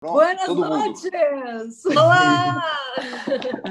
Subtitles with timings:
[0.00, 1.84] Pronto, Buenas noites!
[1.94, 2.64] Olá!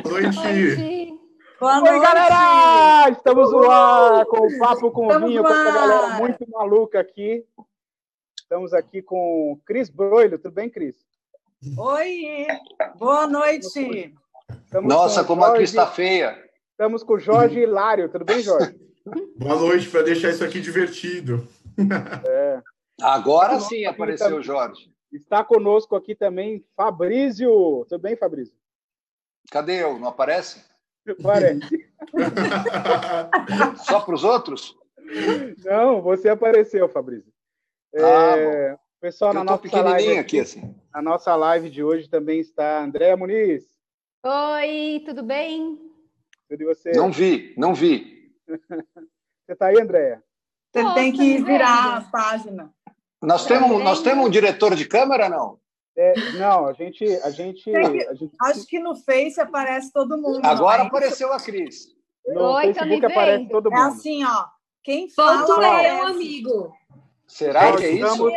[0.04, 1.20] Boa noite!
[1.60, 3.10] Boa Oi, galera!
[3.10, 7.44] Estamos no ar com o Papo com o Vinho, com essa galera muito maluca aqui.
[8.40, 10.38] Estamos aqui com o Cris Broilo.
[10.38, 10.98] Tudo bem, Cris?
[11.76, 12.46] Oi!
[13.00, 14.14] Boa noite!
[14.66, 15.56] Estamos Nossa, como Jorge...
[15.56, 16.38] a Cris está feia!
[16.74, 18.08] Estamos com o Jorge Hilário.
[18.08, 18.80] Tudo bem, Jorge?
[19.36, 21.48] Boa noite, para deixar isso aqui divertido.
[22.24, 22.62] É.
[23.02, 24.92] Agora sim apareceu o Jorge.
[25.12, 27.86] Está conosco aqui também Fabrício.
[27.90, 28.56] Tudo bem, Fabrício?
[29.52, 29.98] Cadê eu?
[29.98, 30.64] Não aparece?
[31.08, 31.90] Aparece.
[33.86, 34.78] Só para os outros?
[35.66, 37.34] Não, você apareceu, Fabrício.
[37.96, 40.76] Ah, é, pessoal, na nossa live aqui, assim.
[40.94, 43.68] Na nossa live de hoje também está Andréa Muniz.
[44.24, 45.80] Oi, tudo bem?
[46.48, 46.92] Tudo e você?
[46.92, 48.32] Não vi, não vi.
[48.48, 50.24] você está aí, Andréa?
[50.72, 52.72] Você tem que virar a página.
[53.22, 55.60] Nós temos, nós temos um diretor de câmera, não?
[55.98, 60.40] É, não, a gente, a gente, a gente, Acho que no Face aparece todo mundo.
[60.46, 61.94] Agora apareceu a Cris.
[62.26, 63.82] No Oi, Facebook aparece todo é mundo.
[63.82, 64.46] É assim, ó.
[64.82, 66.74] Quem fala Ponto é o amigo.
[67.28, 68.30] Será que é isso?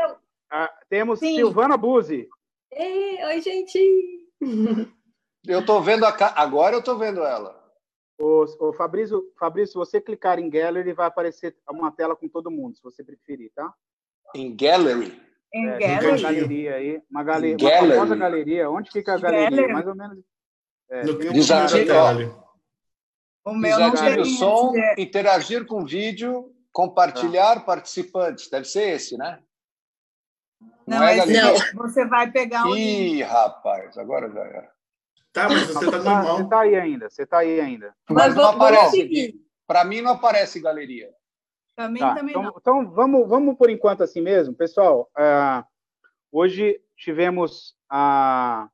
[0.50, 1.36] Ah, temos Sim.
[1.36, 2.28] Silvana Buzzi.
[2.72, 3.78] Ei, oi, gente.
[5.46, 7.62] Eu estou vendo a agora eu estou vendo ela.
[8.18, 12.50] O, o Fabrício, Fabrício, se você clicar em Gallery, vai aparecer uma tela com todo
[12.50, 13.72] mundo, se você preferir, tá?
[14.34, 15.20] Em Gallery?
[15.52, 16.06] Em é, Gallery?
[16.06, 18.70] Uma galeria aí, uma, galeria, uma famosa galeria.
[18.70, 19.50] Onde fica a galeria?
[19.50, 19.72] Gallery.
[19.72, 20.18] Mais ou menos.
[20.90, 21.90] É, no Desative,
[23.44, 27.60] o meu Desative o som, interagir com vídeo, compartilhar tá.
[27.60, 28.48] participantes.
[28.50, 29.40] Deve ser esse, né?
[30.86, 31.42] Não, não é galeria?
[31.42, 31.82] Não.
[31.82, 32.76] Você vai pegar o.
[32.76, 34.72] Ih, rapaz, agora já era.
[35.32, 36.36] Tá, mas você tá normal.
[36.36, 37.94] Você tá aí ainda, você tá aí ainda.
[38.08, 39.40] Mas, mas não aparece.
[39.66, 41.08] Para mim não aparece galeria.
[41.74, 42.54] Também, tá, também então, não.
[42.56, 45.10] Então vamos, vamos por enquanto assim mesmo, pessoal.
[45.16, 45.64] Uh,
[46.30, 48.68] hoje tivemos a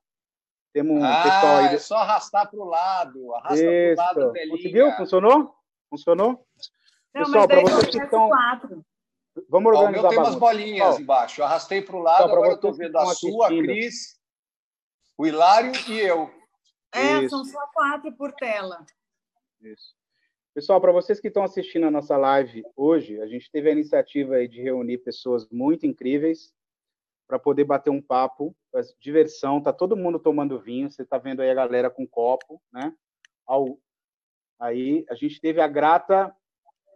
[0.73, 1.75] temos um ah, pessoal aí.
[1.75, 4.33] É só arrastar para o lado, arrasta para o lado.
[4.49, 4.91] Conseguiu?
[4.93, 5.55] Funcionou?
[5.89, 6.45] Funcionou?
[7.13, 8.27] Não, pessoal, para vocês que estão.
[8.27, 8.85] Quatro.
[9.49, 10.07] Vamos organizar.
[10.07, 11.41] Ó, o meu tem umas bolinhas embaixo.
[11.41, 14.19] Eu arrastei para o lado, agora eu estou vendo a sua, a Cris,
[15.17, 16.31] o Hilário e eu.
[16.93, 17.29] É, Isso.
[17.29, 18.85] são só quatro por tela.
[19.61, 19.98] Isso.
[20.53, 24.47] Pessoal, para vocês que estão assistindo a nossa live hoje, a gente teve a iniciativa
[24.47, 26.53] de reunir pessoas muito incríveis
[27.27, 28.55] para poder bater um papo,
[28.99, 32.91] diversão, tá todo mundo tomando vinho, você está vendo aí a galera com copo, né?
[34.59, 36.35] Aí a gente teve a grata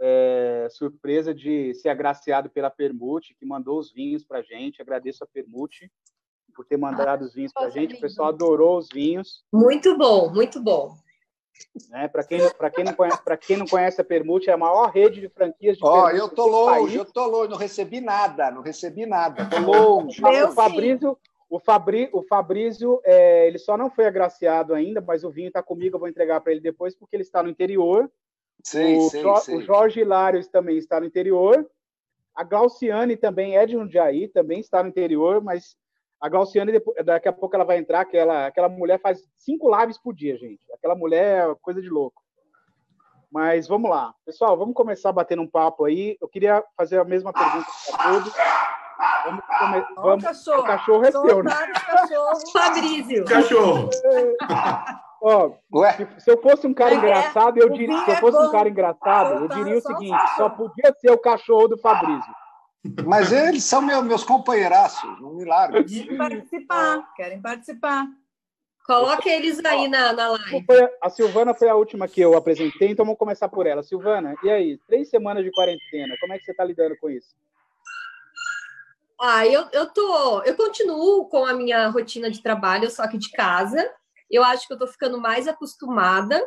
[0.02, 4.82] é, surpresa de ser agraciado pela Permute, que mandou os vinhos para a gente.
[4.82, 5.92] Agradeço a Permute
[6.56, 7.96] por ter mandado os vinhos para a gente.
[7.96, 9.46] O pessoal adorou os vinhos.
[9.54, 10.98] Muito bom, muito bom.
[11.90, 12.08] Né?
[12.08, 12.40] Para quem,
[12.76, 15.86] quem, não conhece, quem não conhece a Permute, é a maior rede de franquias de
[15.86, 19.60] Ó, oh, eu tô longe, eu tô longe, não recebi nada, não recebi nada, tô
[19.60, 20.22] longe.
[20.24, 21.18] o Fabrício,
[21.50, 25.62] o, Fabri, o Fabrício, é, ele só não foi agraciado ainda, mas o vinho está
[25.62, 28.10] comigo, eu vou entregar para ele depois, porque ele está no interior.
[28.64, 29.58] Sim, o, sim, jo, sim.
[29.58, 31.70] o Jorge Hilários também está no interior.
[32.36, 35.76] A Glauciane também é de Jundiaí, também está no interior, mas
[36.24, 36.72] a Glauciane,
[37.04, 40.38] daqui a pouco ela vai entrar, que ela, aquela mulher faz cinco lives por dia,
[40.38, 40.64] gente.
[40.74, 42.24] Aquela mulher é coisa de louco.
[43.30, 44.14] Mas vamos lá.
[44.26, 46.16] Pessoal, vamos começar batendo um papo aí.
[46.22, 48.34] Eu queria fazer a mesma pergunta para todos.
[49.26, 49.86] Vamos, come...
[49.98, 50.24] vamos...
[50.24, 50.62] cachorro.
[50.62, 51.52] O cachorro é seu, né?
[52.54, 53.26] Fabrício.
[53.26, 53.90] Cachorro.
[55.22, 55.52] Ó,
[56.20, 59.48] se eu fosse um cara engraçado, eu diria, se eu fosse um cara engraçado, eu
[59.50, 62.34] diria o seguinte: só podia ser o cachorro do Fabrício.
[63.06, 65.86] Mas eles são meus, meus companheiraços, um milagre.
[65.86, 68.08] Querem participar, querem participar.
[68.86, 70.66] Coloque eles aí na, na live.
[71.02, 73.82] A Silvana foi a última que eu apresentei, então vamos começar por ela.
[73.82, 74.78] Silvana, e aí?
[74.86, 77.34] Três semanas de quarentena, como é que você está lidando com isso?
[79.22, 80.44] Ah, eu, eu tô.
[80.44, 83.90] Eu continuo com a minha rotina de trabalho, só que de casa.
[84.30, 86.46] Eu acho que eu tô ficando mais acostumada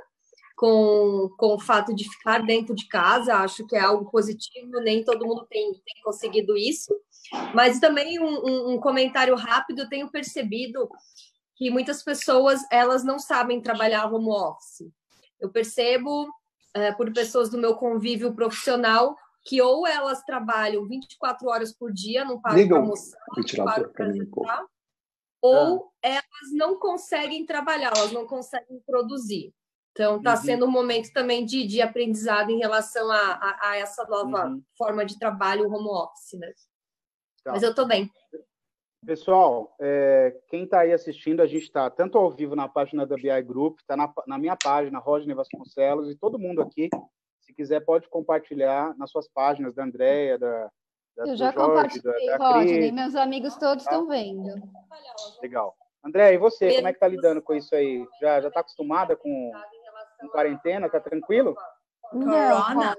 [0.56, 5.04] com, com o fato de ficar dentro de casa, acho que é algo positivo, nem
[5.04, 6.94] todo mundo tem, tem conseguido isso.
[7.54, 10.88] Mas também um, um, comentário rápido, eu tenho percebido
[11.56, 14.90] que muitas pessoas elas não sabem trabalhar home office.
[15.38, 16.26] Eu percebo
[16.74, 19.14] é, por pessoas do meu convívio profissional
[19.44, 24.12] que ou elas trabalham 24 horas por dia, não param para almoçar, não param para
[24.12, 24.64] jantar,
[25.40, 26.08] ou ah.
[26.08, 29.54] elas não conseguem trabalhar, elas não conseguem produzir.
[29.96, 30.36] Então, está uhum.
[30.36, 34.62] sendo um momento também de, de aprendizado em relação a, a, a essa nova uhum.
[34.76, 36.52] forma de trabalho, home office, né?
[37.42, 37.52] Tá.
[37.52, 38.10] Mas eu estou bem.
[39.06, 43.16] Pessoal, é, quem está aí assistindo, a gente está tanto ao vivo na página da
[43.16, 46.90] BI Group, está na, na, minha página, Roger Vasconcelos, e todo mundo aqui,
[47.40, 50.70] se quiser, pode compartilhar nas suas páginas da Andréia, da,
[51.18, 54.08] Eu já Jorge, compartilhei, da, da Rodney, meus amigos todos estão ah.
[54.08, 54.60] vendo.
[55.40, 55.74] Legal.
[56.04, 58.06] André, e você, como é que tá lidando com isso aí?
[58.20, 59.52] Já já tá acostumada com,
[60.18, 61.54] com quarentena, tá tranquilo?
[62.10, 62.96] Corona.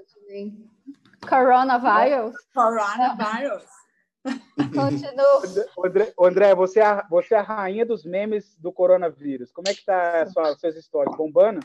[1.28, 2.34] Coronavirus.
[2.54, 3.78] Coronavirus.
[4.74, 5.86] Continuo.
[5.86, 9.52] André, André, você, é, você é a rainha dos memes do coronavírus.
[9.52, 11.16] Como é que tá as suas histórias?
[11.16, 11.60] Bombando?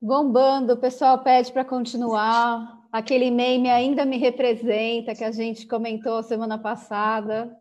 [0.00, 2.80] Bombando, o pessoal pede para continuar.
[2.92, 7.54] Aquele meme ainda me representa, que a gente comentou semana passada.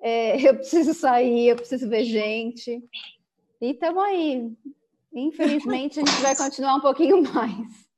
[0.00, 2.82] É, eu preciso sair, eu preciso ver gente.
[3.60, 4.52] E estamos aí.
[5.12, 7.88] Infelizmente, a gente vai continuar um pouquinho mais.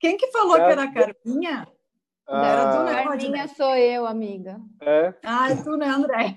[0.00, 1.68] Quem que falou é, que era a Carminha?
[2.26, 4.60] Ah, era tu, né, Carminha sou eu, amiga.
[4.82, 5.14] É?
[5.24, 6.36] Ah, é tu, né, André?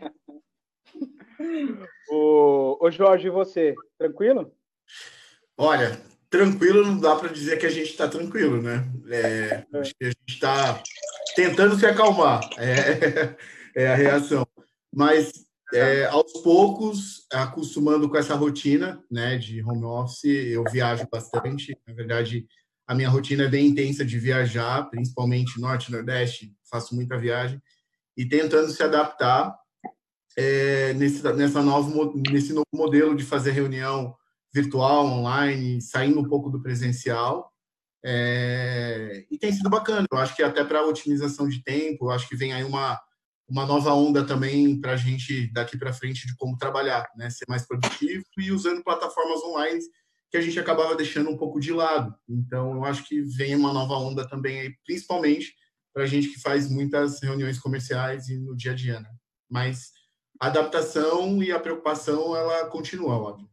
[2.09, 3.75] o, o Jorge, e você?
[3.97, 4.53] Tranquilo?
[5.57, 8.85] Olha, tranquilo não dá para dizer que a gente está tranquilo, né?
[9.09, 10.81] É, acho que a gente está
[11.35, 13.35] tentando se acalmar, é,
[13.75, 14.47] é a reação.
[14.93, 21.77] Mas é, aos poucos, acostumando com essa rotina né, de home office, eu viajo bastante.
[21.87, 22.45] Na verdade,
[22.87, 27.61] a minha rotina é bem intensa de viajar, principalmente norte e nordeste, faço muita viagem,
[28.17, 29.55] e tentando se adaptar
[30.37, 34.15] é, nesse, nessa novo, nesse novo modelo de fazer reunião
[34.53, 37.51] virtual, online, saindo um pouco do presencial.
[38.03, 42.27] É, e tem sido bacana, eu acho que até para otimização de tempo, eu acho
[42.27, 42.99] que vem aí uma,
[43.51, 47.29] uma nova onda também para a gente daqui para frente de como trabalhar, né?
[47.29, 49.81] ser mais produtivo e usando plataformas online
[50.31, 52.15] que a gente acabava deixando um pouco de lado.
[52.29, 55.53] Então, eu acho que vem uma nova onda também aí, principalmente
[55.93, 59.09] para a gente que faz muitas reuniões comerciais e no dia a dia, né?
[59.49, 59.91] Mas
[60.39, 63.49] a adaptação e a preocupação, ela continua, óbvio.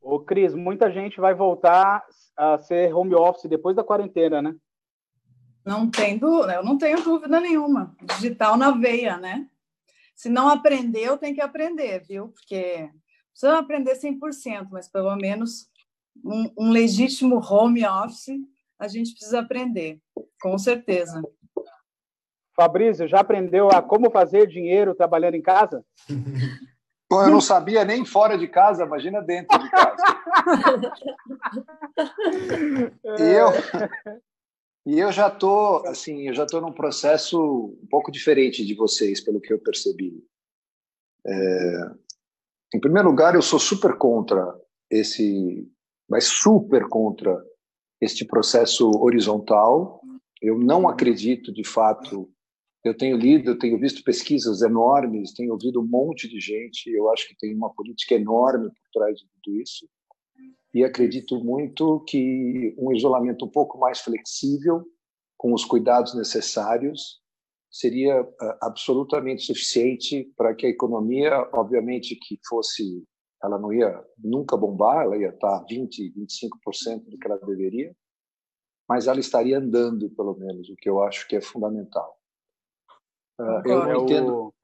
[0.00, 2.02] Ô, Cris, muita gente vai voltar
[2.34, 4.56] a ser home office depois da quarentena, né?
[5.64, 7.94] Não tem dúvida, eu não tenho dúvida nenhuma.
[8.02, 9.48] Digital na veia, né?
[10.16, 12.28] Se não aprendeu, tem que aprender, viu?
[12.28, 12.90] Porque
[13.30, 15.68] precisa aprender 100%, mas pelo menos
[16.24, 18.40] um, um legítimo home office
[18.78, 20.00] a gente precisa aprender,
[20.40, 21.22] com certeza.
[22.54, 25.84] Fabrício, já aprendeu a como fazer dinheiro trabalhando em casa?
[27.10, 29.96] Bom, eu não sabia nem fora de casa, imagina dentro de casa.
[33.18, 33.48] eu,
[34.88, 37.38] e eu já tô, assim, eu já tô num processo
[37.82, 40.24] um pouco diferente de vocês, pelo que eu percebi.
[41.26, 41.90] É,
[42.74, 44.58] em primeiro lugar, eu sou super contra
[44.90, 45.70] esse,
[46.08, 47.38] mas super contra
[48.00, 50.00] este processo horizontal.
[50.40, 52.32] Eu não acredito, de fato.
[52.82, 56.90] Eu tenho lido, eu tenho visto pesquisas enormes, tenho ouvido um monte de gente.
[56.90, 59.86] Eu acho que tem uma política enorme por trás de tudo isso.
[60.74, 64.84] E acredito muito que um isolamento um pouco mais flexível,
[65.36, 67.20] com os cuidados necessários,
[67.70, 73.04] seria uh, absolutamente suficiente para que a economia, obviamente, que fosse,
[73.42, 77.94] ela não ia nunca bombar, ela ia estar 20, 25% do que ela deveria,
[78.88, 82.18] mas ela estaria andando, pelo menos, o que eu acho que é fundamental.
[83.38, 84.54] Uh, eu não entendo.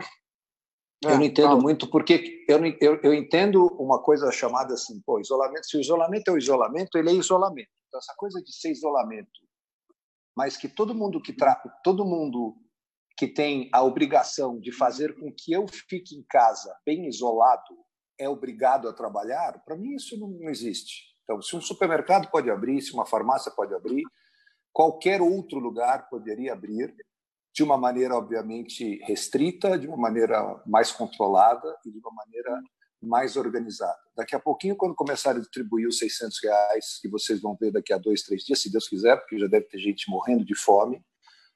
[1.03, 5.67] Eu não entendo muito porque eu, eu, eu entendo uma coisa chamada assim, pô, isolamento.
[5.67, 7.69] Se o isolamento é o isolamento, ele é isolamento.
[7.89, 9.41] Então essa coisa de ser isolamento,
[10.37, 11.55] mas que todo mundo que tra...
[11.83, 12.57] todo mundo
[13.17, 17.63] que tem a obrigação de fazer com que eu fique em casa bem isolado
[18.19, 21.15] é obrigado a trabalhar, para mim isso não, não existe.
[21.23, 24.03] Então, se um supermercado pode abrir, se uma farmácia pode abrir,
[24.73, 26.95] qualquer outro lugar poderia abrir
[27.55, 32.61] de uma maneira obviamente restrita, de uma maneira mais controlada e de uma maneira
[33.01, 33.99] mais organizada.
[34.17, 37.93] Daqui a pouquinho, quando começarem a distribuir os 600 reais, que vocês vão ver daqui
[37.93, 41.01] a dois, três dias, se Deus quiser, porque já deve ter gente morrendo de fome,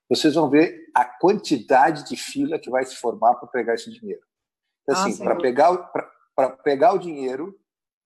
[0.08, 4.22] vocês vão ver a quantidade de fila que vai se formar para pegar esse dinheiro.
[4.82, 5.92] Então, assim, para pegar,
[6.62, 7.58] pegar o dinheiro,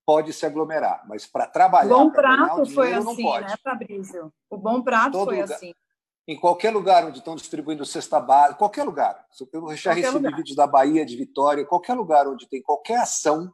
[0.06, 1.94] pode se aglomerar, mas para trabalhar.
[1.94, 4.32] O bom prato foi assim, né, Fabrício?
[4.50, 5.54] O bom prato Todo foi lugar.
[5.54, 5.74] assim.
[6.26, 9.26] Em qualquer lugar onde estão distribuindo cesta básica, qualquer lugar.
[9.52, 10.36] Eu já qualquer recebi lugar.
[10.36, 13.52] vídeos da Bahia, de Vitória, qualquer lugar onde tem qualquer ação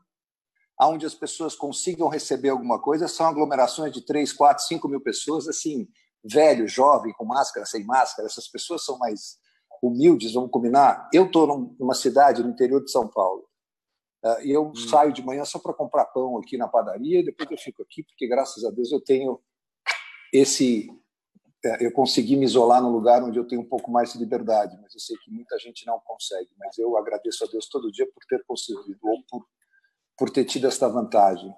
[0.87, 5.49] onde as pessoas consigam receber alguma coisa, são aglomerações de 3, 4, 5 mil pessoas,
[5.49, 5.89] assim,
[6.23, 9.39] velho, jovem, com máscara, sem máscara, essas pessoas são mais
[9.83, 11.09] humildes, vamos combinar.
[11.13, 13.49] Eu estou numa cidade no interior de São Paulo.
[14.25, 14.75] Uh, eu hum.
[14.75, 18.27] saio de manhã só para comprar pão aqui na padaria, depois eu fico aqui, porque
[18.29, 19.41] graças a Deus eu tenho
[20.33, 20.89] esse.
[21.73, 24.79] Uh, eu consegui me isolar num lugar onde eu tenho um pouco mais de liberdade,
[24.81, 26.51] mas eu sei que muita gente não consegue.
[26.59, 29.47] Mas eu agradeço a Deus todo dia por ter conseguido, ou por,
[30.17, 31.53] por ter tido esta vantagem.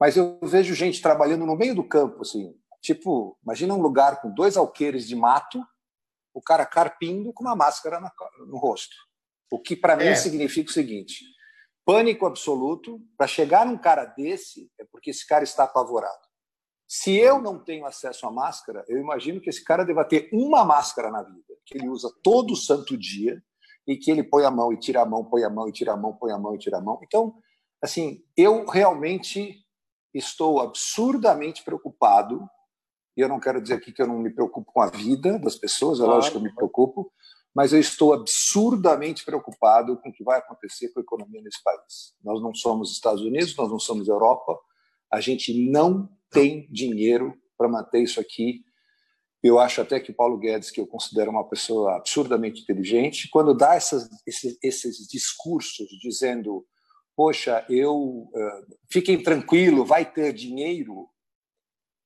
[0.00, 4.34] Mas eu vejo gente trabalhando no meio do campo, assim, Tipo, imagina um lugar com
[4.34, 5.64] dois alqueires de mato,
[6.34, 8.00] o cara carpindo com uma máscara
[8.48, 8.96] no rosto.
[9.52, 10.16] O que para mim é.
[10.16, 11.24] significa o seguinte:
[11.84, 13.00] pânico absoluto.
[13.16, 16.31] Para chegar num cara desse, é porque esse cara está apavorado.
[16.94, 20.62] Se eu não tenho acesso à máscara, eu imagino que esse cara deva ter uma
[20.62, 23.42] máscara na vida, que ele usa todo santo dia
[23.86, 25.94] e que ele põe a mão e tira a mão, põe a mão e tira
[25.94, 27.00] a mão, põe a mão e tira a mão.
[27.02, 27.34] Então,
[27.80, 29.64] assim, eu realmente
[30.12, 32.46] estou absurdamente preocupado.
[33.16, 35.56] E eu não quero dizer aqui que eu não me preocupo com a vida das
[35.56, 37.10] pessoas, é lógico que eu me preocupo,
[37.54, 42.14] mas eu estou absurdamente preocupado com o que vai acontecer com a economia nesse país.
[42.22, 44.58] Nós não somos Estados Unidos, nós não somos Europa,
[45.10, 48.62] a gente não tem dinheiro para manter isso aqui.
[49.42, 53.54] Eu acho até que o Paulo Guedes, que eu considero uma pessoa absurdamente inteligente, quando
[53.54, 56.64] dá essas, esses, esses discursos dizendo
[57.16, 61.08] poxa, eu uh, fiquem tranquilo, vai ter dinheiro.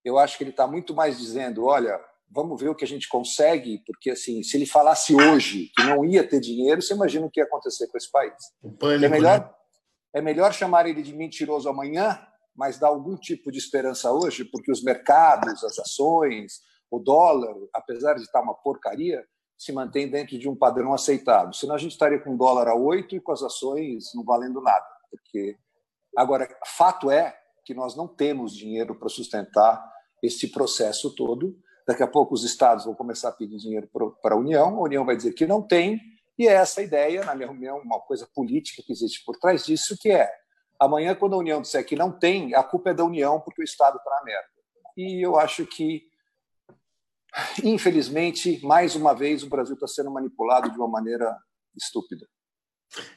[0.04, 1.98] Eu acho que ele está muito mais dizendo, olha,
[2.30, 6.04] vamos ver o que a gente consegue, porque assim, se ele falasse hoje que não
[6.04, 8.34] ia ter dinheiro, você imagina o que ia acontecer com esse país.
[8.78, 9.50] Pânico, é melhor né?
[10.14, 12.20] é melhor chamar ele de mentiroso amanhã,
[12.56, 16.60] mas dar algum tipo de esperança hoje, porque os mercados, as ações,
[16.90, 19.24] o dólar, apesar de estar uma porcaria,
[19.58, 21.52] se mantém dentro de um padrão aceitável.
[21.52, 24.60] Senão a gente estaria com o dólar a 8 e com as ações não valendo
[24.60, 25.56] nada porque
[26.16, 29.84] agora fato é que nós não temos dinheiro para sustentar
[30.22, 31.58] esse processo todo.
[31.86, 33.88] Daqui a pouco os estados vão começar a pedir dinheiro
[34.22, 36.00] para a União, a União vai dizer que não tem,
[36.38, 39.96] e é essa ideia, na minha opinião, uma coisa política que existe por trás disso,
[39.98, 40.30] que é
[40.80, 43.64] amanhã, quando a União disser que não tem, a culpa é da União porque o
[43.64, 44.48] Estado está na merda.
[44.96, 46.02] E eu acho que,
[47.62, 51.36] infelizmente, mais uma vez, o Brasil está sendo manipulado de uma maneira
[51.76, 52.26] estúpida.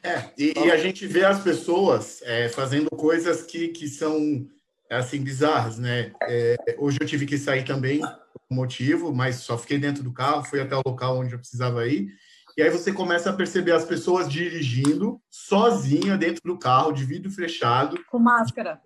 [0.04, 4.48] É, e, e, a gente vê as pessoas é, fazendo coisas que, que são
[4.90, 6.12] assim bizarras, né?
[6.24, 10.44] É, hoje eu tive que sair também por motivo, mas só fiquei dentro do carro,
[10.44, 12.10] fui até o local onde eu precisava ir.
[12.60, 17.32] E aí você começa a perceber as pessoas dirigindo sozinha dentro do carro, de vidro
[17.32, 18.82] fechado, com máscara,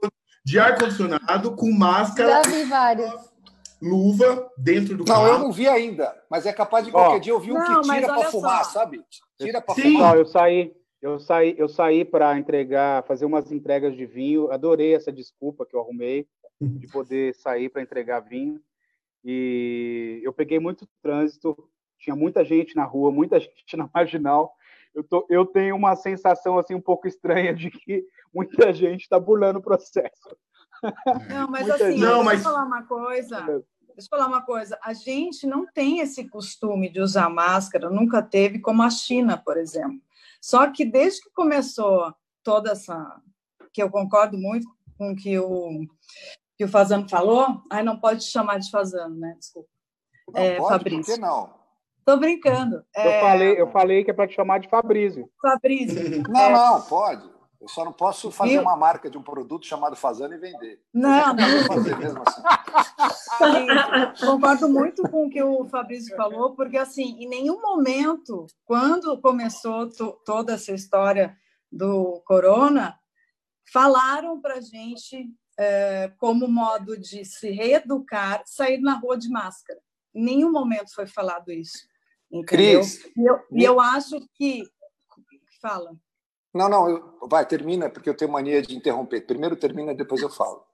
[0.45, 2.43] de ar condicionado, com máscara.
[2.43, 3.33] Já vi vários
[3.81, 5.23] luva dentro do não, carro.
[5.25, 7.81] Não, eu não vi ainda, mas é capaz de qualquer dia eu vi um não,
[7.81, 8.71] que tira para fumar, só.
[8.73, 9.03] sabe?
[9.41, 10.11] Tira para fumar.
[10.11, 14.51] Não, eu saí, eu saí, eu saí para entregar, fazer umas entregas de vinho.
[14.51, 16.27] Adorei essa desculpa que eu arrumei
[16.61, 18.61] de poder sair para entregar vinho.
[19.25, 21.57] E eu peguei muito trânsito,
[22.03, 24.53] tinha muita gente na rua, muita gente na marginal.
[24.93, 29.19] Eu, tô, eu tenho uma sensação assim um pouco estranha de que muita gente está
[29.19, 30.37] burlando o processo.
[31.29, 32.43] Não, mas muita assim, não, mas...
[32.43, 33.41] falar uma coisa.
[33.41, 34.77] Deixa eu falar uma coisa.
[34.83, 39.55] A gente não tem esse costume de usar máscara, nunca teve, como a China, por
[39.57, 39.99] exemplo.
[40.41, 43.21] Só que desde que começou toda essa.
[43.71, 44.67] que eu concordo muito
[44.97, 45.85] com o que o,
[46.57, 47.63] que o Fazano falou.
[47.71, 49.35] Ai, não pode chamar de Fazano, né?
[49.39, 49.69] Desculpa.
[50.33, 51.05] Não, é, pode, Fabrício.
[51.05, 51.62] Por que não?
[52.05, 52.83] Tô brincando.
[52.95, 53.21] Eu, é...
[53.21, 55.29] falei, eu falei que é para te chamar de Fabrício.
[55.41, 56.23] Fabrício.
[56.29, 56.51] Não, é...
[56.51, 57.33] não, pode.
[57.63, 60.81] Eu só não posso fazer uma marca de um produto chamado Fazano e vender.
[60.93, 61.49] Não, não.
[61.49, 62.41] Vou fazer mesmo assim.
[63.37, 69.17] Sim, concordo muito com o que o Fabrício falou, porque assim, em nenhum momento, quando
[69.21, 69.89] começou
[70.25, 71.37] toda essa história
[71.71, 72.99] do corona,
[73.71, 79.79] falaram para gente é, como modo de se reeducar sair na rua de máscara.
[80.13, 81.87] Em nenhum momento foi falado isso.
[82.33, 82.79] Entendeu?
[82.79, 84.63] Cris, e eu, e eu acho que
[85.61, 85.91] fala.
[86.51, 89.21] Não, não, eu, vai, termina, porque eu tenho mania de interromper.
[89.21, 90.65] Primeiro termina, depois eu falo.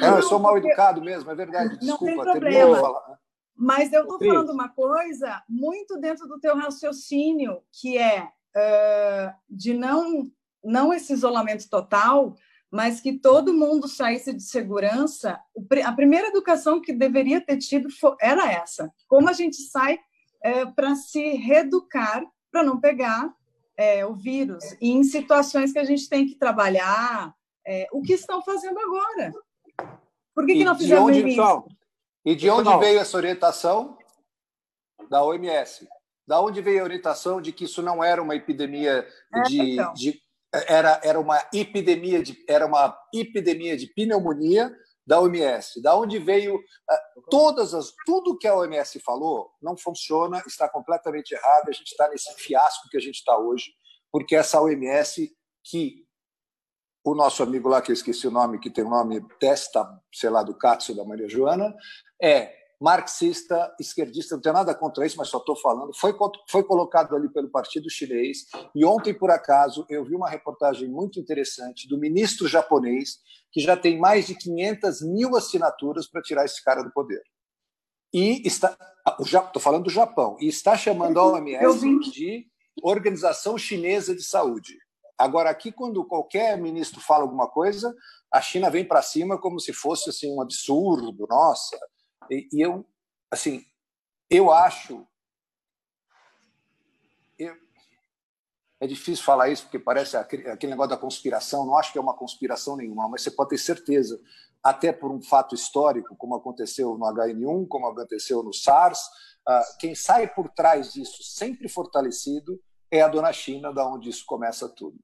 [0.00, 1.76] Não, eu sou mal educado mesmo, é verdade.
[1.78, 3.18] Desculpa, não tem problema.
[3.56, 9.74] Mas eu estou falando uma coisa muito dentro do teu raciocínio, que é uh, de
[9.74, 10.30] não,
[10.64, 12.34] não esse isolamento total,
[12.70, 15.38] mas que todo mundo saísse de segurança.
[15.84, 17.88] A primeira educação que deveria ter tido
[18.20, 19.98] era essa: como a gente sai
[20.44, 23.34] uh, para se reeducar para não pegar
[23.76, 27.34] é, o vírus e em situações que a gente tem que trabalhar,
[27.66, 29.32] é, o que estão fazendo agora.
[30.34, 31.66] Por que, que não fizeram onde, isso?
[32.24, 33.96] E de onde veio essa orientação?
[35.08, 35.88] Da OMS.
[36.26, 39.64] Da onde veio a orientação de que isso não era uma epidemia é, de, é,
[39.64, 39.92] então.
[39.94, 40.22] de
[40.68, 44.74] era, era uma epidemia de era uma epidemia de pneumonia
[45.06, 45.80] da OMS.
[45.82, 51.32] Da onde veio uh, todas as tudo que a OMS falou não funciona, está completamente
[51.32, 51.68] errado.
[51.68, 53.72] A gente está nesse fiasco que a gente está hoje,
[54.10, 55.30] porque essa OMS
[55.64, 56.02] que
[57.04, 60.30] o nosso amigo lá que eu esqueci o nome, que tem o nome testa, sei
[60.30, 61.74] lá, do Katsu da Maria Joana,
[62.20, 66.12] é marxista, esquerdista, não tenho nada contra isso, mas só estou falando, foi,
[66.48, 71.20] foi colocado ali pelo Partido Chinês, e ontem, por acaso, eu vi uma reportagem muito
[71.20, 73.18] interessante do ministro japonês,
[73.52, 77.22] que já tem mais de 500 mil assinaturas para tirar esse cara do poder.
[78.12, 78.76] e está.
[79.20, 82.46] Estou falando do Japão, e está chamando a OMS de
[82.82, 84.76] Organização Chinesa de Saúde.
[85.18, 87.94] Agora, aqui, quando qualquer ministro fala alguma coisa,
[88.32, 91.78] a China vem para cima como se fosse assim, um absurdo, nossa.
[92.30, 92.86] E, e eu,
[93.30, 93.64] assim,
[94.30, 95.06] eu acho.
[97.38, 97.56] Eu,
[98.80, 101.66] é difícil falar isso, porque parece aquele, aquele negócio da conspiração.
[101.66, 104.20] Não acho que é uma conspiração nenhuma, mas você pode ter certeza
[104.62, 109.00] até por um fato histórico, como aconteceu no HN1, como aconteceu no SARS.
[109.46, 114.24] Ah, quem sai por trás disso, sempre fortalecido, é a dona China, da onde isso
[114.24, 114.98] começa tudo.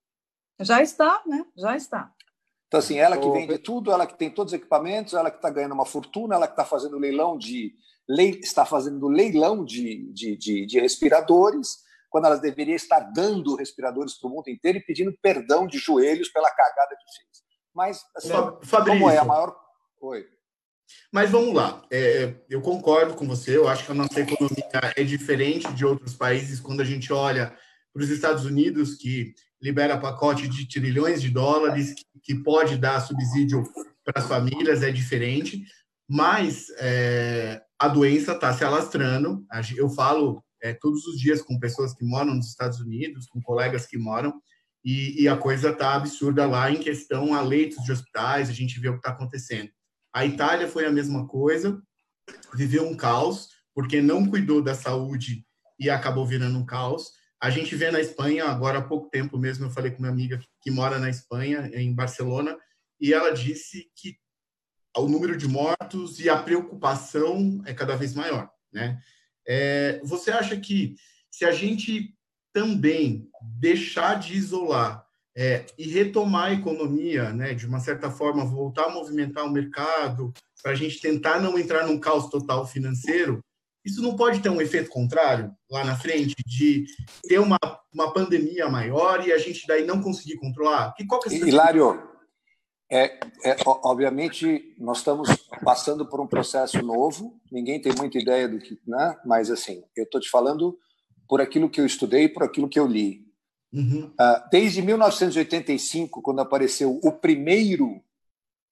[0.61, 1.45] Já está, né?
[1.57, 2.15] Já está.
[2.69, 5.49] Então, assim, ela que vende tudo, ela que tem todos os equipamentos, ela que está
[5.49, 7.75] ganhando uma fortuna, ela que está fazendo leilão de
[8.43, 14.29] está fazendo leilão de, de, de, de respiradores, quando ela deveria estar dando respiradores para
[14.29, 17.45] o mundo inteiro e pedindo perdão de joelhos pela cagada que fez.
[17.75, 18.29] Mas, assim,
[18.63, 19.55] Fabrício, como é a maior.
[20.01, 20.27] Oi.
[21.13, 24.65] Mas vamos lá, é, eu concordo com você, eu acho que a nossa economia
[24.97, 27.55] é diferente de outros países quando a gente olha
[27.93, 33.65] para os Estados Unidos, que libera pacote de trilhões de dólares, que pode dar subsídio
[34.05, 35.65] para as famílias, é diferente,
[36.09, 39.45] mas é, a doença está se alastrando.
[39.77, 43.87] Eu falo é, todos os dias com pessoas que moram nos Estados Unidos, com colegas
[43.87, 44.33] que moram,
[44.85, 48.79] e, e a coisa está absurda lá em questão a leitos de hospitais, a gente
[48.81, 49.71] vê o que está acontecendo.
[50.15, 51.81] A Itália foi a mesma coisa,
[52.55, 55.45] viveu um caos, porque não cuidou da saúde
[55.79, 57.11] e acabou virando um caos.
[57.41, 60.41] A gente vê na Espanha, agora há pouco tempo mesmo, eu falei com uma amiga
[60.61, 62.57] que mora na Espanha, em Barcelona,
[63.01, 64.17] e ela disse que
[64.97, 69.01] o número de mortos e a preocupação é cada vez maior, né?
[69.47, 70.97] É, você acha que
[71.31, 72.13] se a gente
[72.53, 73.29] também
[73.61, 78.91] deixar de isolar é, e retomar a economia, né, de uma certa forma, voltar a
[78.91, 83.41] movimentar o mercado, para a gente tentar não entrar num caos total financeiro,
[83.89, 86.85] isso não pode ter um efeito contrário lá na frente, de
[87.27, 87.59] ter uma,
[87.93, 90.95] uma pandemia maior e a gente daí não conseguir controlar?
[90.95, 92.01] Que, qual que é Hilário,
[92.91, 95.29] é, é, obviamente, nós estamos
[95.65, 99.17] passando por um processo novo, ninguém tem muita ideia do que, né?
[99.25, 100.79] mas assim, eu estou te falando
[101.27, 103.27] por aquilo que eu estudei, por aquilo que eu li.
[103.73, 104.07] Uhum.
[104.19, 108.03] Uh, desde 1985, quando apareceu o primeiro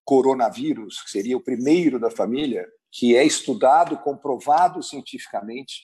[0.05, 2.67] coronavírus, que seria o primeiro da família,
[2.99, 5.83] que é estudado, comprovado cientificamente,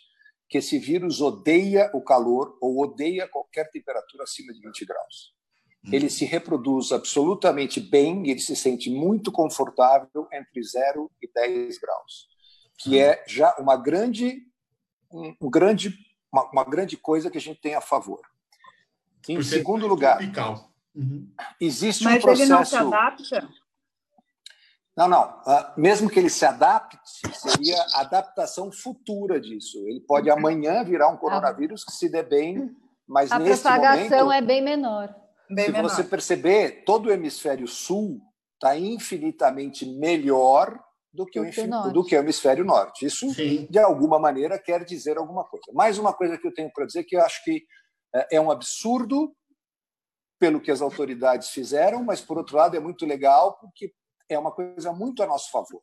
[0.48, 5.35] que esse vírus odeia o calor ou odeia qualquer temperatura acima de 20 graus.
[5.85, 5.92] Uhum.
[5.92, 12.29] Ele se reproduz absolutamente bem, ele se sente muito confortável entre 0 e 10 graus,
[12.79, 13.03] que uhum.
[13.03, 14.46] é já uma grande,
[15.12, 15.94] um grande
[16.33, 18.22] uma, uma grande coisa que a gente tem a favor.
[19.29, 20.18] Em segundo lugar,
[20.94, 21.31] uhum.
[21.61, 22.51] existe Mas um processo.
[22.53, 23.62] Mas ele não se adapta?
[24.97, 25.41] Não, não.
[25.41, 26.99] Uh, mesmo que ele se adapte,
[27.33, 29.79] seria a adaptação futura disso.
[29.87, 32.71] Ele pode amanhã virar um coronavírus que se dê bem,
[33.09, 35.15] mas a nesse propagação momento, é bem menor.
[35.51, 35.89] Bem se menor.
[35.89, 38.21] você perceber, todo o hemisfério sul
[38.55, 40.79] está infinitamente melhor
[41.13, 41.45] do que, o,
[41.93, 43.05] do que o hemisfério norte.
[43.05, 43.67] Isso, Sim.
[43.69, 45.67] de alguma maneira, quer dizer alguma coisa.
[45.73, 47.65] Mais uma coisa que eu tenho para dizer que eu acho que
[48.15, 49.35] é, é um absurdo
[50.39, 53.93] pelo que as autoridades fizeram, mas, por outro lado, é muito legal porque
[54.29, 55.83] é uma coisa muito a nosso favor.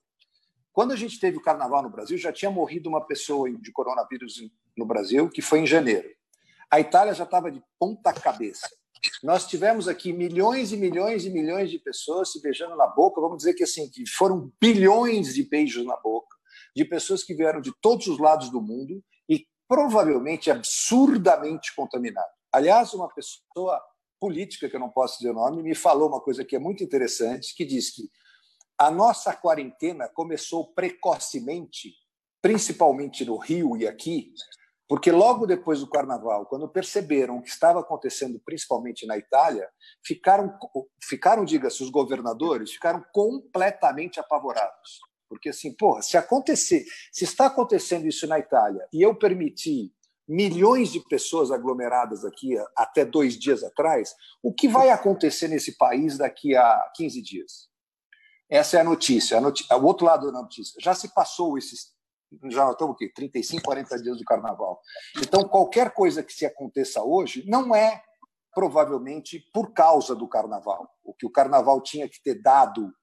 [0.72, 4.42] Quando a gente teve o carnaval no Brasil, já tinha morrido uma pessoa de coronavírus
[4.78, 6.10] no Brasil, que foi em janeiro.
[6.72, 8.70] A Itália já estava de ponta cabeça.
[9.24, 13.38] Nós tivemos aqui milhões e milhões e milhões de pessoas se beijando na boca, vamos
[13.38, 16.36] dizer que assim, que foram bilhões de beijos na boca,
[16.76, 22.32] de pessoas que vieram de todos os lados do mundo e provavelmente absurdamente contaminadas.
[22.52, 23.82] Aliás, uma pessoa
[24.20, 26.84] política, que eu não posso dizer o nome, me falou uma coisa que é muito
[26.84, 28.10] interessante, que diz que
[28.80, 31.94] a nossa quarentena começou precocemente,
[32.42, 34.32] principalmente no Rio e aqui,
[34.88, 39.70] porque logo depois do carnaval, quando perceberam o que estava acontecendo, principalmente na Itália,
[40.04, 40.58] ficaram,
[41.04, 45.00] ficaram diga-se, os governadores ficaram completamente apavorados.
[45.28, 49.94] Porque, assim, porra, se acontecer, se está acontecendo isso na Itália e eu permitir
[50.28, 56.18] milhões de pessoas aglomeradas aqui até dois dias atrás, o que vai acontecer nesse país
[56.18, 57.69] daqui a 15 dias?
[58.50, 59.38] Essa é a notícia.
[59.38, 60.76] A notícia o outro lado da notícia.
[60.82, 61.94] Já se passou esses
[62.50, 64.80] já estamos aqui, 35, 40 dias do carnaval.
[65.18, 68.04] Então, qualquer coisa que se aconteça hoje não é
[68.54, 70.90] provavelmente por causa do carnaval.
[71.04, 72.94] O que o carnaval tinha que ter dado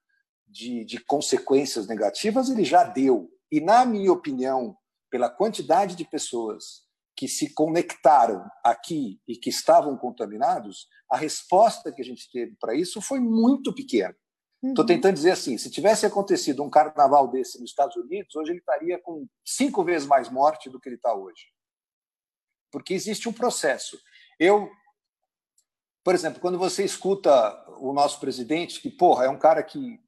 [0.47, 3.29] de, de consequências negativas, ele já deu.
[3.51, 4.77] E, na minha opinião,
[5.11, 6.85] pela quantidade de pessoas
[7.17, 12.75] que se conectaram aqui e que estavam contaminados, a resposta que a gente teve para
[12.75, 14.15] isso foi muito pequena.
[14.63, 14.87] Estou uhum.
[14.87, 18.99] tentando dizer assim: se tivesse acontecido um carnaval desse nos Estados Unidos, hoje ele estaria
[18.99, 21.47] com cinco vezes mais morte do que ele está hoje.
[22.71, 23.99] Porque existe um processo.
[24.39, 24.71] Eu,
[26.03, 27.31] por exemplo, quando você escuta
[27.79, 30.01] o nosso presidente, que, porra, é um cara que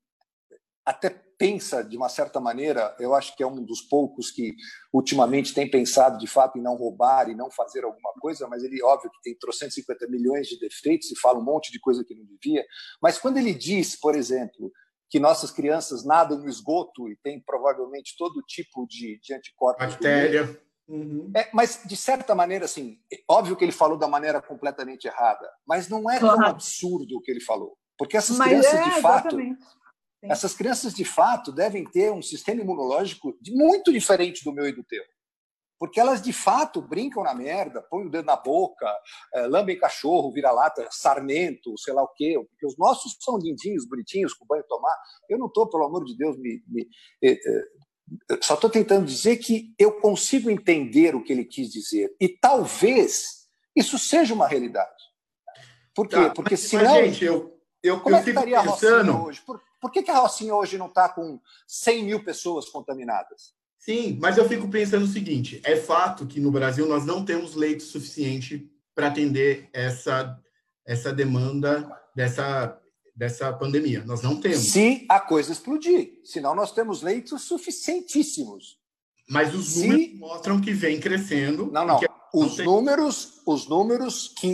[0.85, 4.55] até pensa de uma certa maneira, eu acho que é um dos poucos que
[4.92, 8.83] ultimamente tem pensado de fato em não roubar e não fazer alguma coisa, mas ele,
[8.83, 12.24] óbvio, que tem 350 milhões de defeitos e fala um monte de coisa que não
[12.24, 12.66] devia.
[13.01, 14.72] Mas quando ele diz, por exemplo,
[15.09, 19.87] que nossas crianças nadam no esgoto e tem provavelmente todo tipo de, de anticorpos.
[19.87, 20.61] Bactéria.
[20.88, 21.31] Uhum.
[21.37, 22.98] É, mas, de certa maneira, assim,
[23.29, 27.31] óbvio que ele falou da maneira completamente errada, mas não é tão absurdo o que
[27.31, 27.77] ele falou.
[27.98, 29.66] Porque essas mas crianças, é, de fato, exatamente.
[30.20, 30.31] Sim.
[30.31, 34.85] Essas crianças, de fato, devem ter um sistema imunológico muito diferente do meu e do
[34.85, 35.04] teu.
[35.78, 38.92] Porque elas, de fato, brincam na merda, põem o dedo na boca,
[39.33, 42.35] é, lambem cachorro, vira-lata, sarmento, sei lá o quê.
[42.50, 44.96] Porque os nossos são lindinhos, bonitinhos, com banho tomar.
[45.28, 46.88] Eu não estou, pelo amor de Deus, me, me
[47.22, 52.12] eh, eh, só estou tentando dizer que eu consigo entender o que ele quis dizer.
[52.20, 54.90] E talvez isso seja uma realidade.
[55.94, 56.16] Por quê?
[56.16, 56.94] Tá, Porque mas, senão.
[56.94, 59.11] Mas, gente, eu, eu, como eu é que estaria pensando...
[59.11, 59.42] a Rocinha hoje?
[59.46, 63.55] Por, por que, que a Rocinha hoje não está com 100 mil pessoas contaminadas?
[63.79, 67.55] Sim, mas eu fico pensando o seguinte: é fato que no Brasil nós não temos
[67.55, 70.38] leito suficiente para atender essa,
[70.85, 72.77] essa demanda dessa,
[73.14, 74.03] dessa pandemia.
[74.05, 74.59] Nós não temos.
[74.59, 76.21] Se a coisa explodir.
[76.25, 78.79] Senão nós temos leitos suficientíssimos.
[79.29, 81.71] Mas os números mostram que vem crescendo.
[81.71, 82.01] Não, não.
[82.35, 84.49] Os números, os números que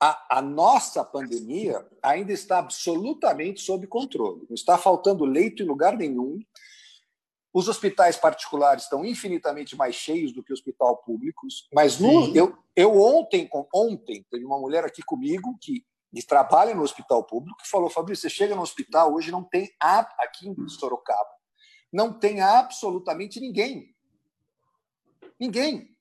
[0.00, 4.46] a, a, nossa pandemia ainda está absolutamente sob controle.
[4.48, 6.38] Não está faltando leito em lugar nenhum.
[7.52, 11.68] Os hospitais particulares estão infinitamente mais cheios do que hospital públicos.
[11.74, 15.84] Mas no, eu, eu ontem, ontem, teve uma mulher aqui comigo que,
[16.14, 19.68] que trabalha no hospital público que falou: Fabrício, você chega no hospital, hoje não tem,
[19.80, 21.30] aqui em Sorocaba,
[21.92, 23.94] não tem absolutamente ninguém.
[25.40, 25.97] Ninguém.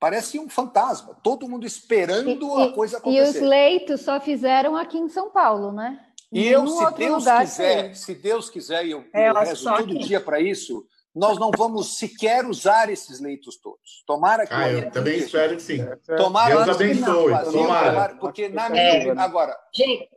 [0.00, 3.38] Parece um fantasma, todo mundo esperando e, a coisa acontecer.
[3.38, 6.00] E os leitos só fizeram aqui em São Paulo, né?
[6.32, 10.18] E eu, se Deus quiser, se Deus quiser, e eu, é, eu rezo todo dia
[10.18, 14.02] para isso, nós não vamos sequer usar esses leitos todos.
[14.06, 14.54] Tomara que.
[14.54, 15.84] Ah, eu também espero que sim.
[16.16, 17.32] Tomara Deus abençoe.
[17.32, 17.52] Tomara.
[17.52, 18.14] tomara.
[18.16, 19.20] Porque na minha.
[19.20, 19.54] Agora.
[19.74, 20.08] Gente,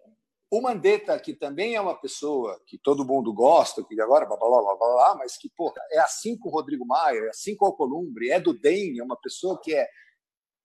[0.54, 4.48] o Mandetta, que também é uma pessoa que todo mundo gosta, que agora blá, blá,
[4.48, 7.66] blá, blá, blá, mas que, porra, é assim com o Rodrigo Maia, é assim com
[7.66, 9.88] o Alcolumbre, é do DEM, é uma pessoa que é.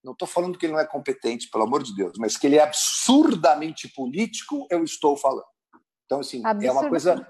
[0.05, 2.57] Não estou falando que ele não é competente, pelo amor de Deus, mas que ele
[2.57, 5.47] é absurdamente político, eu estou falando.
[6.05, 7.27] Então, assim, é uma coisa,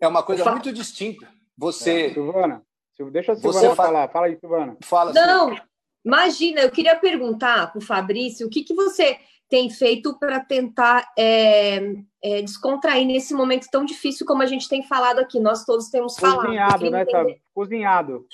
[0.00, 1.28] é uma coisa muito distinta.
[1.58, 2.06] Você.
[2.06, 2.64] É, Silvana,
[3.10, 4.08] deixa a Silvana você falar.
[4.08, 4.76] Fala aí, Silvana.
[4.84, 5.56] Fala, não,
[6.04, 9.18] imagina, eu queria perguntar para o Fabrício o que, que você
[9.52, 11.76] tem feito para tentar é,
[12.24, 15.38] é, descontrair nesse momento tão difícil como a gente tem falado aqui.
[15.38, 16.46] Nós todos temos falado.
[16.46, 17.04] Cozinhado, né?
[17.52, 18.26] Cozinhado.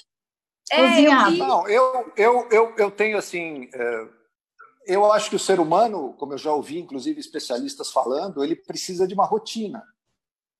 [0.71, 1.35] É, Cozinhado.
[1.35, 3.69] Eu, Não, eu, eu, eu, eu tenho assim.
[3.75, 4.09] É,
[4.87, 9.05] eu acho que o ser humano, como eu já ouvi, inclusive, especialistas falando, ele precisa
[9.05, 9.83] de uma rotina.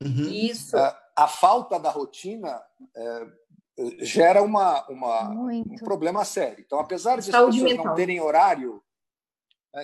[0.03, 0.29] Uhum.
[0.29, 0.77] Isso.
[0.77, 2.61] É, a falta da rotina
[2.97, 3.27] é,
[4.01, 6.65] gera uma, uma um problema sério.
[6.67, 7.85] Então, apesar de as pessoas mental.
[7.85, 8.83] não terem horário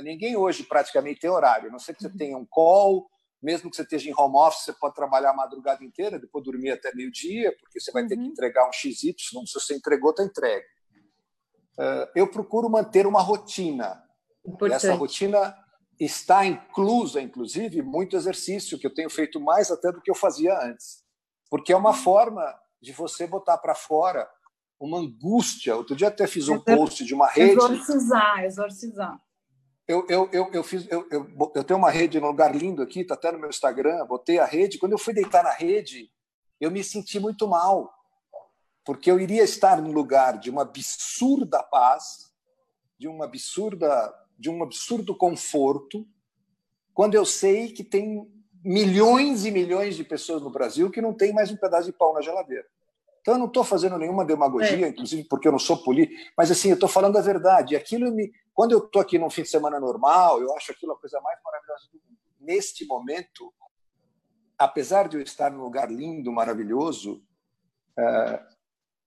[0.02, 2.16] ninguém hoje praticamente tem horário, a não ser que você uhum.
[2.16, 3.08] tenha um call,
[3.42, 6.70] mesmo que você esteja em home office, você pode trabalhar a madrugada inteira, depois dormir
[6.70, 8.08] até meio-dia, porque você vai uhum.
[8.08, 8.28] ter que uhum.
[8.28, 10.66] entregar um XY, se você entregou, está entregue.
[12.14, 14.02] Eu procuro manter uma rotina.
[14.46, 14.86] Importante.
[14.86, 15.54] Essa rotina
[16.00, 20.58] está inclusa, inclusive, muito exercício, que eu tenho feito mais até do que eu fazia
[20.60, 21.02] antes.
[21.50, 21.96] Porque é uma uhum.
[21.96, 22.42] forma
[22.80, 24.28] de você botar para fora
[24.80, 25.76] uma angústia.
[25.76, 27.52] Outro dia até fiz um post de uma rede.
[27.52, 29.20] Exorcizar, exorcizar.
[29.86, 33.00] Eu, eu, eu, eu, fiz, eu, eu, eu tenho uma rede num lugar lindo aqui,
[33.00, 34.78] está até no meu Instagram, botei a rede.
[34.78, 36.10] Quando eu fui deitar na rede,
[36.58, 37.92] eu me senti muito mal,
[38.84, 42.32] porque eu iria estar num lugar de uma absurda paz,
[42.98, 46.06] de uma absurda, de um absurdo conforto,
[46.94, 48.26] quando eu sei que tem
[48.64, 52.14] milhões e milhões de pessoas no Brasil que não tem mais um pedaço de pau
[52.14, 52.66] na geladeira.
[53.24, 54.90] Então, eu não estou fazendo nenhuma demagogia, é.
[54.90, 57.72] inclusive porque eu não sou político, mas assim, eu estou falando a verdade.
[57.72, 60.92] E aquilo me, quando eu estou aqui num fim de semana normal, eu acho aquilo
[60.92, 62.18] a coisa mais maravilhosa do mundo.
[62.38, 63.50] Neste momento,
[64.58, 67.22] apesar de eu estar num lugar lindo, maravilhoso,
[67.98, 68.44] uh,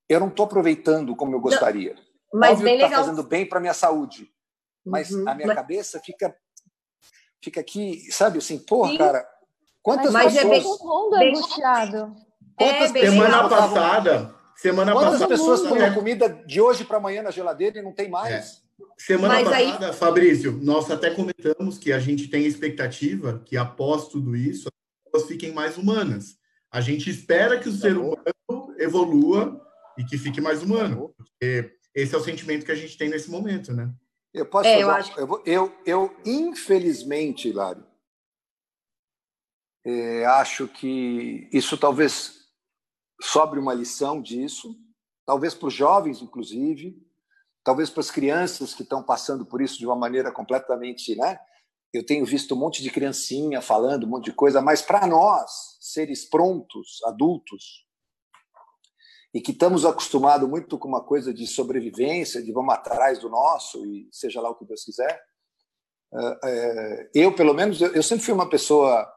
[0.10, 1.94] eu não estou aproveitando como eu gostaria.
[1.94, 4.34] Não, mas Óbvio bem que está fazendo bem para minha saúde,
[4.84, 5.56] mas uhum, a minha mas...
[5.56, 6.36] cabeça fica
[7.40, 8.98] fica aqui, sabe assim, porra, Sim.
[8.98, 9.30] cara,
[9.84, 10.44] quantas mas pessoas...
[10.44, 12.27] é bem, mundo angustiado.
[12.58, 17.30] Quantas é, semana passada, semana quantas passada, pessoas põem comida de hoje para amanhã na
[17.30, 18.34] geladeira e não tem mais?
[18.34, 18.68] É.
[18.98, 19.94] Semana Mas passada, aí...
[19.94, 24.70] Fabrício, nós até comentamos que a gente tem expectativa que após tudo isso,
[25.06, 26.38] pessoas fiquem mais humanas.
[26.72, 29.62] A gente espera que o ser humano evolua
[29.98, 31.14] e que fique mais humano.
[31.16, 33.92] Porque esse é o sentimento que a gente tem nesse momento, né?
[34.34, 35.20] Eu posso é, eu, acho...
[35.20, 37.84] eu, eu, eu, infelizmente, Hilário,
[39.86, 42.47] é, acho que isso talvez
[43.22, 44.76] sobre uma lição disso,
[45.26, 46.96] talvez para os jovens, inclusive,
[47.64, 51.40] talvez para as crianças que estão passando por isso de uma maneira completamente, né?
[51.94, 55.78] Eu tenho visto um monte de criancinha falando um monte de coisa, mas para nós,
[55.80, 57.88] seres prontos, adultos,
[59.34, 63.86] e que estamos acostumados muito com uma coisa de sobrevivência, de vamos atrás do nosso
[63.86, 65.22] e seja lá o que Deus quiser.
[66.14, 69.08] É, é, eu, pelo menos, eu sempre fui uma pessoa.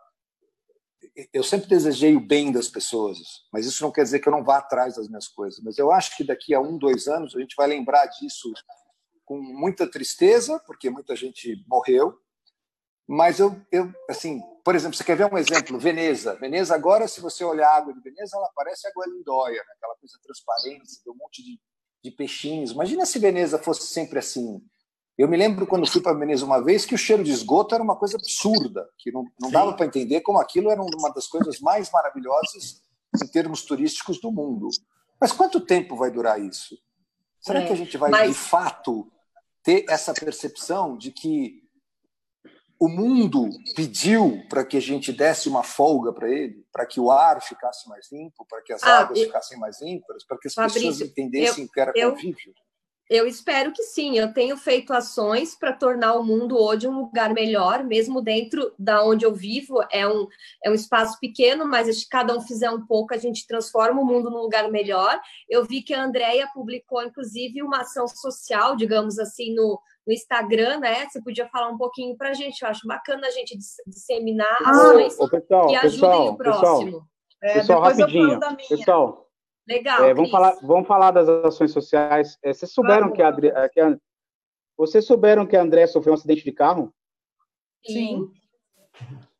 [1.32, 3.18] Eu sempre desejei o bem das pessoas,
[3.52, 5.60] mas isso não quer dizer que eu não vá atrás das minhas coisas.
[5.62, 8.52] Mas eu acho que daqui a um, dois anos, a gente vai lembrar disso
[9.24, 12.18] com muita tristeza, porque muita gente morreu,
[13.12, 15.76] mas eu, eu, assim, por exemplo, você quer ver um exemplo?
[15.80, 16.36] Veneza.
[16.36, 19.72] Veneza, agora, se você olhar a água de Veneza, ela parece água lindóia, né?
[19.76, 21.60] aquela coisa transparente, um monte de,
[22.04, 22.70] de peixinhos.
[22.70, 24.60] Imagina se Veneza fosse sempre assim.
[25.20, 27.84] Eu me lembro quando fui para Veneza uma vez que o cheiro de esgoto era
[27.84, 31.60] uma coisa absurda, que não, não dava para entender como aquilo era uma das coisas
[31.60, 32.80] mais maravilhosas
[33.22, 34.68] em termos turísticos do mundo.
[35.20, 36.74] Mas quanto tempo vai durar isso?
[37.38, 38.30] Será é, que a gente vai, mas...
[38.30, 39.12] de fato,
[39.62, 41.64] ter essa percepção de que
[42.80, 47.10] o mundo pediu para que a gente desse uma folga para ele, para que o
[47.10, 49.26] ar ficasse mais limpo, para que as ah, águas eu...
[49.26, 52.54] ficassem mais limpas, para que as Fabrício, pessoas entendessem eu, que era eu, convívio.
[53.10, 54.16] Eu espero que sim.
[54.16, 59.04] Eu tenho feito ações para tornar o mundo hoje um lugar melhor, mesmo dentro da
[59.04, 59.84] onde eu vivo.
[59.90, 60.28] É um,
[60.64, 64.06] é um espaço pequeno, mas se cada um fizer um pouco, a gente transforma o
[64.06, 65.20] mundo num lugar melhor.
[65.48, 70.78] Eu vi que a Andrea publicou, inclusive, uma ação social, digamos assim, no, no Instagram,
[70.78, 71.08] né?
[71.08, 72.62] Você podia falar um pouquinho para a gente.
[72.62, 76.84] Eu acho bacana a gente disseminar ah, ações pessoal, que ajudem pessoal, o próximo.
[76.84, 77.06] Pessoal,
[77.42, 78.40] é, pessoal rapidinho.
[78.68, 79.29] Pessoal,
[79.70, 80.04] Legal.
[80.04, 82.36] É, vamos, falar, vamos falar das ações sociais.
[82.42, 83.96] É, vocês souberam que a, Adri, que a,
[84.76, 86.92] Vocês souberam que a André sofreu um acidente de carro?
[87.86, 88.28] Sim.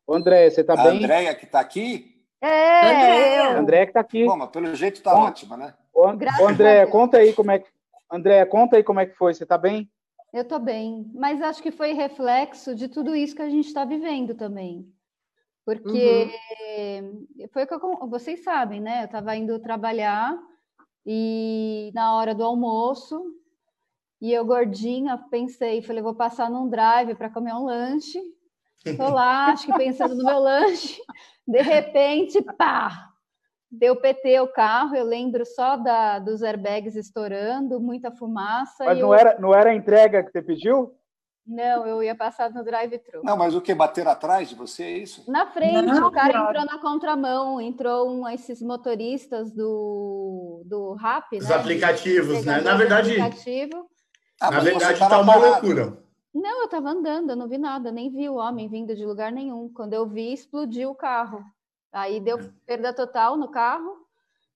[0.07, 0.85] Ô, André, você está bem?
[0.85, 2.25] A Andréia que está aqui?
[2.39, 3.59] É, André.
[3.59, 4.23] André que está aqui.
[4.23, 5.73] Bom, mas pelo jeito está ótima, né?
[5.93, 7.69] Ô, André, conta aí como é que.
[8.09, 9.33] André, conta aí como é que foi.
[9.33, 9.91] Você está bem?
[10.31, 13.83] Eu estou bem, mas acho que foi reflexo de tudo isso que a gente está
[13.83, 14.89] vivendo também.
[15.65, 16.27] Porque
[17.01, 17.47] uhum.
[17.53, 19.01] foi o que eu, vocês sabem, né?
[19.01, 20.37] Eu estava indo trabalhar
[21.05, 23.23] e na hora do almoço,
[24.21, 28.19] e eu gordinha, pensei, falei, vou passar num drive para comer um lanche.
[28.85, 31.01] Estou lá, acho que pensando no meu lanche.
[31.47, 33.07] De repente, pá!
[33.71, 38.83] Deu PT o carro, eu lembro só da, dos airbags estourando, muita fumaça.
[38.83, 39.13] Mas não, eu...
[39.13, 40.93] era, não era a entrega que você pediu?
[41.45, 43.21] Não, eu ia passar no drive-thru.
[43.23, 43.73] Não, mas o que?
[43.73, 45.29] Bater atrás de você, é isso?
[45.29, 51.33] Na frente, não, o cara entrou na contramão, entrou um esses motoristas do, do RAP,
[51.33, 51.55] Os né?
[51.55, 52.61] aplicativos, né?
[52.61, 53.89] Na verdade, aplicativo.
[54.39, 56.01] Ah, na verdade está uma loucura.
[56.33, 59.31] Não, eu estava andando, eu não vi nada, nem vi o homem vindo de lugar
[59.31, 59.69] nenhum.
[59.73, 61.43] Quando eu vi, explodiu o carro.
[61.91, 62.49] Aí deu é.
[62.65, 63.97] perda total no carro,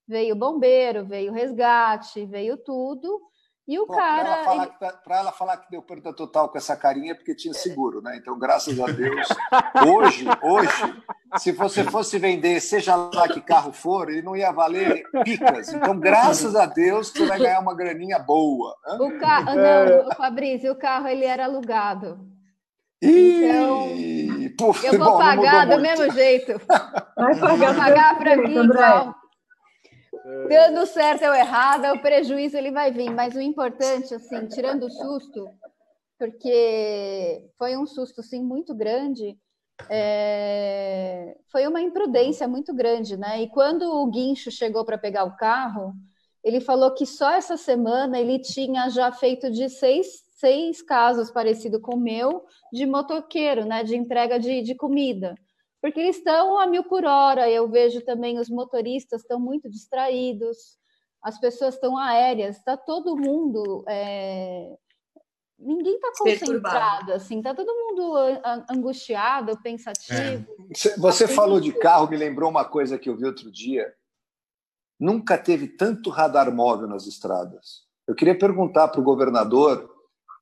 [0.07, 3.21] veio bombeiro, veio resgate, veio tudo.
[3.67, 4.43] E o Bom, cara.
[4.43, 5.19] Para ela, ele...
[5.19, 8.15] ela, falar que deu perda total com essa carinha, é porque tinha seguro, né?
[8.17, 9.27] Então, graças a Deus.
[9.87, 11.03] Hoje, hoje,
[11.39, 15.73] se você fosse vender, seja lá que carro for, ele não ia valer picas.
[15.73, 18.75] Então, graças a Deus, você vai ganhar uma graninha boa.
[18.99, 22.19] O carro, não, Fabrício, o carro ele era alugado.
[23.01, 23.89] Então,
[24.83, 26.53] eu vou bom, pagar do mesmo jeito.
[27.17, 29.15] Vai pagar, vou pagar para mim, então.
[30.49, 34.89] Dando certo ou errado, o prejuízo ele vai vir, mas o importante, assim, tirando o
[34.89, 35.47] susto,
[36.17, 39.37] porque foi um susto, sim, muito grande,
[39.87, 41.37] é...
[41.51, 43.43] foi uma imprudência muito grande, né?
[43.43, 45.93] E quando o guincho chegou para pegar o carro,
[46.43, 50.07] ele falou que só essa semana ele tinha já feito de seis,
[50.39, 53.83] seis casos parecidos com o meu, de motoqueiro, né?
[53.83, 55.35] De entrega de, de comida
[55.85, 57.47] porque eles estão a mil por hora.
[57.47, 60.79] Eu vejo também os motoristas estão muito distraídos,
[61.21, 63.85] as pessoas estão aéreas, está todo mundo.
[63.87, 64.75] É...
[65.59, 68.15] Ninguém está concentrado, assim, está todo mundo
[68.67, 70.47] angustiado, pensativo.
[70.71, 70.97] É.
[70.97, 73.93] Você falou de carro, me lembrou uma coisa que eu vi outro dia.
[74.99, 77.83] Nunca teve tanto radar móvel nas estradas.
[78.07, 79.87] Eu queria perguntar para o governador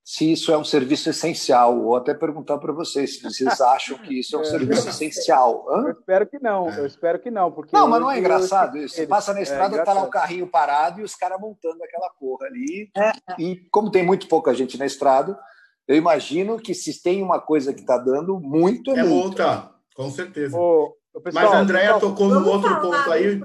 [0.03, 4.19] se isso é um serviço essencial, ou até perguntar para vocês se vocês acham que
[4.19, 4.45] isso é um é.
[4.45, 5.65] serviço essencial.
[5.69, 5.83] Hã?
[5.83, 7.51] Eu espero que não, eu espero que não.
[7.51, 8.95] Porque não, mas não é engraçado isso.
[8.95, 11.81] Você passa na é estrada, está é lá o carrinho parado e os caras montando
[11.83, 12.89] aquela porra ali.
[12.97, 13.11] É.
[13.39, 15.39] E como tem muito pouca gente na estrada,
[15.87, 19.69] eu imagino que se tem uma coisa que está dando muito é, é multa.
[19.95, 20.57] Com certeza.
[20.57, 20.97] Ô,
[21.33, 23.39] Mas a Andréia tocou num outro ponto aí.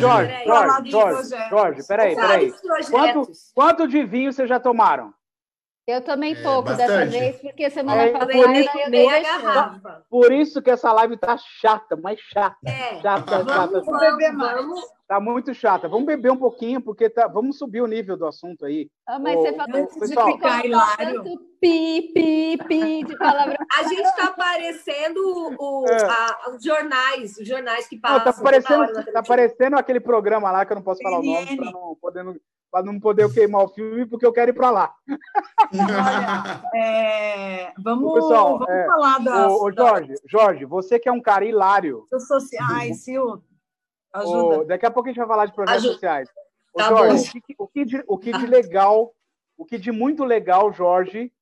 [0.00, 2.54] Jorge, Jorge, Jorge, Jorge, peraí, peraí.
[2.90, 5.12] Quanto, quanto de vinho vocês já tomaram?
[5.86, 9.22] Eu também é, pouco é, dessa vez, porque semana é, passada por isso, eu meia
[9.22, 10.04] garrafa.
[10.10, 12.56] Por isso que essa live tá chata, mais chata.
[12.66, 13.00] É.
[13.00, 13.80] Chata, vamos, chata.
[13.82, 14.66] Vamos beber mais.
[15.06, 15.88] Tá muito chata.
[15.88, 17.28] Vamos beber um pouquinho, porque tá...
[17.28, 18.90] vamos subir o nível do assunto aí.
[19.06, 21.22] Ah, mas você falou pessoal, de ficar hilário.
[21.60, 23.56] Pi, pi, pi de palavra.
[23.78, 25.20] A gente está parecendo
[25.56, 26.04] o, é.
[26.04, 28.18] a, os jornais, os jornais que passam.
[28.18, 31.56] Não, tá parecendo, tá parecendo aquele programa lá que eu não posso falar o nome
[31.56, 32.24] para não poder
[32.70, 34.94] para não poder queimar o filme, porque eu quero ir para lá.
[35.72, 39.48] Olha, é, vamos, pessoal, vamos é, falar da.
[39.48, 42.06] Ô, Jorge, Jorge, você que é um cara hilário.
[42.08, 43.42] Sociais, Sil,
[44.12, 44.64] ajuda.
[44.66, 45.94] daqui a pouco a gente vai falar de projetos ajuda.
[45.94, 46.28] sociais.
[46.74, 49.14] Ô, tá Jorge, o que, o, que de, o que de legal,
[49.56, 51.32] o que de muito legal, Jorge,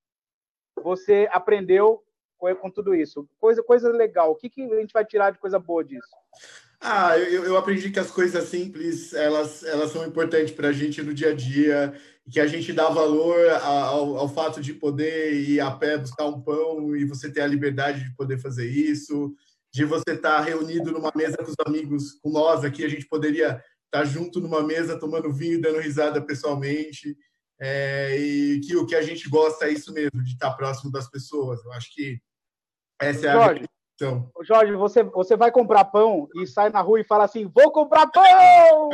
[0.83, 2.03] você aprendeu
[2.39, 3.29] com, com tudo isso?
[3.41, 4.31] Coisa, coisa legal.
[4.31, 6.09] O que, que a gente vai tirar de coisa boa disso?
[6.87, 11.03] Ah, eu, eu aprendi que as coisas simples elas, elas são importantes para a gente
[11.03, 11.94] no dia a dia,
[12.31, 16.42] que a gente dá valor ao, ao fato de poder ir a pé buscar um
[16.42, 19.35] pão e você ter a liberdade de poder fazer isso,
[19.73, 23.07] de você estar tá reunido numa mesa com os amigos, com nós aqui, a gente
[23.07, 27.16] poderia estar tá junto numa mesa tomando vinho e dando risada pessoalmente.
[27.59, 30.92] É, e que o que a gente gosta é isso mesmo, de estar tá próximo
[30.92, 31.64] das pessoas.
[31.64, 32.20] Eu acho que
[33.01, 33.64] essa é a Jorge,
[33.95, 34.29] então.
[34.43, 38.09] Jorge, você, você vai comprar pão e sai na rua e fala assim: vou comprar
[38.09, 38.91] pão!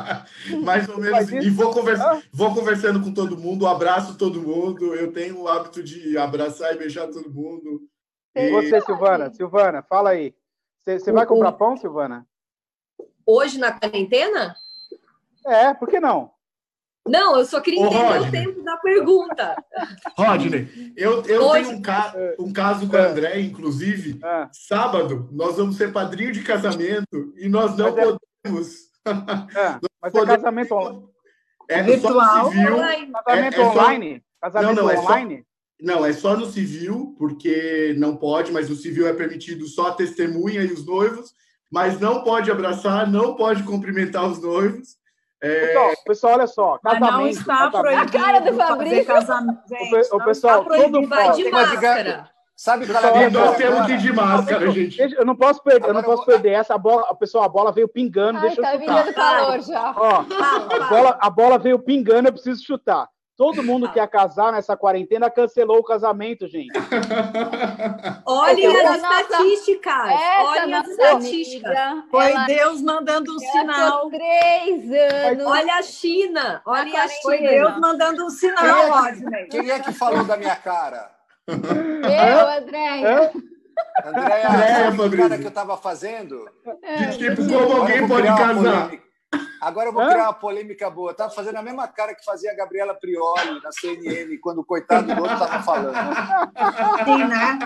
[0.64, 1.30] Mais ou menos.
[1.30, 4.94] E vou, conversa, vou conversando com todo mundo, abraço todo mundo.
[4.94, 7.82] Eu tenho o hábito de abraçar e beijar todo mundo.
[8.34, 9.32] E você, Silvana?
[9.32, 10.34] Silvana, fala aí.
[10.80, 12.26] Você, você vai comprar pão, Silvana?
[13.26, 14.56] Hoje na quarentena?
[15.44, 16.30] É, por que não?
[17.08, 19.56] Não, eu só queria entender o tempo da pergunta.
[20.16, 24.18] Rodney, eu, eu tenho um, ca um caso com a André, inclusive.
[24.22, 24.48] É.
[24.52, 28.76] Sábado, nós vamos ser padrinho de casamento e nós não mas podemos.
[29.56, 31.08] É, mas é casamento online.
[31.68, 32.50] É virtual.
[32.50, 32.76] Civil,
[33.24, 34.14] casamento é, online?
[34.14, 34.50] Só...
[34.50, 35.34] Casamento não, não, online?
[35.34, 35.48] É só...
[35.80, 39.94] Não, é só no civil, porque não pode, mas no civil é permitido só a
[39.94, 41.32] testemunha e os noivos,
[41.70, 44.97] mas não pode abraçar, não pode cumprimentar os noivos.
[45.40, 45.66] É...
[45.66, 46.78] Pessoal, pessoal, olha só.
[46.78, 48.02] Casamento, não está proibido.
[48.02, 49.06] A cara do Fabrício.
[49.06, 49.60] Casamento.
[49.68, 52.30] Gente, o, pessoal, todo vai de máscara.
[52.56, 55.14] Sabe qual é a Nós temos que ir de máscara, gente.
[55.14, 57.14] Eu não posso perder, eu não posso perder essa bola.
[57.14, 58.40] Pessoal, a bola veio pingando.
[58.40, 59.04] Ai, deixa tá eu chutar.
[59.04, 59.94] vindo calor já.
[59.96, 63.08] Ó, a, bola, a bola veio pingando, eu preciso chutar.
[63.38, 66.72] Todo mundo que ia casar nessa quarentena cancelou o casamento, gente.
[68.26, 69.94] Olhem as estatísticas.
[70.44, 71.78] Olhem as estatísticas.
[72.10, 74.10] Foi Deus mandando um sinal.
[74.10, 75.46] Três anos.
[75.46, 76.62] Olha a China.
[76.66, 77.20] Olha a China.
[77.22, 79.46] Foi Deus mandando um sinal, Rodney.
[79.46, 81.08] Quem é que falou da minha cara?
[81.46, 83.32] Eu, Andréia.
[84.04, 86.44] Andréia, Andréia, a cara que eu estava fazendo?
[86.82, 88.90] É, tipo, como alguém pode casar?
[89.60, 91.10] Agora eu vou criar uma polêmica boa.
[91.10, 95.12] Estava fazendo a mesma cara que fazia a Gabriela Prioli na CNN, quando o coitado
[95.14, 95.94] do outro estava falando.
[97.04, 97.58] Sim, né?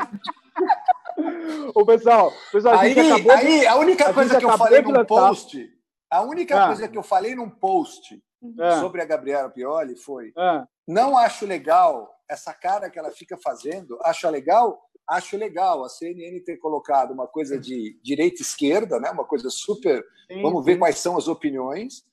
[1.75, 5.05] O pessoal, pessoal aí, a, acabou, aí, a única a coisa que eu falei num
[5.05, 5.71] post,
[6.11, 6.67] a única ah.
[6.67, 8.23] coisa que eu falei num post
[8.59, 8.81] ah.
[8.81, 10.67] sobre a Gabriela Prioli foi: ah.
[10.89, 16.41] não acho legal essa cara que ela fica fazendo, acho legal acho legal a CNN
[16.41, 19.11] ter colocado uma coisa de direita e esquerda, né?
[19.11, 20.05] uma coisa super.
[20.31, 20.79] Sim, vamos ver sim.
[20.79, 22.05] quais são as opiniões.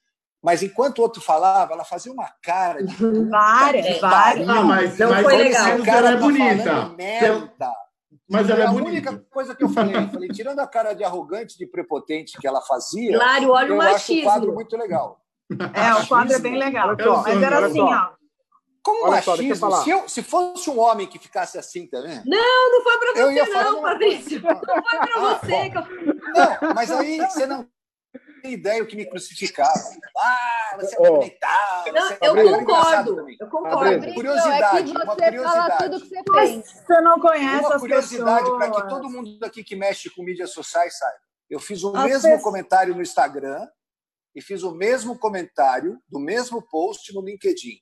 [0.42, 2.96] Mas enquanto o outro falava, ela fazia uma cara de.
[3.30, 4.48] Várias, várias.
[4.48, 5.84] Não, mas, não mas foi legal.
[5.84, 6.90] cara é tá bonita.
[6.98, 7.74] Merda.
[8.30, 8.90] Mas ela é, é a bonita.
[8.90, 12.62] única coisa que eu falei, falei, tirando a cara de arrogante, de prepotente que ela
[12.62, 13.96] fazia, claro, olha eu o machismo.
[13.96, 15.20] acho o quadro muito legal.
[15.74, 16.96] É, o quadro é bem legal.
[17.24, 18.19] Mas era assim, ó.
[18.84, 22.22] Como Olha machismo, só, se, eu, se fosse um homem que ficasse assim também.
[22.26, 24.42] Não, não foi para você, não, Fabrício.
[24.42, 25.70] Não foi para ah, você.
[25.70, 27.68] Não, mas aí você não
[28.42, 29.74] tem ideia o que me crucificava.
[30.18, 31.20] Ah, você é oh.
[31.92, 34.06] Não, eu, é concordo, eu concordo.
[34.06, 36.00] Uma curiosidade, é uma curiosidade.
[36.00, 40.24] Você, você, você, não conhece uma curiosidade para que todo mundo aqui que mexe com
[40.24, 41.20] mídias sociais saiba.
[41.50, 42.44] Eu fiz o as mesmo pessoas...
[42.44, 43.68] comentário no Instagram
[44.36, 47.82] e fiz o mesmo comentário do mesmo post no LinkedIn.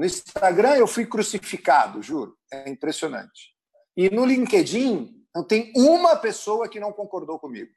[0.00, 2.34] No Instagram eu fui crucificado, juro.
[2.50, 3.50] É impressionante.
[3.94, 7.70] E no LinkedIn não tem uma pessoa que não concordou comigo.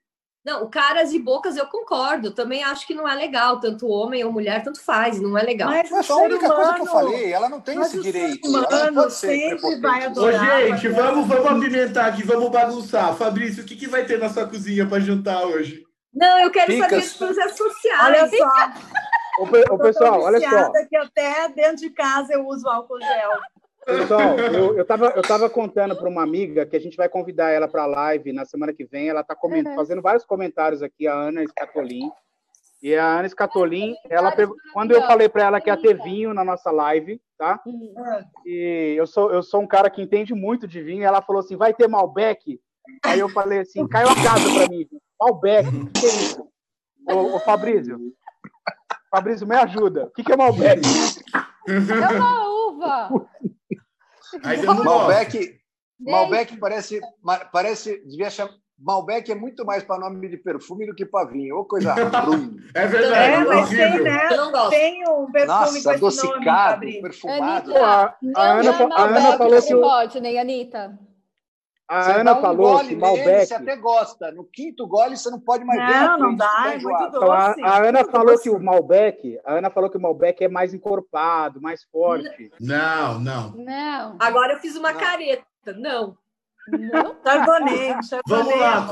[0.45, 2.33] Não, caras e bocas eu concordo.
[2.33, 5.69] Também acho que não é legal, tanto homem ou mulher, tanto faz, não é legal.
[5.69, 8.47] Mas, Mas a única humano, coisa que eu falei, ela não tem esse direito.
[8.47, 10.61] Humano sempre vai adorar.
[10.61, 13.17] Ô, gente, vamos, vamos apimentar aqui, vamos bagunçar.
[13.17, 15.83] Fabrício, o que, que vai ter na sua cozinha para jantar hoje?
[16.13, 16.89] Não, eu quero Picas.
[16.89, 18.01] saber de projetos sociais.
[18.01, 19.03] Olha só.
[19.39, 20.71] O, o pessoal, olha só.
[20.87, 23.31] que até dentro de casa eu uso álcool gel.
[23.85, 27.49] Pessoal, eu, eu, tava, eu tava contando para uma amiga que a gente vai convidar
[27.49, 29.09] ela para a live na semana que vem.
[29.09, 29.75] Ela está uhum.
[29.75, 32.09] fazendo vários comentários aqui, a Ana Scatolin.
[32.81, 34.33] E a Ana Scatolin, ela
[34.73, 37.59] quando eu falei para ela que ia ter vinho na nossa live, tá?
[37.65, 37.93] Uhum.
[38.45, 41.03] E eu sou, eu sou um cara que entende muito de vinho.
[41.03, 42.59] ela falou assim: vai ter Malbec?
[43.05, 44.87] Aí eu falei assim: caiu a casa para mim.
[45.19, 46.47] Malbec, o que é isso?
[47.09, 47.97] Ô, ô Fabrício,
[49.13, 50.05] Fabrício, me ajuda.
[50.05, 50.81] O que, que é Malbec?
[51.67, 53.09] É uma uva.
[54.83, 55.59] Malbec,
[55.99, 56.99] Malbec parece,
[57.51, 58.55] parece, devia chamar.
[58.79, 61.57] Malbec é muito mais para nome de perfume do que para vinho.
[61.57, 61.93] Ou coisa
[62.25, 62.57] ruim.
[62.73, 63.33] É verdade.
[63.33, 64.29] É, mas tem, né?
[64.71, 67.71] Tem um perfume Nossa, adocicado, nome, perfumado.
[67.71, 69.75] Anitta, a, a, Ana, a Ana falou que.
[69.75, 70.99] Pode, nem Anitta.
[71.87, 73.25] A você Ana falou que Malbec.
[73.25, 74.31] Nele, você até gosta.
[74.31, 75.93] No quinto gole você não pode mais não, ver.
[75.93, 77.17] Não, não dá, é muito doce.
[77.17, 78.43] Então, a, a, Ana falou doce.
[78.43, 82.51] que o Malbec, a Ana falou que o Malbec é mais encorpado, mais forte.
[82.59, 83.51] Não, não.
[83.51, 84.15] Não.
[84.19, 84.99] Agora eu fiz uma não.
[84.99, 85.43] careta.
[85.75, 86.17] Não.
[86.67, 87.15] Não.
[87.23, 87.95] Chardonnay,
[88.27, 88.87] Vamos lá.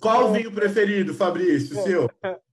[0.00, 1.80] Qual o vinho preferido, Fabrício?
[1.82, 2.10] Seu?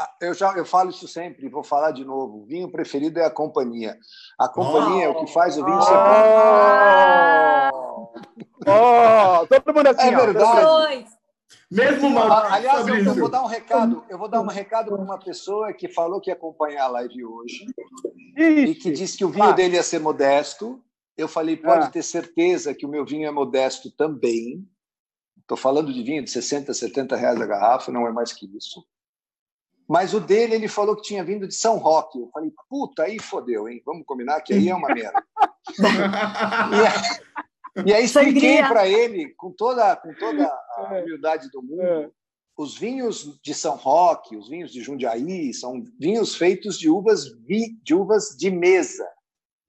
[0.00, 2.38] Ah, eu já eu falo isso sempre, vou falar de novo.
[2.38, 3.96] O vinho preferido é a companhia.
[4.38, 7.57] A companhia oh, é o que faz o vinho oh, ser bom.
[9.46, 10.08] Todo mundo assim.
[10.08, 11.06] É verdade.
[11.70, 12.30] Mesmo mal.
[12.30, 14.04] Aliás, eu, eu, vou dar um recado.
[14.08, 17.24] Eu vou dar um recado para uma pessoa que falou que ia acompanhar a live
[17.24, 17.66] hoje
[18.36, 20.82] Ixi, e que disse que o vinho dele ia ser modesto.
[21.16, 21.90] Eu falei, pode ah.
[21.90, 24.64] ter certeza que o meu vinho é modesto também.
[25.40, 28.84] Estou falando de vinho de 60, 70 reais a garrafa, não é mais que isso.
[29.88, 32.20] Mas o dele, ele falou que tinha vindo de São Roque.
[32.20, 33.82] Eu falei, puta, aí fodeu, hein?
[33.84, 35.24] Vamos combinar que aí é uma merda.
[37.86, 41.02] e, aí, expliquei para ele, com toda, com toda a é.
[41.02, 42.10] humildade do mundo, é.
[42.56, 47.78] os vinhos de São Roque, os vinhos de Jundiaí, são vinhos feitos de uvas, vi,
[47.82, 49.08] de, uvas de mesa.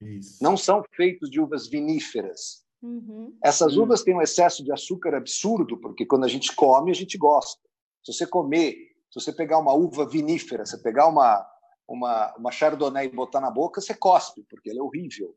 [0.02, 0.44] Isso.
[0.44, 2.64] Não são feitos de uvas viníferas.
[2.82, 3.36] Uhum.
[3.44, 3.84] Essas uhum.
[3.84, 7.62] uvas têm um excesso de açúcar absurdo, porque quando a gente come, a gente gosta.
[8.04, 11.46] Se você comer se você pegar uma uva vinífera, você pegar uma,
[11.88, 15.36] uma, uma chardonnay e botar na boca, você cospe, porque ela é horrível.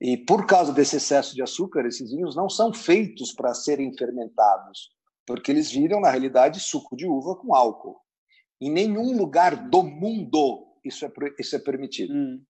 [0.00, 4.90] E por causa desse excesso de açúcar, esses vinhos não são feitos para serem fermentados,
[5.26, 7.98] porque eles viram, na realidade, suco de uva com álcool.
[8.60, 12.12] Em nenhum lugar do mundo isso é, isso é permitido.
[12.14, 12.42] Hum.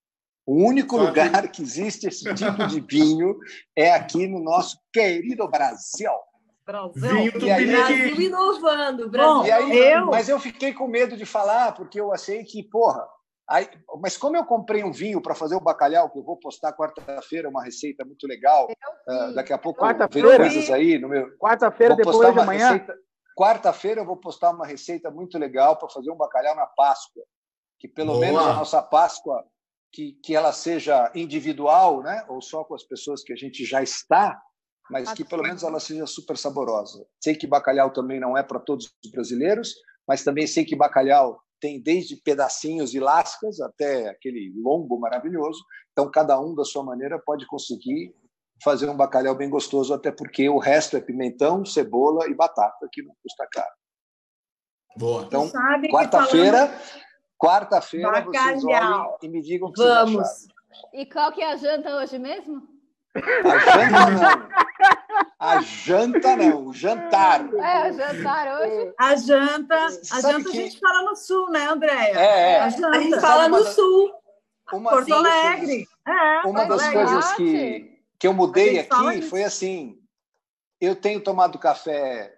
[0.47, 1.49] O único Só lugar que...
[1.49, 3.39] que existe esse tipo de vinho
[3.77, 6.11] é aqui no nosso querido Brasil.
[6.67, 7.33] Brasil.
[7.33, 9.33] Brasil inovando, Brasil.
[9.33, 10.07] Bom, aí, eu...
[10.07, 13.07] Mas eu fiquei com medo de falar, porque eu achei que, porra,
[13.49, 13.69] Aí,
[14.01, 17.49] mas como eu comprei um vinho para fazer o bacalhau, que eu vou postar quarta-feira,
[17.49, 18.67] uma receita muito legal.
[19.07, 21.37] Uh, daqui a pouco quarta-feira coisas aí no meu.
[21.37, 22.73] Quarta-feira depois de amanhã.
[22.73, 22.95] Receita...
[23.37, 27.23] Quarta-feira eu vou postar uma receita muito legal para fazer um bacalhau na Páscoa,
[27.79, 28.21] que pelo Boa.
[28.21, 29.45] menos a nossa Páscoa
[29.93, 33.83] que, que ela seja individual, né, ou só com as pessoas que a gente já
[33.83, 34.41] está,
[34.91, 37.07] mas que pelo menos ela seja super saborosa.
[37.23, 39.75] Sei que bacalhau também não é para todos os brasileiros,
[40.07, 45.63] mas também sei que bacalhau tem desde pedacinhos e lascas até aquele longo maravilhoso.
[45.93, 48.15] Então, cada um da sua maneira pode conseguir
[48.63, 53.03] fazer um bacalhau bem gostoso, até porque o resto é pimentão, cebola e batata, que
[53.03, 53.75] não custa caro.
[54.97, 55.25] Boa.
[55.25, 55.51] Então,
[55.91, 56.73] quarta-feira,
[57.39, 60.13] quarta-feira vocês olhem e me digam o que Vamos.
[60.13, 60.91] vocês acharam.
[60.93, 62.63] E qual que é a janta hoje mesmo?
[63.15, 64.49] A janta não.
[65.39, 67.41] A janta não, o jantar.
[67.55, 68.95] É, o jantar hoje.
[68.99, 70.59] A janta, a janta que...
[70.59, 72.19] a gente fala no sul, né, Andréia?
[72.19, 72.61] É, é.
[72.61, 74.13] A, a gente fala no sul.
[74.73, 75.87] Uma Porto Alegre.
[76.07, 79.99] É, uma das coisas que, que eu mudei aqui foi assim:
[80.81, 82.35] eu tenho tomado café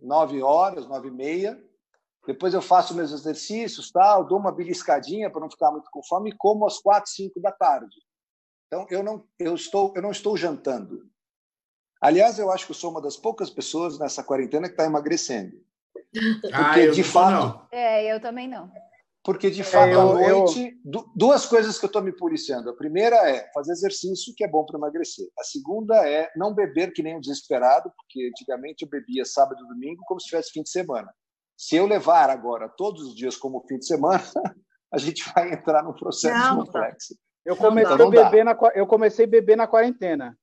[0.00, 1.62] nove horas, nove e meia,
[2.26, 6.30] depois eu faço meus exercícios, tal, dou uma beliscadinha para não ficar muito com fome
[6.30, 7.96] e como às quatro, cinco da tarde.
[8.66, 11.08] Então, eu não, eu estou, eu não estou jantando.
[12.00, 15.52] Aliás, eu acho que eu sou uma das poucas pessoas nessa quarentena que está emagrecendo.
[16.40, 17.32] Porque, ah, de fato.
[17.32, 17.68] Não.
[17.72, 18.70] É, eu também não.
[19.24, 21.04] Porque, de fato, é, eu, à noite, eu...
[21.14, 22.70] duas coisas que eu estou me policiando.
[22.70, 25.28] A primeira é fazer exercício, que é bom para emagrecer.
[25.38, 29.68] A segunda é não beber que nem um desesperado, porque antigamente eu bebia sábado e
[29.68, 31.12] domingo como se tivesse fim de semana.
[31.56, 34.22] Se eu levar agora todos os dias como fim de semana,
[34.90, 37.14] a gente vai entrar num processo não, complexo.
[37.44, 40.38] Eu comecei, não, não a beber na, eu comecei a beber na quarentena.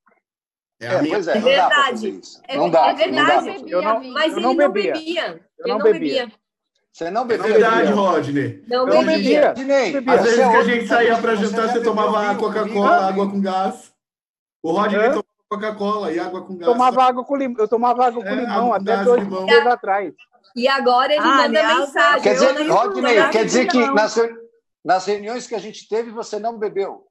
[0.80, 2.22] É, é, pois é, é verdade.
[2.48, 3.62] É, não dá, é verdade.
[3.62, 4.94] Não eu não, mas eu ele não bebia.
[4.94, 5.42] bebia.
[5.60, 6.32] Eu não, bebia.
[6.92, 7.46] Você não bebia?
[7.46, 8.64] É verdade, Rodney.
[8.68, 9.54] Não, não bebia.
[9.54, 10.14] bebia.
[10.14, 13.94] Às vezes que a gente saía para jantar, você tomava Coca-Cola, água com gás.
[14.62, 16.72] O Rodney tomava Coca-Cola e água com gás.
[16.72, 17.56] Tomava água com lim...
[17.58, 20.14] Eu tomava água com é, limão até dois dias atrás.
[20.56, 22.22] E agora ele ah, manda aliás, mensagem.
[22.22, 24.16] Quer dizer, Rodney, quer dizer que nas,
[24.84, 27.05] nas reuniões que a gente teve, você não bebeu.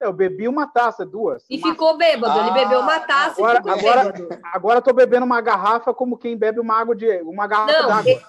[0.00, 1.44] Eu bebi uma taça, duas.
[1.48, 1.70] E uma...
[1.72, 2.38] ficou bêbado.
[2.40, 4.40] Ele bebeu uma Ah, taça Agora, e ficou agora, bêbado.
[4.52, 7.88] agora eu tô bebendo uma garrafa como quem bebe uma água de uma garrafa Não,
[7.88, 8.10] d'água.
[8.10, 8.24] ele-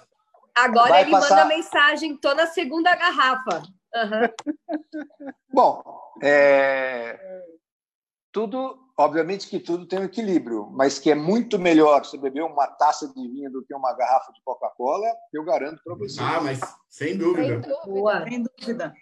[0.55, 3.63] agora Vai ele passar- manda mensagem, tô na segunda garrafa.
[3.93, 4.29] Aham.
[5.51, 5.83] Bom,
[6.23, 7.19] é,
[8.31, 12.67] tudo, obviamente que tudo tem um equilíbrio, mas que é muito melhor você beber uma
[12.67, 16.21] taça de vinho do que uma garrafa de Coca-Cola, eu garanto para você.
[16.21, 16.59] Ah, mas
[16.89, 17.55] sem Sem dúvida.
[17.59, 17.79] dúvida.
[17.85, 18.23] Boa.
[18.23, 18.93] Sem dúvida.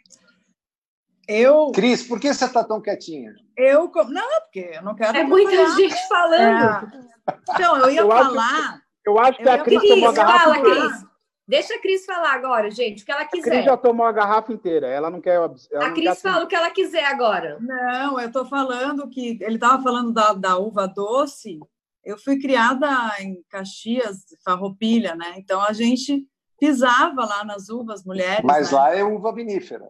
[1.28, 3.34] Eu, Cris, por que você está tão quietinha?
[3.58, 5.76] eu, não, é porque eu não quero É muita atrapalhar.
[5.78, 6.94] gente falando.
[6.94, 7.06] É.
[7.54, 8.82] Então, eu ia Eu acho- falar.
[9.06, 10.82] Eu acho que Eu a Cris falar- tomou a Cris, garrafa fala, inteira.
[10.90, 11.06] Cris.
[11.48, 13.64] Deixa a Cris falar agora, gente, o que ela A Cris quiser.
[13.64, 14.88] já tomou a garrafa inteira.
[14.88, 15.36] Ela não quer.
[15.36, 17.58] Ela A não Cris quer fala o que ela quiser agora.
[17.62, 21.60] Não, eu estou falando que ele estava falando da, da uva doce.
[22.04, 22.88] Eu fui criada
[23.20, 25.36] em Caxias, Farroupilha, né?
[25.38, 26.28] Então a gente
[26.60, 28.44] pisava lá nas uvas, mulheres.
[28.44, 28.78] Mas né?
[28.78, 29.88] lá é uva vinífera.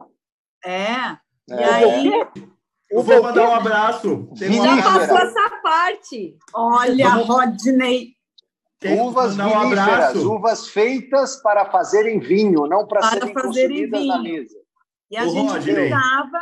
[0.63, 1.17] É.
[1.49, 1.65] E É.
[1.73, 2.27] aí,
[2.91, 4.29] Eu vou mandar um abraço.
[4.37, 4.53] Tem.
[4.61, 6.37] Já passou essa parte.
[6.53, 8.15] olha, Vamos- Rodney,
[8.79, 10.31] Tem Uvas um viníferas, abraço.
[10.33, 14.23] uvas feitas para fazerem vinho, não para Para serem consumidas na vinho.
[14.41, 14.55] mesa.
[15.09, 15.75] e a Ô, gente Rodney.
[15.75, 16.39] pisava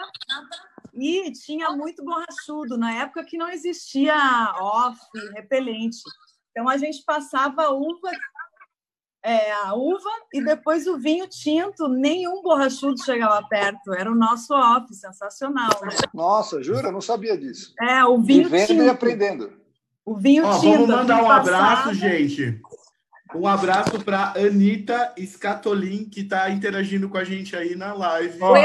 [0.94, 4.16] e tinha muito borrachudo, na época que não existia
[4.60, 5.00] off,
[5.36, 5.98] repelente.
[6.52, 8.10] Então a gente passava uva,
[9.24, 13.94] é, a uva e depois o vinho tinto, nenhum borrachudo chegava perto.
[13.94, 15.70] Era o nosso off, sensacional.
[15.82, 15.96] Né?
[16.14, 16.88] Nossa, jura?
[16.88, 17.74] Eu não sabia disso.
[17.82, 18.84] É, o vinho Vivendo tinto.
[18.84, 19.54] e aprendendo.
[20.06, 20.72] O vinho Ó, tinto.
[20.86, 22.60] vamos mandar um abraço, gente.
[23.36, 28.38] Um abraço para Anitta Scatolin, que está interagindo com a gente aí na live.
[28.44, 28.60] Oi,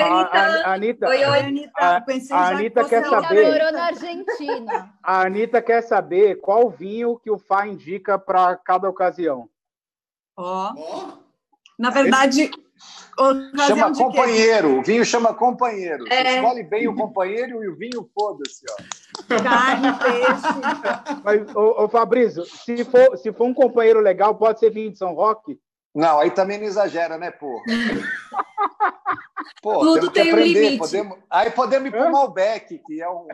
[0.64, 1.08] Anitta.
[1.08, 1.38] Oi, Oi.
[1.38, 3.50] Anitta, A- a que Anitta fosse quer saber.
[3.50, 4.94] Morou na Argentina.
[5.02, 9.48] a Anitta quer saber qual vinho que o Fá indica para cada ocasião.
[10.38, 11.08] Ó, Ó,
[11.78, 12.50] na verdade,
[13.66, 14.04] Chama de quê?
[14.04, 14.78] companheiro.
[14.78, 16.04] O vinho chama companheiro.
[16.08, 16.36] É.
[16.36, 18.64] escolhe bem o companheiro e o vinho, foda-se.
[18.70, 19.42] ó.
[19.42, 21.22] Carne, peixe.
[21.24, 24.98] Mas, ô, ô Fabrício, se for, se for um companheiro legal, pode ser vinho de
[24.98, 25.58] São Roque?
[25.92, 27.60] Não, aí também não exagera, né, pô?
[29.62, 30.60] Pô, Tudo temos que tem um aprender.
[30.60, 30.78] limite.
[30.78, 31.18] Podemos...
[31.28, 33.26] Aí podemos ir para o Malbec, que é um.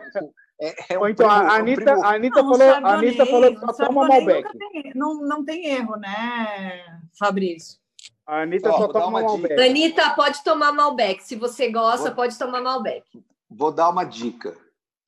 [0.61, 2.95] É, é um então, primo- a é um Anitta, primo- a Anitta Não, falou, a
[2.95, 4.59] Anitta falou que só toma Malbec.
[4.59, 7.79] tem- Não, não tem erro, né, Fabrício?
[8.27, 9.61] A Anitta Ó, só toma Malbec.
[9.61, 11.23] Anitta, pode tomar Malbec.
[11.25, 13.05] Se você gosta, Vou- pode tomar Malbec.
[13.51, 14.57] Vou dar uma dica.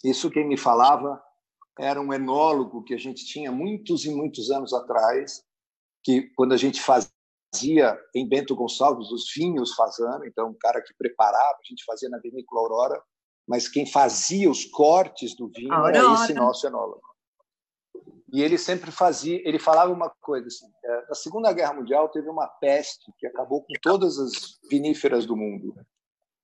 [0.04, 1.22] Isso quem me falava
[1.78, 5.42] era um enólogo que a gente tinha muitos e muitos anos atrás,
[6.04, 10.92] que quando a gente fazia em Bento Gonçalves os vinhos fazendo, então um cara que
[10.98, 13.02] preparava, a gente fazia na vinícola Aurora,
[13.46, 17.02] mas quem fazia os cortes do vinho era esse nosso enólogo.
[18.32, 22.28] E ele sempre fazia, ele falava uma coisa assim, é, na Segunda Guerra Mundial teve
[22.28, 25.74] uma peste que acabou com todas as viníferas do mundo.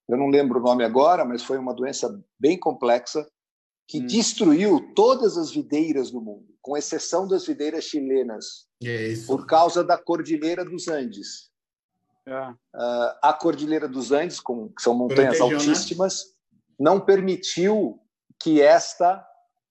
[0.08, 3.26] Eu não lembro o nome agora, mas foi uma doença bem complexa
[3.88, 4.06] que Hum.
[4.06, 9.26] destruiu todas as videiras do mundo, com exceção das videiras chilenas, é isso.
[9.26, 11.50] por causa da Cordilheira dos Andes.
[12.26, 12.54] É.
[12.74, 15.44] Ah, a Cordilheira dos Andes, com, que são montanhas né?
[15.44, 16.32] altíssimas,
[16.78, 18.00] não permitiu
[18.40, 19.24] que esta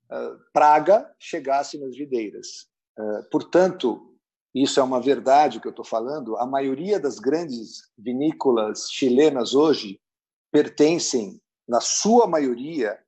[0.09, 2.67] ah, praga chegasse nas videiras.
[2.97, 4.11] Ah, portanto,
[4.53, 6.37] isso é uma verdade que eu estou falando.
[6.37, 9.99] A maioria das grandes vinícolas chilenas hoje
[10.51, 12.99] pertencem, na sua maioria,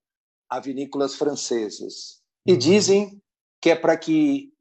[0.49, 2.21] a vinícolas francesas.
[2.45, 3.21] E dizem
[3.61, 4.53] que é para que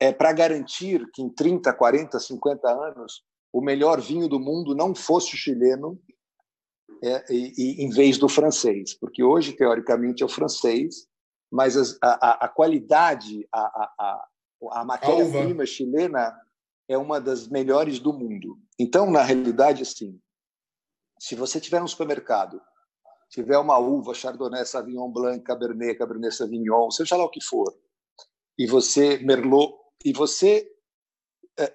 [0.00, 3.22] é para garantir que em 30, 40, 50 anos
[3.52, 6.00] o melhor vinho do mundo não fosse chileno
[7.02, 11.08] é, e, e, em vez do francês, porque hoje teoricamente é o francês,
[11.50, 13.60] mas as, a, a, a, qualidade, a,
[13.98, 14.28] a,
[14.70, 16.34] a matéria-prima chilena
[16.88, 18.58] é uma das melhores do mundo.
[18.78, 20.18] Então, na realidade, assim,
[21.18, 22.60] se você tiver um supermercado,
[23.28, 27.74] tiver uma uva Chardonnay, Sauvignon Blanc, Cabernet, Cabernet Sauvignon, seja lá o que for,
[28.58, 29.74] e você Merlot,
[30.04, 30.68] e você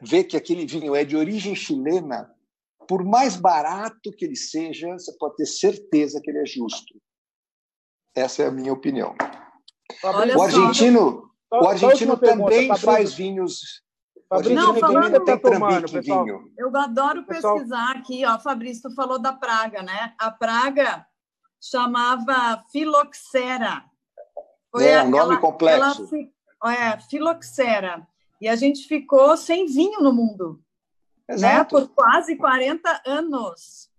[0.02, 2.34] vê que aquele vinho é de origem chilena,
[2.88, 6.96] por mais barato que ele seja, você pode ter certeza que ele é justo.
[8.16, 9.16] Essa é a minha opinião.
[10.04, 13.84] Olha o argentino, só, o argentino também pergunta, faz vinhos.
[14.28, 16.26] Fabrício, não, falando, tem tomando, pessoal.
[16.26, 16.52] Vinho.
[16.58, 17.90] Eu adoro pesquisar pessoal...
[17.92, 20.14] aqui, ó, Fabrício, tu falou da praga, né?
[20.20, 21.06] A praga
[21.62, 23.86] chamava filoxera.
[24.72, 26.10] Foi é, um nome ela, complexo.
[26.62, 28.06] Ela, é, filoxera.
[28.42, 30.62] E a gente ficou sem vinho no mundo.
[31.30, 31.80] Exato.
[31.80, 31.86] Né?
[31.86, 33.90] Por quase 40 anos.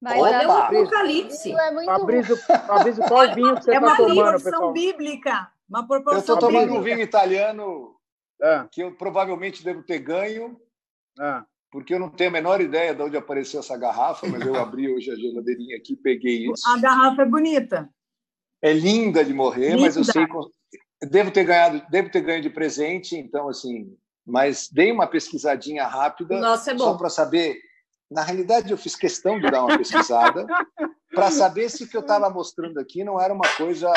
[0.00, 1.52] Mas Olha, é um apocalipse.
[1.52, 4.72] É muito Fabrício, Fabrício, qual vinho que você está é tomando, uma pessoal?
[4.72, 5.52] bíblica.
[5.68, 6.80] Uma Eu proporção estou tomando bíblica.
[6.80, 7.94] um vinho italiano
[8.42, 8.66] é.
[8.70, 10.60] que eu provavelmente devo ter ganho,
[11.20, 11.42] é.
[11.70, 14.92] porque eu não tenho a menor ideia de onde apareceu essa garrafa, mas eu abri
[14.92, 16.68] hoje a geladeirinha aqui e peguei isso.
[16.68, 17.88] A garrafa é bonita.
[18.60, 19.82] é linda de morrer, linda.
[19.82, 20.26] mas eu sei
[21.08, 26.38] devo ter ganhado, devo ter ganho de presente, então assim, mas dei uma pesquisadinha rápida
[26.38, 27.58] Nossa, é só para saber.
[28.10, 30.46] Na realidade, eu fiz questão de dar uma pesquisada
[31.10, 33.90] para saber se o que eu estava mostrando aqui não era uma coisa.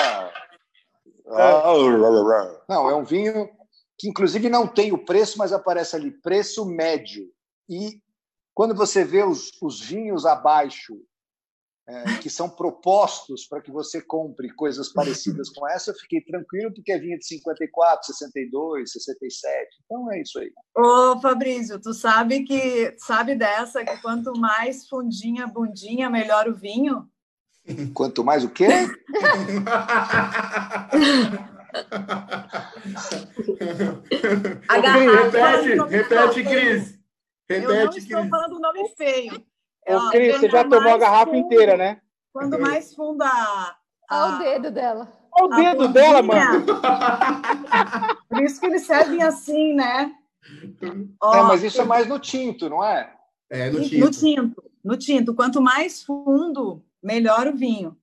[2.68, 3.50] Não, é um vinho
[3.98, 7.30] que, inclusive, não tem o preço, mas aparece ali preço médio.
[7.70, 8.02] E
[8.54, 10.98] quando você vê os, os vinhos abaixo
[11.88, 16.74] é, que são propostos para que você compre coisas parecidas com essa, eu fiquei tranquilo,
[16.74, 19.70] porque é vinho de 54, 62, 67.
[19.86, 20.52] Então é isso aí.
[20.76, 27.08] Ô, Fabrício, tu sabe que sabe dessa que quanto mais fundinha, bundinha, melhor o vinho?
[27.94, 28.68] Quanto mais o quê?
[34.68, 37.00] A repete, repete, Cris.
[37.50, 39.44] Repete, eu não estou falando o nome feio.
[39.88, 42.02] Ô, Cris, você já tomou a garrafa fundo, inteira, né?
[42.34, 43.26] Quando mais funda.
[44.12, 45.12] Olha o dedo dela.
[45.32, 46.66] Olha o dedo dela, mano.
[48.30, 50.12] Por isso que eles servem assim, né?
[51.22, 53.12] Ó, é, mas isso é mais no tinto, não é?
[53.50, 54.06] É, no tinto.
[54.06, 54.64] No tinto.
[54.84, 55.34] No tinto.
[55.34, 57.98] Quanto mais fundo, melhor o vinho.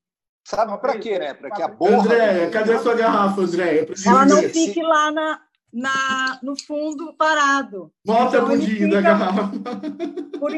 [0.44, 1.34] Sabe para quê, né?
[1.34, 1.98] Para que a borra.
[1.98, 3.86] André, cadê a sua garrafa, André?
[4.04, 5.40] Ela não fique lá na,
[5.72, 7.90] na, no fundo parado.
[8.04, 9.50] Bota então, a bundinha da garrafa.
[10.38, 10.52] Por,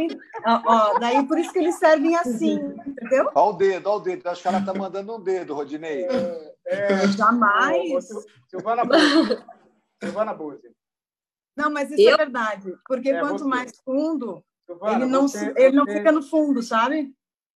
[0.66, 3.30] ó, daí por isso que eles servem assim, entendeu?
[3.34, 4.26] Olha o dedo, olha o dedo.
[4.26, 6.04] Acho que ela está mandando um dedo, Rodinei.
[6.04, 8.08] É, é, jamais.
[8.48, 9.44] Silvana Bose.
[10.02, 10.74] Silvana Bose.
[11.56, 12.14] Não, mas isso é Eu?
[12.14, 12.74] é verdade.
[12.86, 13.48] Porque é, quanto você.
[13.48, 17.14] mais fundo, Silvana, ele, não, você, ele não fica no fundo, sabe?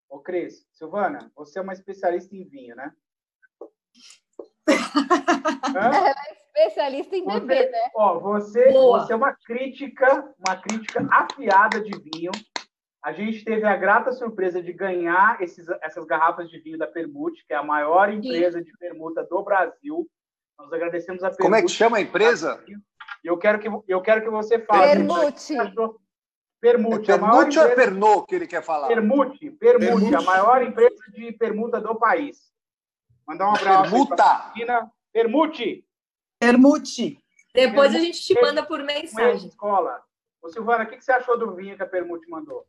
[0.08, 2.92] Ô, Cris, Silvana, você é uma especialista em vinho, né?
[5.74, 6.14] Ela é
[6.58, 7.90] especialista em você, beber, né?
[7.94, 12.32] Ó, você, você é uma crítica, uma crítica afiada de vinho.
[13.02, 17.44] A gente teve a grata surpresa de ganhar esses, essas garrafas de vinho da Permute,
[17.46, 18.64] que é a maior empresa Sim.
[18.64, 20.06] de permuta do Brasil.
[20.58, 21.42] Nós agradecemos a Permute.
[21.42, 22.62] Como é que chama a empresa?
[23.22, 24.96] Eu quero que, eu quero que você fale.
[24.96, 25.54] Permute.
[26.60, 27.10] Permute.
[27.10, 28.88] É Permute ou é Pernod que ele quer falar?
[28.88, 32.52] Permute, Permute, Permute, a maior empresa de permuta do país.
[33.26, 33.90] Mandar um abraço.
[33.90, 34.52] Permuta.
[35.12, 35.87] Permute.
[36.38, 37.18] Permute.
[37.54, 39.48] Depois a gente te manda por mensagem.
[39.48, 40.02] Escola.
[40.40, 42.66] Ô, Silvana, o que você achou do vinho que a Permute mandou?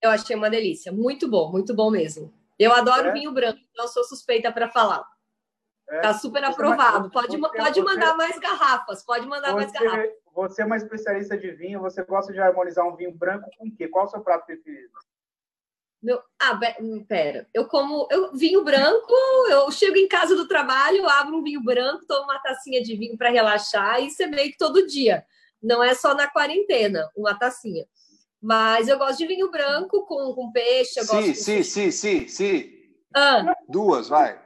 [0.00, 0.90] Eu achei uma delícia.
[0.92, 2.32] Muito bom, muito bom mesmo.
[2.58, 3.12] Eu adoro é?
[3.12, 5.04] vinho branco, não sou suspeita para falar.
[5.88, 6.00] É.
[6.00, 7.10] Tá super você aprovado.
[7.10, 9.04] Pode, você, pode mandar você, mais garrafas.
[9.04, 10.10] Pode mandar mais garrafas.
[10.34, 11.80] Você é uma especialista de vinho.
[11.80, 13.88] Você gosta de harmonizar um vinho branco com o quê?
[13.88, 14.92] Qual é o seu prato preferido?
[16.06, 17.48] Meu, ah, hum, pera.
[17.52, 19.12] Eu como eu vinho branco,
[19.50, 23.18] eu chego em casa do trabalho, abro um vinho branco, tomo uma tacinha de vinho
[23.18, 25.26] para relaxar, isso é meio que todo dia.
[25.60, 27.84] Não é só na quarentena, uma tacinha.
[28.40, 31.00] Mas eu gosto de vinho branco com, com peixe.
[31.00, 32.72] Eu sim, gosto sim, sim, sim, sim.
[33.12, 33.52] Ah.
[33.68, 34.40] Duas, vai.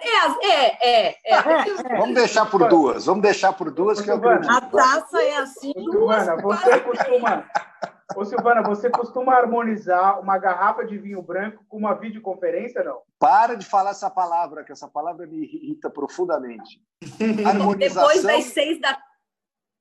[0.00, 1.98] É, é, é, é.
[1.98, 3.06] Vamos deixar por duas.
[3.06, 4.50] Vamos deixar por duas que eu acredito.
[4.50, 5.72] A taça é assim.
[5.74, 7.44] Duas, Silvana, você costuma,
[8.14, 13.02] Ô, Silvana, você costuma harmonizar uma garrafa de vinho branco com uma videoconferência, não?
[13.18, 16.80] Para de falar essa palavra, que essa palavra me irrita profundamente.
[17.44, 18.96] Harmonização, Depois das seis da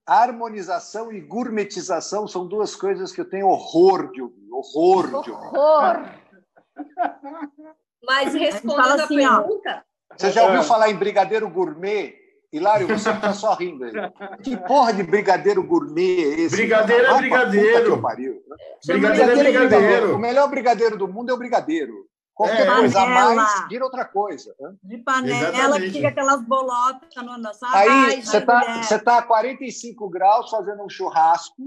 [0.07, 4.45] Harmonização e gourmetização são duas coisas que eu tenho horror de ouvir.
[4.51, 5.57] Horror de ouvir.
[5.57, 6.05] Horror!
[8.03, 9.85] Mas respondendo assim, a pergunta...
[10.15, 12.15] Você já ouviu falar em brigadeiro gourmet?
[12.53, 13.91] Hilário, você está só rindo aí.
[14.41, 16.55] Que porra de brigadeiro gourmet é esse?
[16.55, 18.01] Brigadeiro é brigadeiro.
[18.01, 18.55] Pariu, né?
[18.85, 20.15] Brigadeiro é brigadeiro.
[20.15, 22.07] O melhor brigadeiro do mundo é o brigadeiro.
[22.33, 24.53] Qualquer é, coisa a mais vira outra coisa.
[24.59, 24.73] Né?
[24.83, 25.85] De panela, Exatamente.
[25.85, 30.89] que fica aquelas bolotas no, Aí você está você tá a 45 graus fazendo um
[30.89, 31.63] churrasco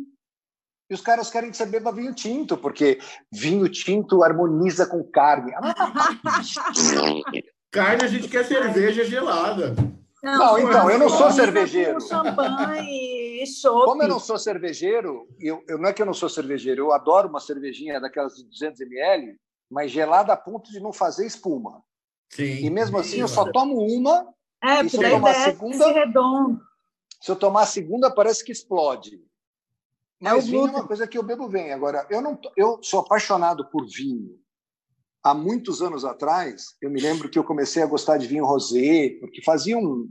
[0.91, 2.99] e os caras querem que você beba vinho tinto, porque
[3.31, 5.53] vinho tinto harmoniza com carne.
[7.71, 9.75] carne a gente quer cerveja gelada.
[10.23, 12.01] Não, não então, eu não sou cervejeiro.
[12.01, 16.29] Champanhe e Como eu não sou cervejeiro, eu, eu, não é que eu não sou
[16.29, 19.37] cervejeiro, eu adoro uma cervejinha daquelas de 200 ml,
[19.71, 21.83] mas gelada a ponto de não fazer espuma.
[22.31, 24.27] Sim, e mesmo assim, eu só tomo uma.
[24.63, 26.61] É, e se eu tomar a segunda, redondo.
[27.21, 29.21] Se eu tomar a segunda, parece que explode.
[30.21, 31.73] Mas é vinho é uma coisa que eu bebo bem.
[31.73, 34.39] Agora, eu não, eu sou apaixonado por vinho
[35.23, 39.17] há muitos anos atrás, eu me lembro que eu comecei a gostar de vinho rosé,
[39.21, 40.09] porque fazia um,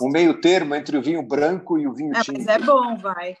[0.00, 2.38] um meio termo entre o vinho branco e o vinho é, tinto.
[2.38, 3.36] Mas é bom, vai.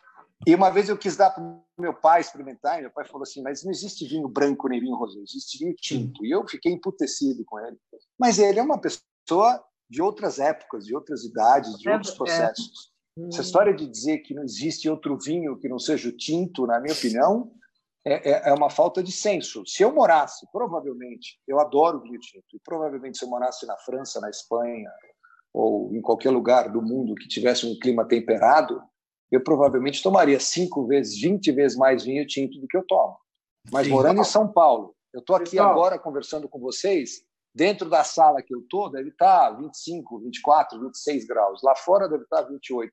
[0.46, 3.22] E uma vez eu quis dar para o meu pai experimentar, e meu pai falou
[3.22, 6.24] assim: Mas não existe vinho branco nem vinho rosé, existe vinho tinto.
[6.24, 7.76] E eu fiquei emputecido com ele.
[8.18, 12.92] Mas ele é uma pessoa de outras épocas, de outras idades, de é, outros processos.
[13.26, 16.78] Essa história de dizer que não existe outro vinho que não seja o tinto, na
[16.78, 17.50] minha opinião,
[18.04, 19.66] é, é, é uma falta de senso.
[19.66, 24.20] Se eu morasse, provavelmente, eu adoro vinho tinto, e provavelmente se eu morasse na França,
[24.20, 24.90] na Espanha,
[25.52, 28.80] ou em qualquer lugar do mundo que tivesse um clima temperado,
[29.30, 33.16] eu provavelmente tomaria cinco vezes, vinte vezes mais vinho tinto do que eu tomo.
[33.70, 33.92] Mas Sim.
[33.92, 35.72] morando em São Paulo, eu estou aqui Pessoal.
[35.72, 37.22] agora conversando com vocês,
[37.54, 41.62] dentro da sala que eu estou, deve estar 25, 24, 26 graus.
[41.62, 42.92] Lá fora deve estar 28.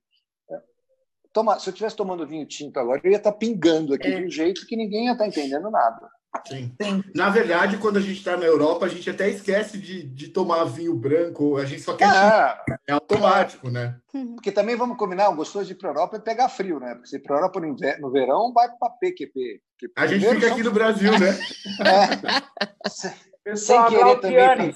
[1.35, 4.21] Toma, se eu estivesse tomando vinho tinto agora, eu ia estar pingando aqui é.
[4.21, 6.07] de um jeito que ninguém ia estar entendendo nada.
[6.47, 6.73] Sim.
[6.81, 7.03] Sim.
[7.13, 10.63] Na verdade, quando a gente está na Europa, a gente até esquece de, de tomar
[10.63, 12.07] vinho branco, a gente só quer.
[12.07, 13.97] Ah, é automático, né?
[14.35, 16.93] Porque também vamos combinar, o gostoso de ir para a Europa é pegar frio, né?
[16.95, 19.61] Porque se para a Europa no, inverno, no verão, vai para PQP.
[19.97, 21.37] A gente fica aqui no Brasil, né?
[21.83, 23.51] É.
[23.51, 24.75] Pessoal, Sem querer também.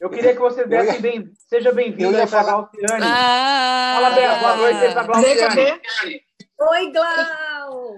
[0.00, 1.00] Eu queria que você desse ia...
[1.00, 2.52] bem, seja bem-vindo para falar...
[2.52, 3.04] Glauciane.
[3.04, 5.82] Ah, Fala bem, boa noite para Glauciane.
[6.58, 7.94] Oi, Glau.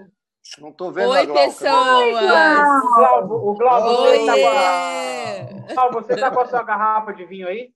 [0.59, 1.37] Não estou vendo Oi, a Glau.
[1.37, 1.99] pessoal.
[1.99, 3.25] Oi, Glau.
[3.31, 4.35] O Glau, você está
[5.73, 5.91] com, a...
[5.91, 7.71] você tá com a sua garrafa de vinho aí?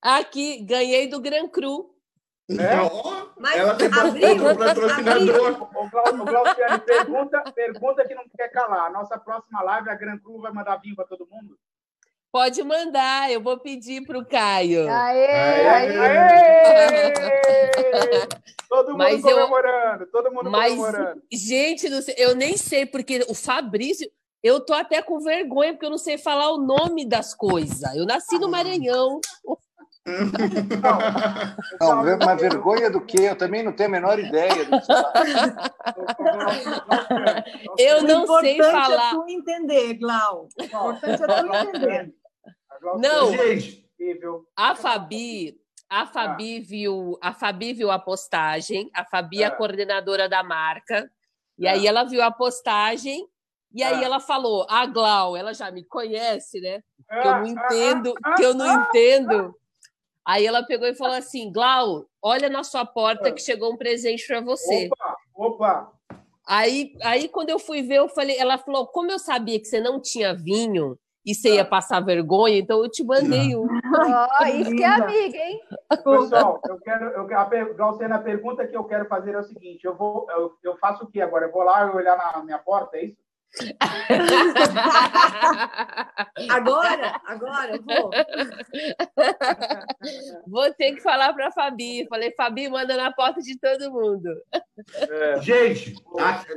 [0.00, 1.92] Aqui, ganhei do Gran Cru.
[2.48, 2.54] É?
[3.40, 5.68] Mas ela tem patrocinador.
[5.74, 8.86] O Glauciane pergunta, pergunta que não quer calar.
[8.86, 11.58] A nossa próxima live, a Gran Cru vai mandar vinho para todo mundo?
[12.32, 14.88] Pode mandar, eu vou pedir para o Caio.
[14.88, 17.12] Aê, aê, aê.
[18.68, 21.22] Todo mundo mas comemorando, eu, todo mundo mas, comemorando.
[21.32, 24.10] Gente, eu nem sei, porque o Fabrício,
[24.42, 27.82] eu tô até com vergonha, porque eu não sei falar o nome das coisas.
[27.94, 29.20] Eu nasci no Maranhão.
[31.80, 33.22] Não, não, uma vergonha do quê?
[33.22, 34.92] Eu também não tenho a menor ideia do que
[37.82, 39.10] Eu não sei falar.
[39.10, 40.48] É tu entender, Glau.
[40.56, 42.14] O importante é tu entender.
[42.98, 43.32] Não,
[44.56, 45.58] a Fabi,
[45.90, 49.50] a Fabi viu, a Fabi viu a postagem, a Fabi é a é.
[49.50, 51.10] coordenadora da marca,
[51.58, 51.88] e aí é.
[51.88, 53.26] ela viu a postagem
[53.74, 56.80] e aí ela falou: "A Glau, ela já me conhece, né?
[57.08, 59.56] Que eu não entendo, que eu não entendo".
[60.26, 64.26] Aí ela pegou e falou assim: "Glau, olha na sua porta que chegou um presente
[64.26, 64.90] para você".
[64.90, 65.92] Opa, opa.
[66.46, 69.80] Aí, aí quando eu fui ver, eu falei, ela falou: "Como eu sabia que você
[69.80, 73.66] não tinha vinho, e você ia passar vergonha, então eu te mandei um.
[73.66, 75.60] Oh, isso que é amiga, hein?
[76.04, 79.84] Pessoal, eu quero, eu, a, Glaucena, a pergunta que eu quero fazer é o seguinte:
[79.84, 81.46] eu, vou, eu, eu faço o quê agora?
[81.46, 83.16] Eu vou lá e olhar na minha porta, é isso?
[86.50, 88.10] agora, agora, vou.
[90.46, 92.06] Vou ter que falar para a Fabi.
[92.08, 94.28] Falei, Fabi, manda na porta de todo mundo.
[94.92, 95.40] É.
[95.40, 95.94] Gente,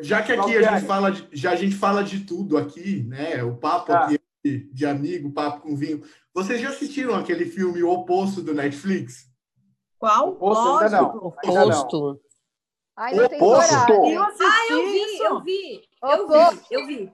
[0.02, 3.44] já que aqui a gente fala de, já a gente fala de tudo aqui, né?
[3.44, 4.06] O papo ah.
[4.06, 6.04] aqui de amigo, papo com vinho.
[6.34, 9.28] Vocês já assistiram aquele filme O Oposto do Netflix?
[9.98, 10.30] Qual?
[10.30, 11.18] Oposto ainda não.
[11.18, 12.22] Oposto.
[13.00, 13.94] Ai, não Oposto.
[13.94, 15.82] Eu assisti ah, eu vi, eu vi.
[16.04, 17.14] Eu vi, eu vi.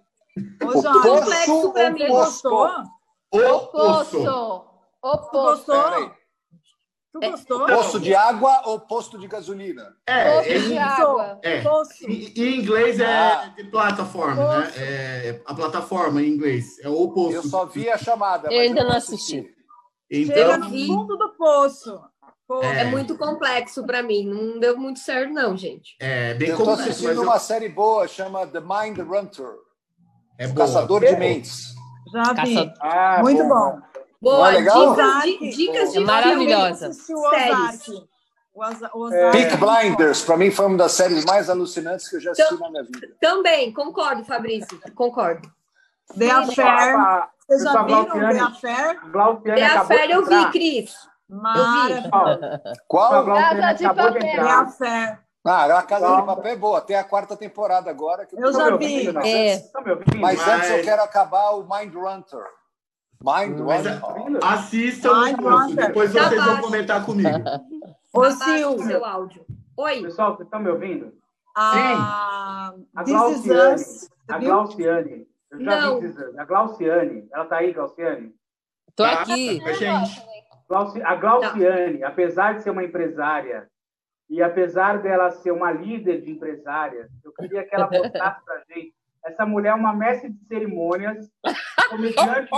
[0.66, 2.08] Ô, João, complexo pra mim.
[2.08, 2.72] Gostou?
[3.32, 4.66] Oposto.
[5.00, 5.72] Oposto.
[5.72, 6.12] Gostou?
[7.14, 7.68] Tu é, gostou?
[7.68, 9.96] Posto de água ou posto de gasolina?
[10.08, 11.40] É, posto de água.
[11.44, 11.64] É.
[12.08, 13.54] Em, em, inglês é ah.
[13.56, 14.72] de plataforma, né?
[14.78, 16.80] É, a plataforma em inglês.
[16.80, 17.36] É o oposto.
[17.36, 18.52] Eu só vi a chamada.
[18.52, 19.54] Eu ainda não assisti.
[20.10, 22.02] Então, Chega no fundo do poço.
[22.62, 22.82] É.
[22.82, 22.86] é.
[22.86, 25.96] muito complexo para mim, não deu muito certo, não, gente.
[26.00, 26.82] É bem eu complexo.
[26.82, 29.48] Eu estou assistindo uma série boa, chama The Mind Hunter.
[30.38, 30.68] É boa.
[30.68, 31.74] Caçador de Mentes.
[32.12, 32.56] Já vi.
[32.56, 32.74] Caça...
[32.82, 33.50] Ah, muito bom.
[33.50, 33.82] bom.
[34.22, 36.94] Boa, é dicas, dicas de maravilhosa.
[36.94, 38.06] Séries.
[39.12, 39.32] É.
[39.32, 42.70] Peak Blinders, para mim, foi uma das séries mais alucinantes que eu já assisti na
[42.70, 43.10] minha vida.
[43.20, 45.48] Também, concordo, Fabrício, concordo.
[46.18, 47.28] The Affair.
[47.48, 49.02] Vocês já viram The Affair?
[49.44, 50.96] The Affair eu vi, Cris.
[51.30, 52.10] Maravilha.
[52.88, 53.26] Qual?
[53.26, 54.22] Casa de Papel.
[55.48, 56.82] Ah, a Casa de Papel é boa.
[56.82, 58.26] Tem a quarta temporada agora.
[58.26, 59.10] Que eu, eu já vi.
[59.10, 59.64] É.
[60.20, 62.44] Mas antes eu quero acabar o Mind Hunter.
[63.24, 64.00] Mind Hunter.
[64.44, 65.12] Assistam
[65.76, 67.30] depois tá vocês vão comentar comigo.
[68.14, 68.80] Ô, Sil.
[68.86, 69.46] seu áudio.
[69.78, 70.02] Oi.
[70.04, 71.14] Pessoal, vocês estão me ouvindo?
[71.56, 72.88] Ah, Sim.
[72.96, 73.84] A Glauciane.
[74.28, 75.28] A Glauciane.
[75.52, 76.00] Eu já Não.
[76.00, 77.28] vi A Glauciane.
[77.32, 78.36] Ela está aí, Glauciane?
[78.90, 79.62] Estou aqui.
[79.62, 80.35] Tá, gente.
[80.70, 83.70] A Glauciane, apesar de ser uma empresária
[84.30, 88.95] e apesar dela ser uma líder de empresárias, eu queria que ela mostrasse para gente
[89.26, 91.28] essa mulher é uma mestre de cerimônias,
[91.90, 92.50] comediante,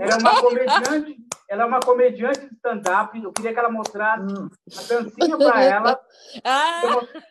[0.00, 1.16] ela é uma comediante,
[1.50, 3.22] ela é uma comediante de stand-up.
[3.22, 6.00] Eu queria que ela mostrasse a dancinha para ela.
[6.42, 6.80] Ah.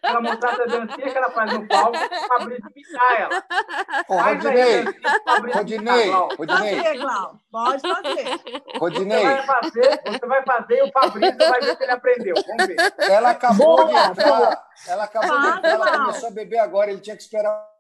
[0.03, 1.97] Ela mostrasse a dancinha que ela faz no palco
[2.28, 3.43] Fabrício imitar ela.
[4.07, 4.84] Ô, Rodinei,
[5.53, 6.99] Rodinei, Rodinei.
[7.51, 8.41] Pode fazer.
[8.80, 9.26] Rodinei.
[9.26, 12.36] Você vai fazer, você vai fazer e o Fabrício vai ver se ele aprendeu.
[12.47, 12.93] Vamos ver.
[13.09, 14.64] Ela acabou Boa, de entrar.
[14.88, 17.72] Ela acabou de entrar, ela começou a beber agora, ele tinha que esperar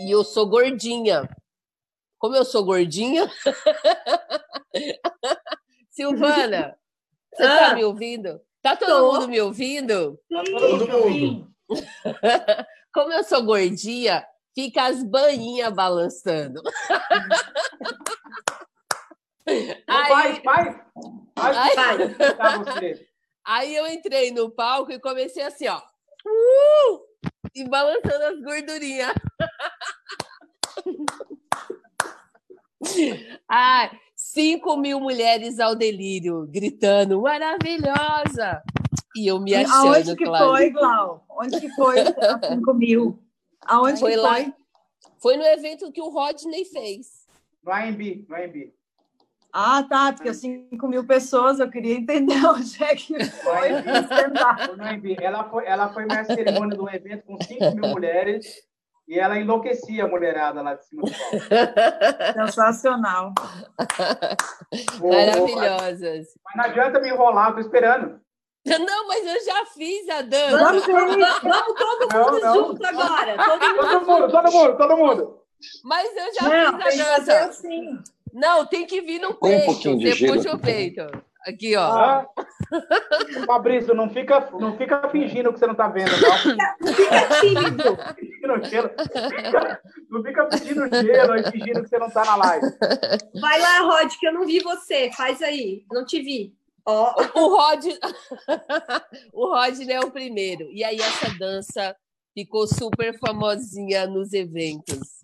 [0.00, 1.28] E eu sou gordinha.
[2.18, 3.30] Como eu sou gordinha.
[5.90, 6.76] Silvana,
[7.34, 7.74] você está Ah.
[7.74, 8.40] me ouvindo?
[8.62, 9.12] Tá todo Tô.
[9.12, 10.18] mundo me ouvindo?
[10.28, 11.48] Todo mundo.
[12.94, 16.60] Como eu sou gordinha, fica as bainhas balançando.
[19.46, 20.76] Aí, Faz, faz.
[21.36, 21.74] Faz Ai.
[21.74, 22.02] Vai.
[22.06, 23.08] explicar você.
[23.44, 25.80] aí eu entrei no palco e comecei assim, ó.
[26.26, 27.00] Uh!
[27.54, 29.14] E balançando as gordurinhas.
[33.48, 38.62] Ai, 5 mil mulheres ao delírio, gritando, maravilhosa!
[39.16, 40.50] E eu me achando, Aonde que claro.
[40.50, 41.24] foi, Glau?
[41.28, 43.22] Onde que foi a 5 mil?
[43.66, 44.34] Aonde Foi que lá.
[44.34, 44.54] foi?
[45.20, 47.26] Foi no evento que o Rodney fez.
[47.64, 48.72] No AMB, no AMB.
[49.52, 53.68] Ah, tá, porque 5 mil pessoas, eu queria entender onde é que foi.
[55.20, 58.67] Ela foi, ela foi de cerimônia de um evento com 5 mil mulheres
[59.08, 61.46] e ela enlouquecia a mulherada lá de cima do palco.
[62.52, 63.32] Sensacional.
[65.00, 66.26] Maravilhosas.
[66.44, 68.20] Mas não adianta me enrolar, tô esperando.
[68.66, 70.58] Não, mas eu já fiz a dança.
[70.58, 72.54] Vamos, vamos, vamos todo Não, mundo não.
[72.54, 73.36] junto agora.
[73.42, 75.38] Todo mundo Todo mundo, todo mundo, todo mundo.
[75.84, 76.42] Mas eu já
[76.72, 77.44] Não, fiz a fazer dança.
[77.48, 77.98] assim.
[78.34, 79.64] Não, tem que vir no um peito.
[79.64, 81.00] pouquinho de Você puxa o peito.
[81.46, 81.86] Aqui, ó.
[81.90, 82.26] Hã?
[83.46, 86.38] Fabrício, não fica, não fica fingindo que você não tá vendo, não.
[86.94, 87.98] fica tímido.
[88.14, 88.90] Fingindo gelo.
[90.10, 92.66] Não fica pedindo gelo e fingindo que você não tá na live.
[93.40, 95.10] Vai lá, Rod, que eu não vi você.
[95.12, 95.84] Faz aí.
[95.90, 96.54] Não te vi.
[96.86, 97.84] Ó, O Rod...
[99.32, 100.64] o Rodney é o primeiro.
[100.72, 101.94] E aí essa dança
[102.34, 105.18] ficou super famosinha nos eventos.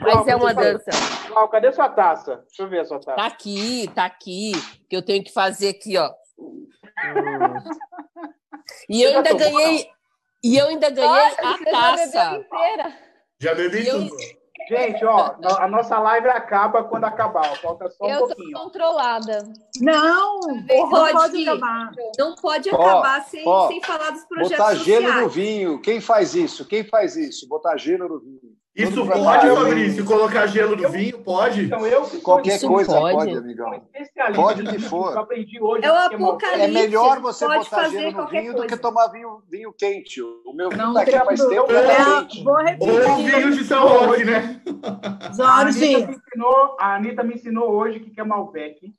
[0.00, 0.90] Mas é uma dança.
[1.28, 2.36] Clau, cadê sua taça?
[2.46, 3.16] Deixa eu ver a sua taça.
[3.16, 4.52] Tá aqui, tá aqui.
[4.88, 6.12] Que eu tenho que fazer aqui, ó.
[8.88, 9.88] E eu ainda ganhei.
[10.42, 12.36] E eu ainda ganhei Nossa, a já taça.
[12.36, 12.94] inteira.
[13.40, 14.16] Já bebi Eu- tudo.
[14.68, 17.56] Gente, ó, a nossa live acaba quando acabar.
[17.58, 18.56] Falta só um Eu tô pouquinho.
[18.58, 18.62] ó.
[18.64, 19.52] controlada.
[19.80, 21.90] Não, não pode acabar.
[22.18, 25.34] não pode Ó, acabar sem, ó, sem falar dos projetos Botar gelo no sociais.
[25.34, 25.80] vinho.
[25.82, 26.64] Quem faz isso?
[26.66, 27.46] Quem faz isso?
[27.48, 28.55] Botar gelo no vinho.
[28.76, 30.04] Isso pode, Fabrício?
[30.04, 31.18] Colocar gelo no vinho?
[31.22, 31.64] Pode?
[31.64, 33.16] Então, eu que Qualquer coisa pode?
[33.16, 33.82] pode, amigão.
[34.34, 35.14] Pode que for.
[35.14, 35.82] Eu aprendi hoje.
[35.82, 36.60] É o apocalipse.
[36.60, 38.82] É melhor você pode botar fazer gelo no vinho do que coisa.
[38.82, 40.20] tomar vinho, vinho quente.
[40.20, 44.24] O meu vinho Não tá aqui faz tempo, É, vou Ou vinho de São Roque,
[44.24, 44.60] né?
[45.20, 48.92] A Jorge, Anitta, me ensinou, a Anitta me ensinou hoje o que é Malbec.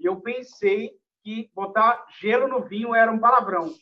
[0.00, 0.90] E eu pensei
[1.22, 3.72] que botar gelo no vinho era um palavrão.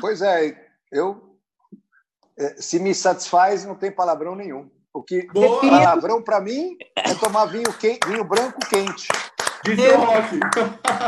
[0.00, 0.56] Pois é,
[0.90, 1.33] eu é,
[2.56, 4.70] se me satisfaz, não tem palavrão nenhum.
[4.92, 5.60] O que Boa.
[5.60, 9.08] palavrão para mim é tomar vinho quente, vinho branco quente.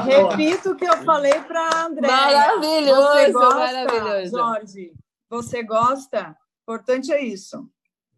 [0.04, 2.06] Repito o que eu falei para André.
[2.08, 4.36] Maravilhoso, Você gosta, maravilhoso.
[4.36, 4.92] Jorge?
[5.28, 6.36] Você gosta?
[6.62, 7.68] Importante é isso.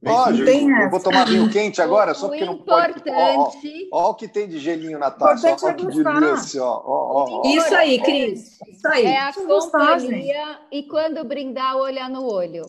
[0.01, 0.91] Lógico, tem eu essa.
[0.91, 3.03] vou tomar vinho quente agora, só o porque não pode.
[3.93, 6.21] Ó o que tem de gelinho na taça, é que gostar.
[6.21, 7.43] delícia, ó, ó, ó, ó.
[7.45, 8.59] Isso aí, Cris.
[8.69, 9.07] Isso aí.
[9.07, 12.65] É a companhia e quando brindar, olhar no olho.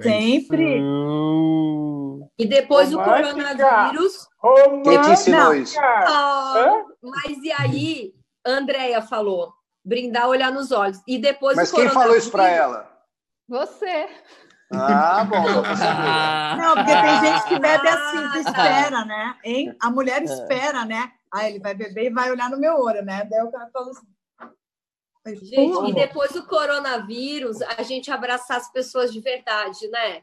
[0.00, 0.80] Sempre.
[0.80, 2.28] Hum.
[2.38, 3.32] E depois do Romântica.
[3.54, 4.28] coronavírus.
[4.84, 5.54] Quem te ensinou Não.
[5.54, 5.78] isso?
[5.80, 8.12] ah, mas e aí,
[8.46, 9.52] a Andrea falou:
[9.84, 11.00] brindar, olhar nos olhos.
[11.06, 12.90] E depois Mas quem falou isso para ela?
[13.48, 14.08] Você.
[14.72, 15.44] Ah, bom.
[15.64, 16.56] Ah.
[16.60, 18.50] Não, porque tem gente que bebe Ah, assim, que tá.
[18.50, 19.36] espera, né?
[19.44, 19.76] Hein?
[19.80, 21.10] A mulher espera, né?
[21.32, 23.24] Ah, ele vai beber e vai olhar no meu olho, né?
[23.30, 24.06] Daí o cara fala assim.
[25.34, 30.22] Gente, "Pô, e depois do coronavírus, a gente abraçar as pessoas de verdade, né?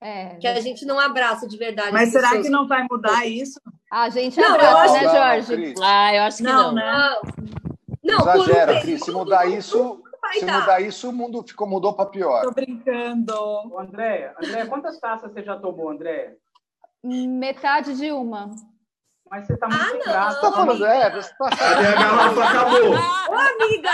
[0.00, 0.34] É.
[0.36, 1.92] Que a gente não abraça de verdade.
[1.92, 2.46] Mas as será pessoas.
[2.46, 3.60] que não vai mudar isso?
[3.90, 5.00] A gente Não, abraça, acho- né,
[5.44, 5.74] Jorge?
[5.82, 6.52] Ah, eu acho que não.
[6.68, 6.92] Não, né?
[8.02, 9.04] Não, não por um Exagera, tempo, Cris.
[9.04, 10.60] Se mudar isso, se dar.
[10.60, 12.42] mudar isso, o mundo ficou, mudou para pior.
[12.42, 13.32] Tô brincando.
[13.32, 16.36] Ô, Andréia, Andréia, quantas taças você já tomou, Andréia?
[17.04, 18.50] Metade de uma.
[19.32, 20.04] Mas você tá muito Ah, sem não.
[20.12, 20.40] graça.
[20.42, 22.90] Tá falando, é, você tá a garrafa acabou.
[22.92, 23.90] Ô, amiga!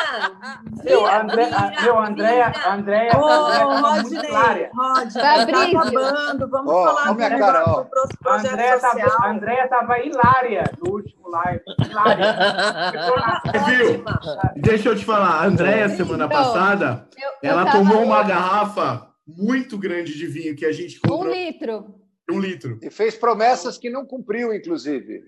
[0.82, 2.52] Meu, André, vira, meu, Andréia.
[2.66, 4.70] Andréia, Ô, Andréia tava muito Rodney, hilária.
[4.74, 5.78] Rod, tá Fabrício.
[5.78, 6.48] acabando.
[6.50, 7.80] Vamos Ó, falar ó minha do cara, ó.
[7.82, 9.16] do pro- A projeto Andréia tava, social.
[9.22, 11.60] a Andréia tava hilária no último live.
[11.88, 12.36] Hilária.
[13.66, 14.04] Viu?
[14.56, 18.24] Deixa eu te falar, a Andréia, semana Então, passada, Eu, eu ela tava tomou uma
[18.24, 21.32] garrafa muito grande de vinho que a gente Um comprou.
[21.32, 21.94] litro.
[22.30, 22.78] Um litro.
[22.82, 25.24] E fez promessas que não cumpriu, inclusive.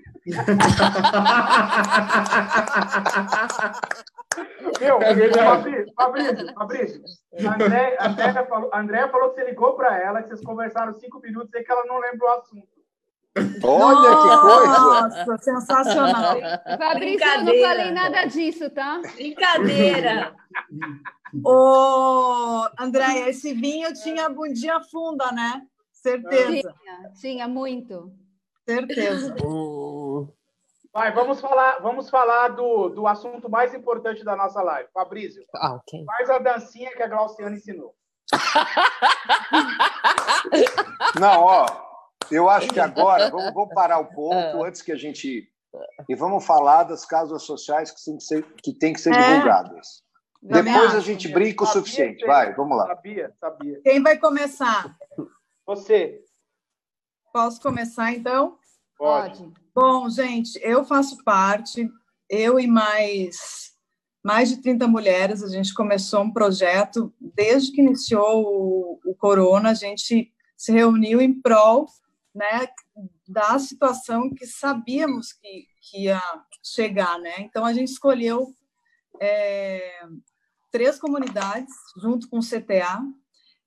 [4.80, 5.32] Meu, É.
[5.32, 7.02] Fabrício, Fabrício, Fabrício,
[7.46, 10.42] a Andréia, a Andréia falou, a Andréia falou que você ligou para ela, que vocês
[10.42, 12.68] conversaram cinco minutos e que ela não lembra o assunto.
[13.62, 14.78] Olha que coisa!
[14.78, 16.36] Nossa, sensacional.
[16.78, 19.00] Fabrício, eu não falei nada disso, tá?
[19.14, 20.34] Brincadeira.
[21.44, 25.62] Ô, Andréia, esse vinho tinha bundinha funda, né?
[26.02, 26.74] Certeza.
[26.82, 28.12] Tinha, tinha muito.
[28.68, 29.34] Certeza.
[30.92, 34.88] Vai, vamos falar, vamos falar do, do assunto mais importante da nossa live.
[34.92, 36.04] Fabrício, Ah, ok.
[36.04, 37.94] faz a dancinha que a Glauciana ensinou.
[41.18, 41.66] Não, ó,
[42.30, 45.48] eu acho que agora vamos, vamos parar um pouco antes que a gente.
[46.08, 49.34] E vamos falar das causas sociais que têm que ser, que têm que ser É.
[49.34, 50.02] divulgadas.
[50.42, 52.24] Depois a gente brinca o suficiente.
[52.26, 52.86] Vai, vamos lá.
[52.88, 53.80] Sabia, sabia.
[53.84, 54.96] Quem vai começar?
[55.70, 56.24] Você,
[57.32, 58.58] Posso começar, então?
[58.98, 59.38] pode.
[59.38, 59.54] Pode.
[59.72, 61.88] Bom, gente, eu faço parte,
[62.28, 63.70] eu e mais
[64.20, 69.70] mais de 30 mulheres, a gente começou um projeto, desde que iniciou o, o corona,
[69.70, 71.86] a gente se reuniu em prol
[72.34, 72.66] né,
[73.28, 76.20] da situação que sabíamos que, que ia
[76.64, 77.16] chegar.
[77.20, 77.42] Né?
[77.42, 78.52] Então, a gente escolheu
[79.22, 80.02] é,
[80.72, 83.00] três comunidades, junto com o CTA,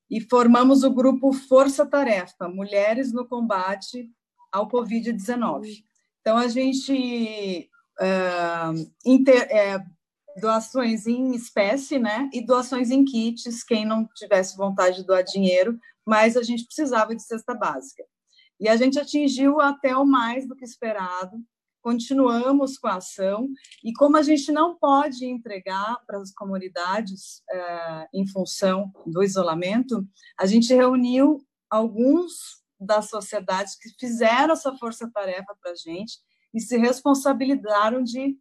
[0.09, 4.09] e formamos o grupo Força Tarefa, Mulheres no Combate
[4.51, 5.83] ao Covid-19.
[6.21, 8.71] Então, a gente ah,
[9.05, 9.83] inter- é,
[10.39, 12.29] doações em espécie, né?
[12.33, 17.15] E doações em kits, quem não tivesse vontade de doar dinheiro, mas a gente precisava
[17.15, 18.03] de cesta básica.
[18.59, 21.37] E a gente atingiu até o mais do que esperado,
[21.83, 23.49] continuamos com a ação,
[23.83, 30.07] e como a gente não pode entregar para as comunidades eh, em função do isolamento,
[30.39, 36.19] a gente reuniu alguns das sociedades que fizeram essa força-tarefa para a gente
[36.53, 38.37] e se responsabilizaram de,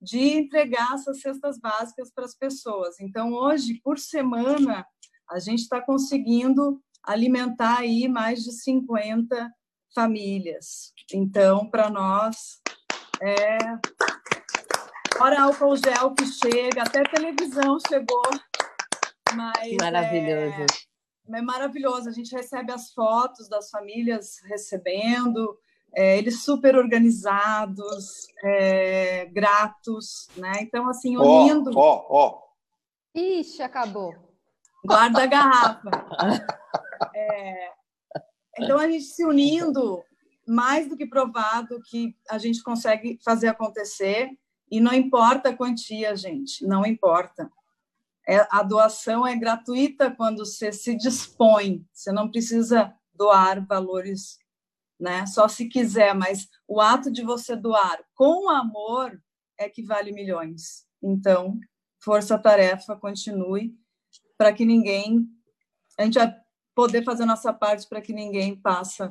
[0.00, 2.98] de entregar essas cestas básicas para as pessoas.
[2.98, 4.86] Então, hoje, por semana,
[5.30, 9.52] a gente está conseguindo alimentar aí mais de 50
[9.94, 10.92] famílias.
[11.12, 12.60] Então, para nós,
[13.20, 13.58] é.
[15.16, 18.22] Fora álcool gel que chega, até televisão chegou.
[19.34, 20.66] Mas Maravilhoso.
[21.30, 22.08] É, é maravilhoso.
[22.08, 25.58] A gente recebe as fotos das famílias recebendo,
[25.94, 30.52] é, eles super organizados, é, gratos, né?
[30.60, 32.42] Então, assim, Ó, unindo, ó, ó.
[33.14, 34.14] Ixi, acabou.
[34.84, 35.90] guarda a garrafa.
[37.14, 37.72] É,
[38.58, 40.02] então, a gente se unindo,
[40.46, 44.30] mais do que provado que a gente consegue fazer acontecer,
[44.70, 47.50] e não importa a quantia, gente, não importa.
[48.28, 54.38] É, a doação é gratuita quando você se dispõe, você não precisa doar valores,
[54.98, 55.24] né?
[55.26, 59.20] Só se quiser, mas o ato de você doar com amor
[59.58, 60.84] é que vale milhões.
[61.00, 61.58] Então,
[62.02, 63.74] força-tarefa, continue
[64.36, 65.26] para que ninguém
[65.98, 66.34] a gente vai
[66.74, 69.08] poder fazer a nossa parte para que ninguém passa,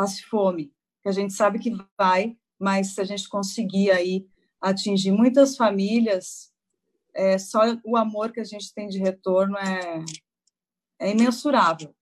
[0.00, 0.72] passe fome.
[1.02, 4.26] Que a gente sabe que vai, mas se a gente conseguir aí
[4.60, 6.50] atingir muitas famílias,
[7.14, 10.04] é, só o amor que a gente tem de retorno é,
[10.98, 11.94] é imensurável.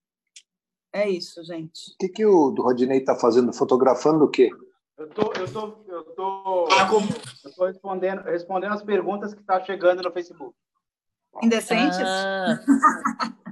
[0.92, 1.92] É isso, gente.
[1.92, 3.53] O que, que o Rodinei está fazendo?
[3.53, 4.51] Fotografando o quê?
[4.96, 6.68] Eu tô, eu tô, eu tô,
[7.44, 10.57] eu tô respondendo, respondendo as perguntas que tá chegando no Facebook.
[11.43, 11.99] Indecentes?
[12.01, 12.59] Ah,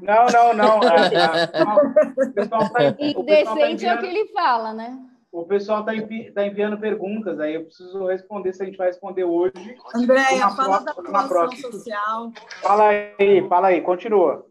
[0.02, 0.82] Não, não, não.
[0.82, 1.06] é,
[1.52, 1.76] é, não,
[2.28, 2.78] o pessoal tá,
[3.16, 4.98] o pessoal tá Indecente é o enviando, que ele fala, né?
[5.32, 8.86] o pessoal tá, envi- tá enviando perguntas, aí eu preciso responder se a gente vai
[8.86, 9.52] responder hoje.
[9.94, 11.72] Andréia, fala da próxima- uma atuação próxima.
[11.72, 12.32] social.
[12.62, 14.46] Fala aí, fala aí, continua.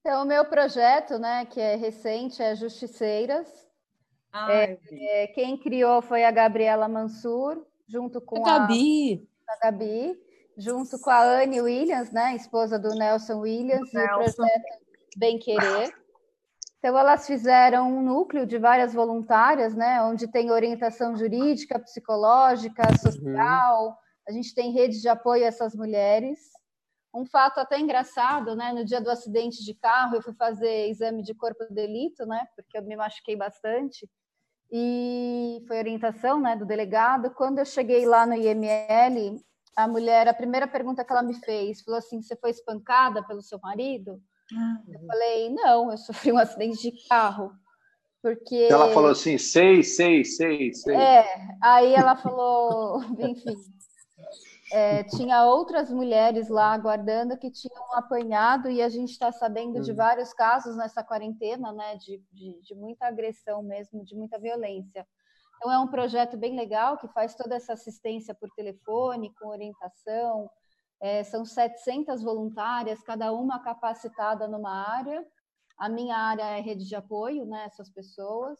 [0.00, 3.48] Então, o meu projeto, né, que é recente, é Justiceiras.
[4.32, 9.26] Ai, É, quem criou foi a Gabriela Mansur, junto com a, Gabi.
[9.48, 10.16] a Gabi,
[10.60, 14.36] junto com a Anne Williams, né, esposa do Nelson Williams, e o Nelson.
[14.36, 14.64] projeto
[15.16, 15.92] Bem Querer.
[16.78, 23.98] Então, elas fizeram um núcleo de várias voluntárias, né, onde tem orientação jurídica, psicológica, social.
[24.28, 26.38] A gente tem rede de apoio a essas mulheres.
[27.12, 28.72] Um fato até engraçado, né?
[28.72, 32.46] No dia do acidente de carro, eu fui fazer exame de corpo de delito, né?
[32.54, 34.08] Porque eu me machuquei bastante.
[34.70, 37.32] E foi orientação, né, do delegado.
[37.32, 39.42] Quando eu cheguei lá no IML,
[39.76, 43.42] a mulher, a primeira pergunta que ela me fez, falou assim: "Você foi espancada pelo
[43.42, 44.20] seu marido?"
[44.88, 47.52] Eu falei: "Não, eu sofri um acidente de carro."
[48.22, 50.94] Porque Ela falou assim: sei, sei, sei, sei.
[50.94, 51.24] é,
[51.62, 53.56] aí ela falou, enfim,
[54.72, 59.92] é, tinha outras mulheres lá aguardando que tinham apanhado e a gente está sabendo de
[59.92, 65.06] vários casos nessa quarentena, né, de, de, de muita agressão mesmo, de muita violência.
[65.60, 70.48] Então é um projeto bem legal que faz toda essa assistência por telefone, com orientação.
[70.98, 75.22] É, são 700 voluntárias, cada uma capacitada numa área.
[75.76, 78.58] A minha área é rede de apoio, né, essas pessoas.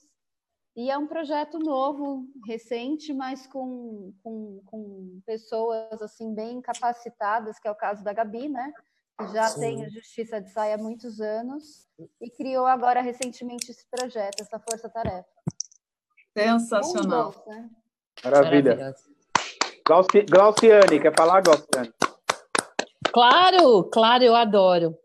[0.77, 7.67] E é um projeto novo, recente, mas com, com, com pessoas assim bem capacitadas, que
[7.67, 8.75] é o caso da Gabi, né?
[9.19, 9.61] que já Sim.
[9.61, 11.89] tem a Justiça de Saia há muitos anos
[12.21, 15.29] e criou agora recentemente esse projeto, essa Força Tarefa.
[16.37, 17.35] Sensacional.
[17.47, 17.69] Né?
[18.25, 18.95] Maravilha.
[19.87, 21.93] Glauci- Glauciane, quer falar, Glauciane?
[23.13, 24.97] Claro, claro, eu adoro.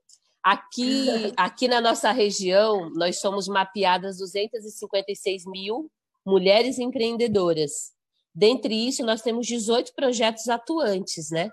[0.44, 5.90] Aqui, aqui na nossa região, nós somos mapeadas 256 mil
[6.26, 7.94] mulheres empreendedoras.
[8.34, 11.50] Dentre isso, nós temos 18 projetos atuantes, né?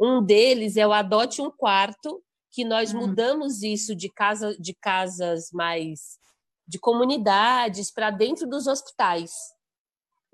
[0.00, 2.98] Um deles é o Adote um Quarto, que nós Hum.
[3.00, 6.18] mudamos isso de, casa, de casas mais
[6.68, 9.32] de comunidades para dentro dos hospitais.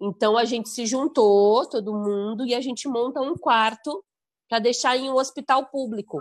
[0.00, 4.04] Então a gente se juntou, todo mundo, e a gente monta um quarto
[4.48, 6.20] para deixar em um hospital público,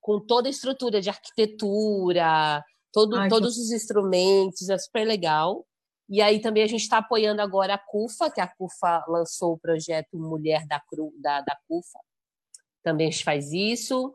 [0.00, 5.66] com toda a estrutura de arquitetura, todo, Ai, que- todos os instrumentos, é super legal.
[6.08, 9.58] E aí também a gente está apoiando agora a CUFA, que a CUFA lançou o
[9.58, 11.98] projeto Mulher da, Cru, da, da CUFA.
[12.82, 14.14] Também a gente faz isso.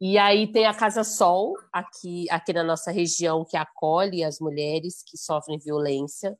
[0.00, 5.02] E aí tem a Casa Sol, aqui, aqui na nossa região, que acolhe as mulheres
[5.06, 6.36] que sofrem violência.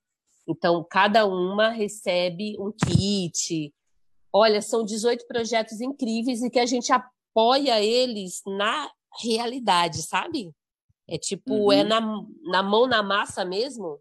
[0.47, 3.73] Então, cada uma recebe um kit.
[4.33, 8.91] Olha, são 18 projetos incríveis e que a gente apoia eles na
[9.23, 10.53] realidade, sabe?
[11.09, 11.73] É tipo, Uhum.
[11.73, 12.01] é na,
[12.43, 14.01] na mão na massa mesmo.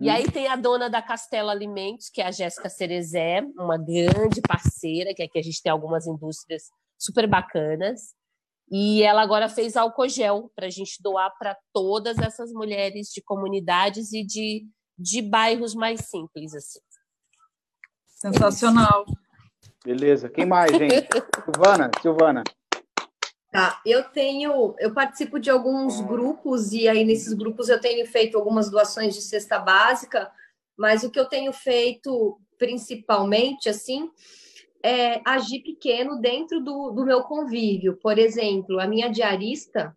[0.00, 4.40] E aí tem a dona da Castelo Alimentos, que é a Jéssica Cerezé, uma grande
[4.40, 6.64] parceira, que aqui a gente tem algumas indústrias
[6.98, 8.12] super bacanas.
[8.70, 13.22] E ela agora fez álcool gel para a gente doar para todas essas mulheres de
[13.22, 14.66] comunidades e de,
[14.98, 16.54] de bairros mais simples.
[16.54, 16.80] Assim.
[18.06, 19.06] Sensacional.
[19.84, 20.28] Beleza.
[20.28, 21.08] Quem mais, gente?
[21.44, 22.44] Silvana, Silvana.
[23.50, 28.36] Tá, eu tenho, eu participo de alguns grupos e aí nesses grupos eu tenho feito
[28.36, 30.30] algumas doações de cesta básica,
[30.76, 34.10] mas o que eu tenho feito principalmente assim
[34.82, 37.96] é agir pequeno dentro do, do meu convívio.
[37.96, 39.96] Por exemplo, a minha diarista,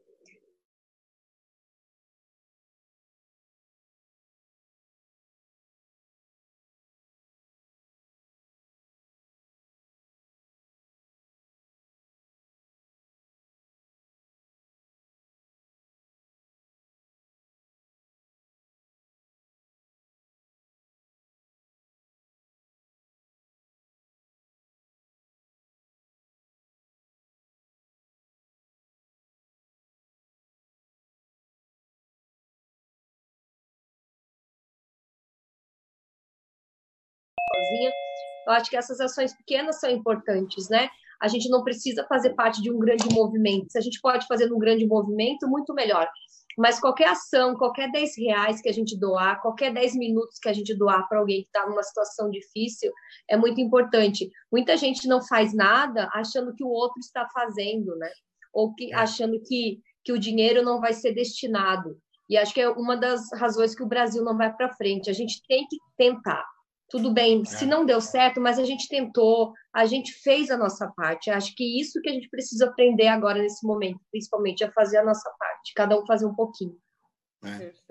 [38.52, 40.90] Eu acho que essas ações pequenas são importantes, né?
[41.22, 43.72] A gente não precisa fazer parte de um grande movimento.
[43.72, 46.10] Se a gente pode fazer num grande movimento, muito melhor.
[46.58, 50.54] Mas qualquer ação, qualquer 10 reais que a gente doar, qualquer 10 minutos que a
[50.54, 52.92] gente doar para alguém que está numa situação difícil,
[53.30, 54.30] é muito importante.
[54.52, 58.10] Muita gente não faz nada achando que o outro está fazendo, né?
[58.54, 61.98] Ou que, achando que, que o dinheiro não vai ser destinado.
[62.30, 65.10] E acho que é uma das razões que o Brasil não vai para frente.
[65.10, 66.46] A gente tem que tentar.
[66.92, 70.92] Tudo bem, se não deu certo, mas a gente tentou, a gente fez a nossa
[70.96, 71.30] parte.
[71.30, 75.06] Acho que isso que a gente precisa aprender agora nesse momento, principalmente, é fazer a
[75.06, 76.76] nossa parte, cada um fazer um pouquinho.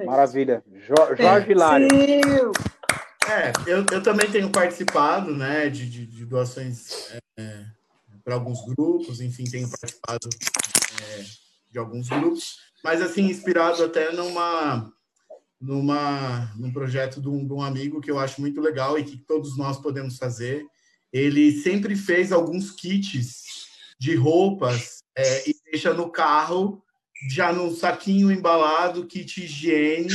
[0.05, 0.63] Maravilha.
[0.67, 1.89] Jo- Jorge Hilário.
[1.91, 2.53] Sil.
[3.27, 7.11] É, eu, eu também tenho participado, né, de, de, de doações
[8.23, 10.29] para alguns grupos, enfim, tenho participado
[11.03, 11.25] é,
[11.71, 14.93] de alguns grupos, mas assim, inspirado até numa,
[15.61, 19.19] numa, num projeto de um, de um amigo que eu acho muito legal e que
[19.19, 20.67] todos nós podemos fazer.
[21.13, 23.69] Ele sempre fez alguns kits
[23.99, 26.83] de roupas é, e deixa no carro,
[27.29, 30.09] já num saquinho embalado, kit higiene,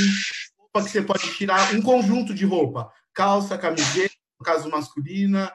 [0.57, 5.53] roupa que você pode tirar, um conjunto de roupa, calça, camiseta, no caso masculina,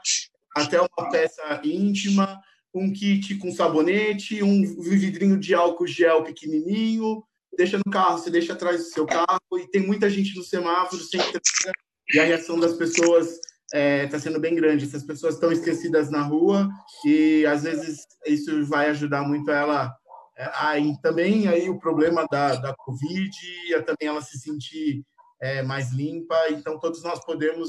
[0.54, 2.40] até uma peça íntima,
[2.72, 7.24] um kit com sabonete, um vidrinho de álcool gel pequenininho,
[7.56, 11.02] deixa no carro, você deixa atrás do seu carro e tem muita gente no semáforo
[11.02, 11.72] sem entrega,
[12.12, 13.38] e a reação das pessoas
[13.72, 14.84] está sendo bem grande.
[14.84, 16.68] Essas pessoas estão esquecidas na rua
[17.04, 19.94] e às vezes isso vai ajudar muito ela
[20.36, 23.30] é, aí também aí o problema da, da Covid,
[23.74, 25.04] é também ela se sentir
[25.40, 26.36] é, mais limpa.
[26.50, 27.68] Então todos nós podemos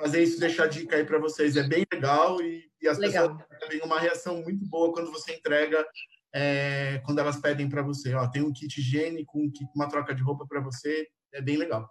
[0.00, 1.56] fazer isso, deixar a dica aí para vocês.
[1.56, 3.36] É bem legal e, e as Legal.
[3.36, 5.86] pessoas têm uma reação muito boa quando você entrega
[6.34, 10.14] é, quando elas pedem para você, ó, tem um kit higiênico, um kit, uma troca
[10.14, 11.88] de roupa para você, é bem legal.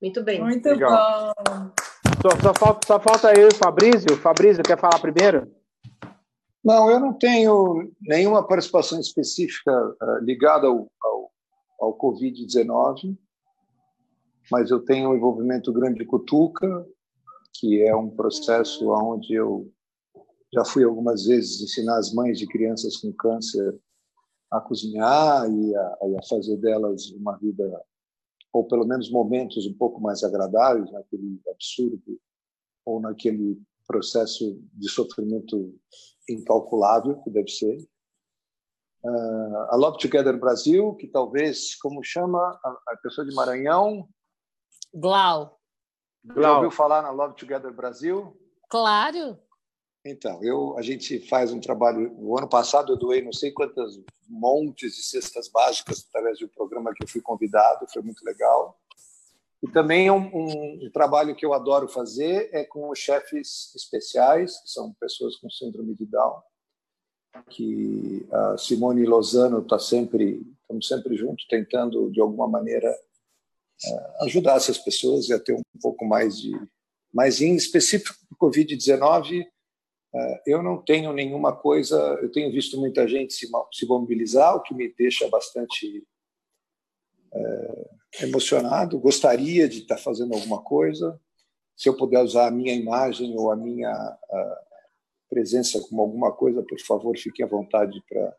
[0.00, 0.40] Muito bem.
[0.40, 1.32] Muito Legal.
[1.48, 1.72] bom.
[2.22, 4.16] Só, só falta, só falta eu e o Fabrício.
[4.18, 5.50] Fabrício, quer falar primeiro?
[6.62, 9.70] Não, eu não tenho nenhuma participação específica
[10.02, 11.30] eh, ligada ao, ao,
[11.80, 13.16] ao Covid-19,
[14.50, 16.86] mas eu tenho um envolvimento grande com o Tuca,
[17.54, 19.70] que é um processo onde eu
[20.52, 23.78] já fui algumas vezes ensinar as mães de crianças com câncer
[24.50, 27.64] a cozinhar e a, a fazer delas uma vida,
[28.52, 32.20] ou pelo menos momentos um pouco mais agradáveis naquele absurdo
[32.84, 35.74] ou naquele processo de sofrimento
[36.28, 37.76] incalculável que deve ser.
[39.04, 44.08] Uh, a Love Together Brasil, que talvez, como chama a, a pessoa de Maranhão?
[44.92, 45.60] Glau.
[46.24, 46.42] Glau.
[46.42, 48.36] Já ouviu falar na Love Together Brasil?
[48.68, 49.38] Claro.
[50.08, 52.12] Então, eu, a gente faz um trabalho.
[52.16, 56.48] No ano passado eu doei não sei quantas montes de cestas básicas através de um
[56.48, 58.78] programa que eu fui convidado, foi muito legal.
[59.62, 64.60] E também um, um, um trabalho que eu adoro fazer é com os chefes especiais,
[64.60, 66.40] que são pessoas com síndrome de Down,
[67.50, 72.88] que a Simone Lozano está sempre, estamos sempre juntos, tentando de alguma maneira
[73.84, 76.52] eh, ajudar essas pessoas a ter um pouco mais de,
[77.12, 79.55] mas em específico do Covid-19 é,
[80.46, 81.96] eu não tenho nenhuma coisa.
[82.22, 86.06] Eu tenho visto muita gente se, se mobilizar, o que me deixa bastante
[87.32, 88.98] é, emocionado.
[88.98, 91.20] Gostaria de estar fazendo alguma coisa.
[91.76, 94.62] Se eu puder usar a minha imagem ou a minha a
[95.28, 98.34] presença como alguma coisa, por favor, fique à vontade para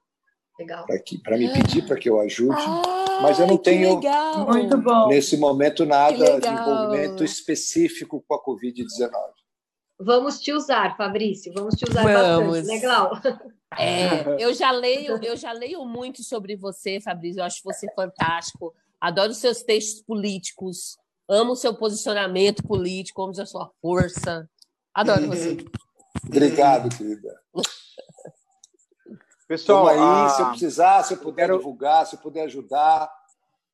[1.24, 2.56] para me pedir para que eu ajude.
[2.58, 4.00] Ah, Mas eu não tenho,
[5.08, 9.12] nesse momento, nada de envolvimento específico com a Covid-19.
[10.00, 11.52] Vamos te usar, Fabrício.
[11.56, 12.58] Vamos te usar Vamos.
[12.58, 12.68] bastante.
[12.68, 13.12] Legal.
[13.78, 17.40] É, eu já leio, eu já leio muito sobre você, Fabrício.
[17.40, 18.74] Eu acho você fantástico.
[19.02, 20.98] Adoro os seus textos políticos.
[21.28, 24.50] Amo o seu posicionamento político, amo a sua força.
[24.94, 25.58] Adoro você.
[26.26, 27.36] Obrigado, querida.
[29.48, 33.10] Pessoal, aí, a- se eu precisar, se eu puder quero- divulgar, se eu puder ajudar,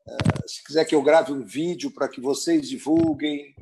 [0.08, 3.56] eh, se quiser que eu grave um vídeo para que vocês divulguem.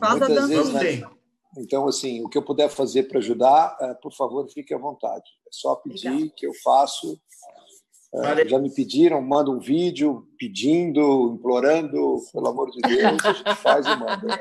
[0.00, 0.78] Faz a Muitas dança.
[0.78, 1.10] vezes, né?
[1.58, 5.28] Então, assim, o que eu puder fazer para ajudar, eh, por favor, fique à vontade.
[5.46, 6.30] É só pedir Legal.
[6.36, 7.20] que eu faço.
[8.12, 8.48] Valeu.
[8.48, 13.84] Já me pediram, manda um vídeo pedindo, implorando, pelo amor de Deus, a gente faz
[13.84, 14.26] e manda.
[14.26, 14.36] né?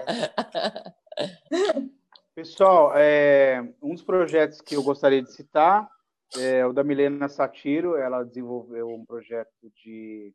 [2.33, 5.89] Pessoal, é, um dos projetos que eu gostaria de citar
[6.37, 7.95] é o da Milena Satiro.
[7.97, 9.49] Ela desenvolveu um projeto
[9.83, 10.33] de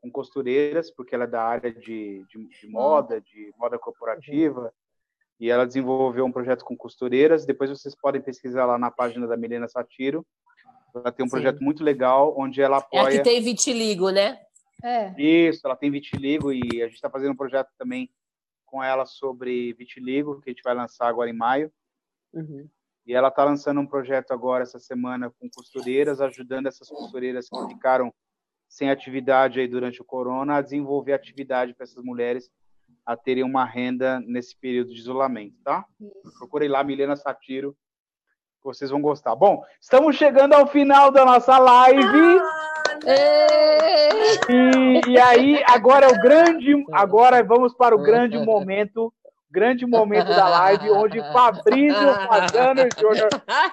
[0.00, 4.72] com costureiras, porque ela é da área de, de, de moda, de moda corporativa,
[5.40, 7.46] e ela desenvolveu um projeto com costureiras.
[7.46, 10.24] Depois vocês podem pesquisar lá na página da Milena Satiro.
[10.94, 11.36] Ela tem um Sim.
[11.36, 13.16] projeto muito legal, onde ela É a apoia.
[13.16, 14.38] que tem vitiligo, né?
[14.84, 15.14] É.
[15.20, 18.10] Isso, ela tem vitiligo e a gente está fazendo um projeto também
[18.66, 21.72] com ela sobre vitiligo, que a gente vai lançar agora em maio.
[23.06, 27.66] E ela está lançando um projeto agora essa semana com costureiras, ajudando essas costureiras que
[27.66, 28.12] ficaram
[28.68, 32.50] sem atividade aí durante o corona a desenvolver atividade para essas mulheres
[33.04, 35.84] a terem uma renda nesse período de isolamento, tá?
[36.38, 37.72] Procurem lá Milena Satiro,
[38.60, 39.34] que vocês vão gostar.
[39.34, 42.40] Bom, estamos chegando ao final da nossa live.
[44.48, 46.84] E, e aí, agora é o grande.
[46.92, 49.12] Agora vamos para o grande momento.
[49.52, 53.28] Grande momento da live, onde Fabrício Fazano Júnior.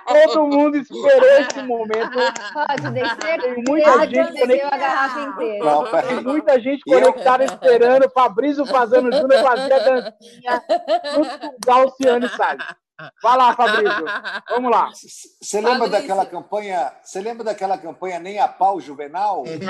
[0.08, 2.18] Todo mundo esperou esse momento.
[2.56, 3.04] Rodney,
[3.42, 4.78] Tem muita certeza gente conectada.
[4.78, 5.66] garrafa inteira.
[5.66, 8.10] Não, Tem muita gente E eu- conectada esperando.
[8.10, 10.64] Fabrício Fazano Júnior fazer a dancinha
[11.14, 12.66] junto com o Galciano Salles.
[13.22, 14.06] Vai lá, Fabrício.
[14.50, 14.90] Vamos lá.
[15.42, 16.92] Você lembra daquela campanha?
[17.04, 19.44] Você lembra daquela campanha Nem a Pau Juvenal?
[19.46, 19.60] Você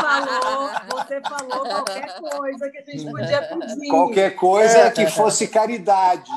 [0.00, 3.88] falou, você falou qualquer coisa que a gente podia pedir.
[3.88, 6.30] Qualquer coisa que fosse caridade.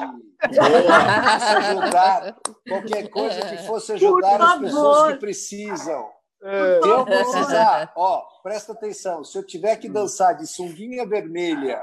[1.55, 2.35] Ajudar,
[2.67, 6.09] qualquer coisa que fosse ajudar as pessoas que precisam.
[6.45, 11.81] É, Se eu precisar, ó, presta atenção, se eu tiver que dançar de sunguinha vermelha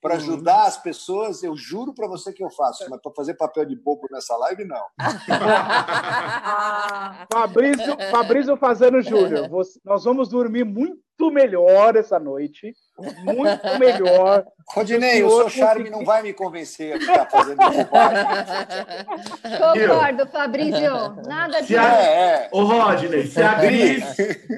[0.00, 3.64] para ajudar as pessoas, eu juro para você que eu faço, mas para fazer papel
[3.64, 4.82] de bobo nessa live, não.
[7.32, 10.98] Fabrício, Fabrício Fazano Júnior, você- nós vamos dormir muito
[11.30, 12.72] melhor essa noite.
[13.22, 14.44] Muito melhor.
[14.70, 17.58] Rodinei, o senhor seu charme conseguir- não vai me convencer a ficar fazendo.
[19.58, 20.90] Concordo, Fabrício.
[21.26, 21.66] Nada de.
[21.68, 22.04] Se a- É,
[22.44, 22.48] é.
[22.52, 24.04] Ô, Rodney, se a Cris,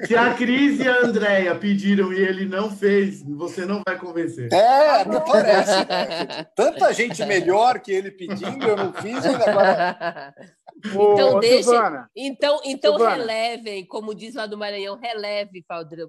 [0.07, 4.51] se a Cris e a Andréia pediram e ele não fez, você não vai convencer.
[4.53, 5.71] É, não parece.
[5.85, 6.45] né?
[6.55, 10.33] Tanta gente melhor que ele pedindo, eu não fiz, ele agora.
[10.83, 13.15] Então ô, deixa- Silvana, Então, então Silvana.
[13.17, 15.63] relevem, como diz lá do Maranhão, releve,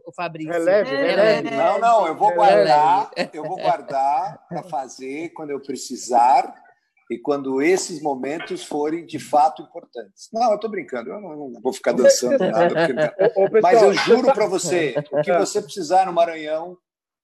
[0.07, 0.42] o Fabrício.
[0.45, 1.51] Releve, releve.
[1.51, 6.55] Não, não, eu vou É, guardar, eu vou guardar para fazer quando eu precisar
[7.11, 10.29] e quando esses momentos forem de fato importantes.
[10.33, 14.33] Não, eu estou brincando, eu não, não vou ficar dançando nada, porque mas eu juro
[14.33, 16.77] para você, o que você precisar no Maranhão,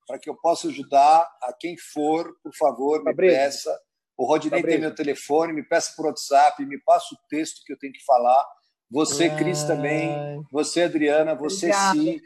[0.07, 3.39] para que eu possa ajudar a quem for, por favor, me Fabrício.
[3.39, 3.81] peça.
[4.17, 7.79] O Rodinei tem meu telefone, me peça por WhatsApp, me passa o texto que eu
[7.79, 8.45] tenho que falar.
[8.91, 10.43] Você, Cris, também.
[10.51, 11.35] Você, Adriana.
[11.35, 12.01] Você, Obrigada.
[12.01, 12.21] Si.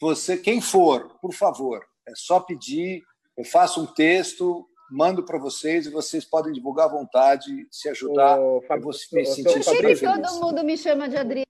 [0.00, 1.84] Você, quem for, por favor.
[2.08, 3.02] É só pedir.
[3.36, 8.38] Eu faço um texto, mando para vocês e vocês podem divulgar à vontade, se ajudar.
[8.40, 10.00] Ô, Eu Fab- vou me sentir super que feliz.
[10.00, 11.46] todo mundo me chama de Adriana?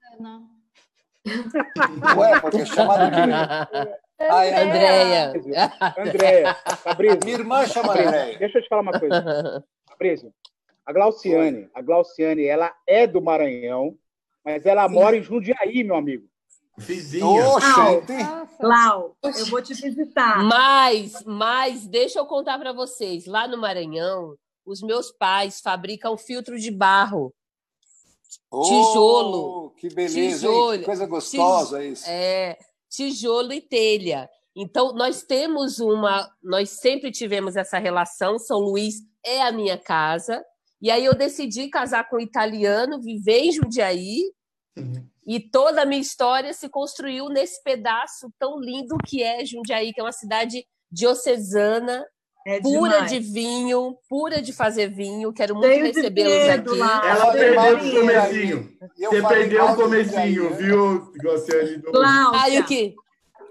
[2.17, 3.33] Ué, porque é chamado de.
[3.33, 3.69] Ah,
[4.45, 5.33] é Andréia.
[5.99, 8.39] Andréia, Fabrício, Minha irmã chama Andréia.
[8.39, 9.65] deixa eu te falar uma coisa.
[9.89, 10.33] Fabrício,
[10.87, 13.97] a Glauciane, a Glauciane, ela é do Maranhão,
[14.45, 16.27] mas ela mora em Jundiaí, meu amigo.
[16.79, 17.25] Vizinha.
[18.61, 20.43] Lau, eu vou te visitar.
[20.45, 23.27] Mas, mas, deixa eu contar para vocês.
[23.27, 27.35] Lá no Maranhão, os meus pais fabricam filtro de barro.
[28.51, 29.67] Tijolo.
[29.67, 30.15] Oh, que beleza?
[30.15, 30.79] Tijolo.
[30.79, 32.05] Que coisa gostosa isso.
[32.09, 34.29] É, tijolo e telha.
[34.57, 36.31] Então, nós temos uma.
[36.43, 38.39] Nós sempre tivemos essa relação.
[38.39, 40.43] São Luís é a minha casa.
[40.81, 44.33] E aí eu decidi casar com um italiano, viver em Jundiaí.
[45.29, 50.01] E toda a minha história se construiu nesse pedaço tão lindo que é Jundiaí, que
[50.01, 52.03] é uma cidade diocesana,
[52.47, 53.11] É pura demais.
[53.11, 55.31] de vinho, pura de fazer vinho.
[55.35, 56.79] Quero muito recebê-los aqui.
[56.79, 57.07] lá.
[57.07, 58.71] Ela perdeu de o comecinho.
[58.99, 60.57] Eu Você perdeu o comecinho, né?
[60.57, 61.77] viu, Glauciane?
[61.77, 61.93] do-
[62.35, 62.95] Aí o que?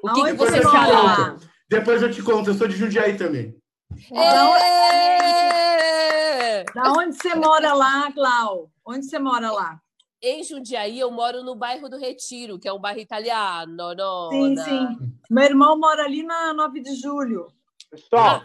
[0.03, 1.37] O que, que você falou?
[1.69, 3.53] Depois eu te conto, eu sou de Jundiaí também.
[5.37, 6.63] É!
[6.73, 8.69] Da onde você mora lá, Clau?
[8.85, 9.79] Onde você mora lá?
[10.22, 13.94] Em Jundiaí, eu moro no bairro do Retiro, que é um bairro italiano.
[13.94, 14.30] nona.
[14.31, 15.14] Sim, sim.
[15.30, 17.48] Meu irmão mora ali na 9 de julho.
[17.91, 18.41] Pessoal,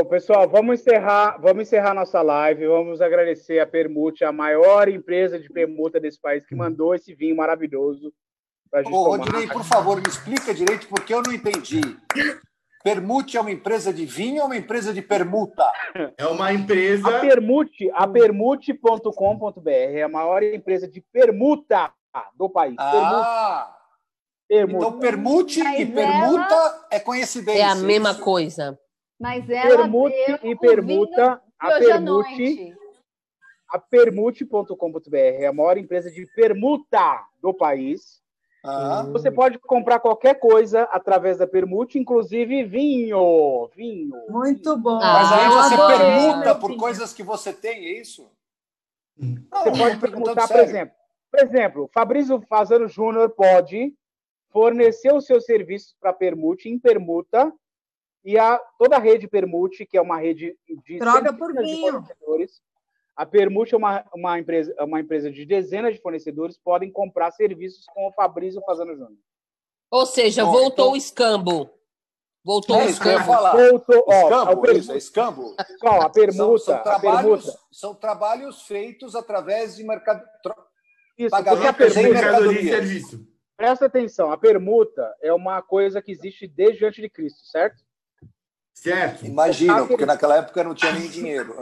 [0.00, 2.66] ô, pessoal, vamos encerrar, vamos encerrar nossa live.
[2.66, 7.36] Vamos agradecer a Permute, a maior empresa de permuta desse país, que mandou esse vinho
[7.36, 8.12] maravilhoso
[8.70, 9.16] para gente Ô.
[9.16, 11.80] Rodinei, por favor, me explica direito, porque eu não entendi.
[12.82, 15.64] Permute é uma empresa de vinho ou uma empresa de permuta?
[16.16, 17.08] É uma empresa.
[17.08, 21.92] A Permute, a permute.com.br é a maior empresa de permuta
[22.36, 22.76] do país.
[22.78, 23.76] Ah!
[24.48, 24.86] Permuta.
[24.86, 27.60] Então, permute Mas e ela- permuta é coincidência.
[27.62, 28.20] É a mesma isso?
[28.20, 28.78] coisa.
[29.18, 32.74] Mas ela Permute e permuta, a Permute,
[33.70, 38.21] a permute.com.br é a maior empresa de permuta do país.
[38.64, 43.68] Ah, Você pode comprar qualquer coisa através da Permute, inclusive vinho.
[43.74, 44.14] Vinho.
[44.28, 45.00] Muito bom.
[45.02, 48.30] Ah, mas aí eu você permuta por coisas que você tem, é isso?
[49.18, 50.94] Não, Você pode perguntando perguntar, por exemplo,
[51.30, 53.94] por exemplo, Fabrício Fazano Júnior pode
[54.50, 57.52] fornecer os seus serviços para Permute em permuta
[58.24, 60.56] e a toda a rede Permute, que é uma rede
[60.86, 61.90] de Troca por centenas de vinho.
[61.92, 62.62] fornecedores.
[63.16, 67.30] A Permute é uma, uma, empresa, é uma empresa de dezenas de fornecedores, podem comprar
[67.32, 69.18] serviços com o Fabrício Fazano Júnior.
[69.90, 71.70] Ou seja, Bom, voltou então- o escambo.
[72.44, 73.24] Voltou É o escambo.
[73.24, 73.52] falar.
[73.56, 75.54] Voltou, ó, Escambo, a per- isso, é escambo.
[75.58, 77.58] a permuta, São, são, a trabalhos, permuta.
[77.70, 80.24] são trabalhos feitos através de mercado.
[80.42, 80.56] tro-
[81.16, 83.28] Isso, Pagamento a permuta, mercadoria serviço.
[83.56, 87.76] presta atenção, a permuta é uma coisa que existe desde antes de Cristo, certo?
[88.74, 89.24] Certo.
[89.24, 91.54] Imagina, porque naquela época não tinha nem dinheiro.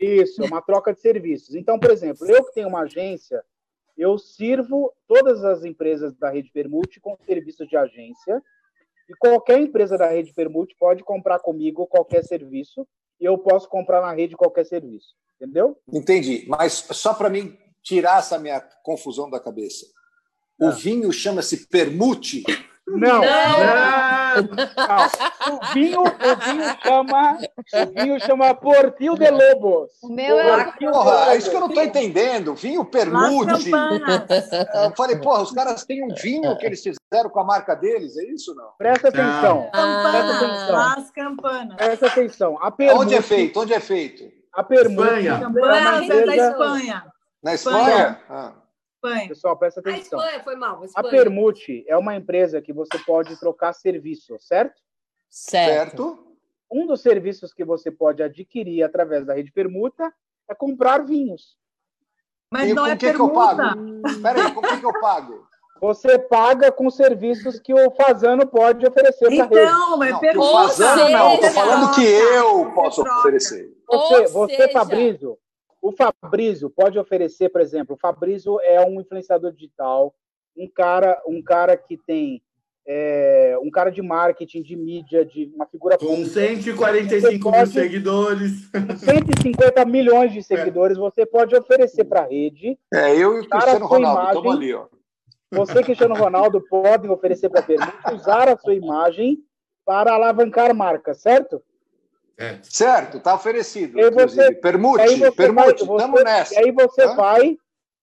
[0.00, 1.54] Isso, é uma troca de serviços.
[1.54, 3.42] Então, por exemplo, eu que tenho uma agência,
[3.96, 8.42] eu sirvo todas as empresas da rede Permute com serviços de agência.
[9.08, 12.86] E qualquer empresa da rede Permute pode comprar comigo qualquer serviço
[13.20, 15.14] e eu posso comprar na rede qualquer serviço.
[15.40, 15.76] Entendeu?
[15.92, 16.44] Entendi.
[16.48, 19.86] Mas só para mim tirar essa minha confusão da cabeça.
[20.60, 20.70] O Ah.
[20.70, 22.42] vinho chama-se permute.
[22.96, 25.56] Não, Ah, não.
[25.56, 27.38] O vinho, o vinho chama,
[27.74, 29.90] o vinho chama Portil de Lobos.
[30.02, 32.54] O meu é Porra, é isso que eu não estou entendendo.
[32.54, 33.70] Vinho permute.
[33.70, 38.16] Eu falei, porra, os caras têm um vinho que eles fizeram com a marca deles,
[38.16, 38.68] é isso ou não?
[38.78, 39.68] Presta atenção.
[39.72, 40.36] Campanas.
[40.42, 40.72] atenção.
[40.76, 41.76] Las campanas.
[41.76, 42.58] Presta atenção.
[42.62, 43.60] A permute, Onde é feito?
[43.60, 44.24] Onde é feito?
[44.54, 45.30] A permute Espanha.
[45.30, 47.04] é uma Campanas é da empresa- Espanha.
[47.42, 48.20] Na Espanha?
[48.28, 48.52] Ah.
[48.98, 49.28] Espanha.
[49.28, 50.18] Pessoal, presta A atenção.
[50.20, 50.76] Espanha foi mal.
[50.78, 51.10] A A Espanha.
[51.10, 54.80] Permute é uma empresa que você pode trocar serviço, certo?
[55.30, 55.72] Certo.
[56.02, 56.24] Certo?
[56.70, 60.12] Um dos serviços que você pode adquirir através da rede Permuta
[60.50, 61.56] é comprar vinhos.
[62.50, 63.56] Mas E não com é que, que eu permuta.
[63.56, 64.22] pago?
[64.22, 65.46] Peraí, com que, que eu pago?
[65.80, 69.70] Você paga com serviços que o Fazano pode oferecer para a rede.
[69.70, 70.52] Então, é permuta.
[70.68, 73.18] Fazano não, estou falando que eu posso troca.
[73.20, 73.72] oferecer.
[73.88, 75.38] Você, Ou você seja- Fabrício,
[75.80, 80.14] o Fabrício pode oferecer, por exemplo, o Fabrício é um influenciador digital,
[80.56, 82.42] um cara, um cara que tem
[82.90, 86.30] é, um cara de marketing, de mídia, de uma figura com pública.
[86.30, 88.52] 145 mil pode- seguidores.
[89.04, 92.78] 150 milhões de seguidores, você pode oferecer para a rede.
[92.94, 94.86] É, eu e o Cara, Cristiano Ronaldo, imagem- estamos ali, ó.
[95.50, 99.38] Você, Cristiano Ronaldo, podem oferecer para a Permuta usar a sua imagem
[99.84, 101.62] para alavancar marca, certo?
[102.38, 102.58] É.
[102.62, 103.98] Certo, tá oferecido.
[104.12, 104.54] Você-.
[104.54, 106.54] Permute, você permute, vai- estamos você- nessa.
[106.54, 107.14] E aí você Hã?
[107.16, 107.56] vai,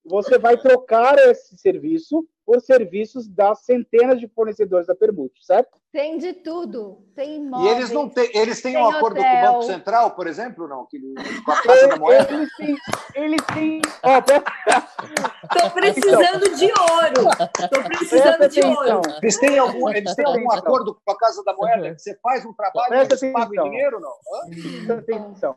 [0.06, 5.78] você vai trocar esse serviço por serviços das centenas de fornecedores da Permute, certo?
[5.92, 7.02] Tem de tudo.
[7.16, 7.76] Tem E imóveis.
[7.78, 9.52] eles não têm, eles têm um acordo com o hotel.
[9.54, 10.86] Banco Central, por exemplo, não?
[10.86, 11.00] Que,
[11.44, 12.34] com a Casa da Moeda?
[12.34, 12.76] Eles têm,
[13.16, 14.44] eles têm, presta,
[15.60, 17.30] Tô precisando de ouro.
[17.38, 18.96] Presta precisando de atenção.
[18.98, 19.02] ouro.
[19.24, 21.96] Eles têm algum, eles têm algum acordo com a Casa da Moeda?
[21.96, 24.10] Que você faz um trabalho e Presta eles pagam em dinheiro, não?
[24.12, 24.86] Hã?
[24.86, 25.56] presta atenção.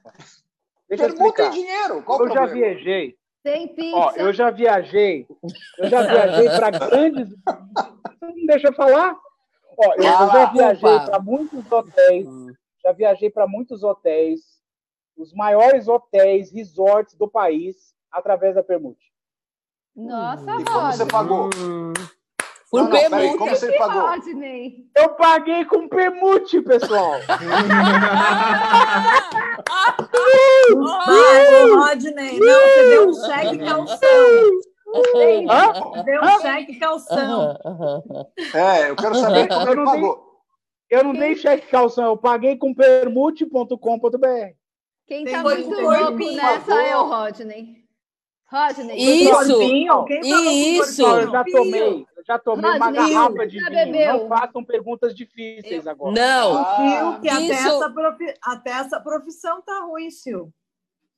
[0.88, 2.02] Deixa Permuta em dinheiro.
[2.02, 3.14] Qual o Eu já viajei,
[3.50, 3.96] Tem pizza.
[3.96, 5.26] ó, eu já viajei,
[5.78, 7.28] eu já viajei para grandes.
[7.30, 9.16] Você não deixa eu falar?
[9.78, 12.28] Ó, eu, eu já viajei para muitos hotéis,
[12.84, 14.40] já viajei para muitos hotéis,
[15.16, 19.12] os maiores hotéis, resorts do país, através da Permute.
[19.96, 21.50] Nossa, E como você pagou?
[22.70, 23.38] Por Não, peraí, permuta.
[23.38, 24.02] como você pagou?
[24.08, 24.74] Rodney.
[24.94, 27.12] Eu paguei com Permute, pessoal.
[30.76, 32.38] Ô, Rodney.
[32.38, 33.98] Não, você deu um cheque calção.
[35.50, 36.02] Hã?
[36.04, 37.58] Deu um cheque calção.
[38.54, 40.28] É, eu quero saber como Eu ele não dei- pagou.
[40.90, 43.76] Eu não dei cheque calção, eu paguei com permute.com.br.
[45.06, 47.76] Quem tá muito muito louco nessa é o Rodney.
[48.50, 48.96] Rodney.
[49.24, 49.62] Isso.
[49.62, 50.86] Isso.
[50.86, 53.70] Pessoal, eu já tomei, já tomei uma Rodney, garrafa de vinho.
[53.70, 54.12] bebeu?
[54.18, 56.12] Não façam perguntas difíceis agora.
[56.14, 56.58] Não.
[56.58, 57.68] Ah, Sil, que até Isso.
[57.68, 60.52] essa, profi- até essa profissão tá ruim, Sil.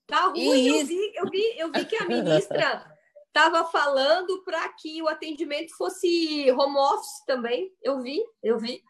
[0.06, 2.84] Tá ruim, eu vi, eu vi, eu vi que a ministra
[3.26, 7.70] estava falando para que o atendimento fosse home office também.
[7.82, 8.80] Eu vi, eu vi.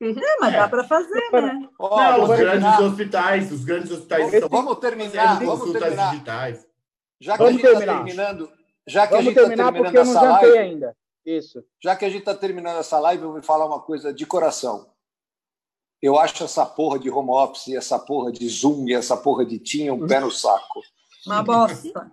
[0.00, 1.68] É, mas dá para fazer, né?
[1.78, 2.80] Ó, Não, Os grandes terminar.
[2.82, 6.10] hospitais, os grandes hospitais Vamos, estão vamos terminar, vamos consultas terminar.
[6.12, 6.66] digitais.
[7.20, 8.04] Já que a Vamos gente está terminar.
[8.04, 8.52] terminando,
[8.86, 10.96] já que a Vamos gente está terminar terminando porque eu não jantei live, ainda.
[11.36, 11.62] Isso.
[11.82, 14.90] já que a gente está terminando essa live, eu vou falar uma coisa de coração.
[16.00, 19.58] Eu acho essa porra de home office, essa porra de Zoom e essa porra de
[19.58, 20.80] Team um pé no saco.
[21.26, 22.12] Uma bosta.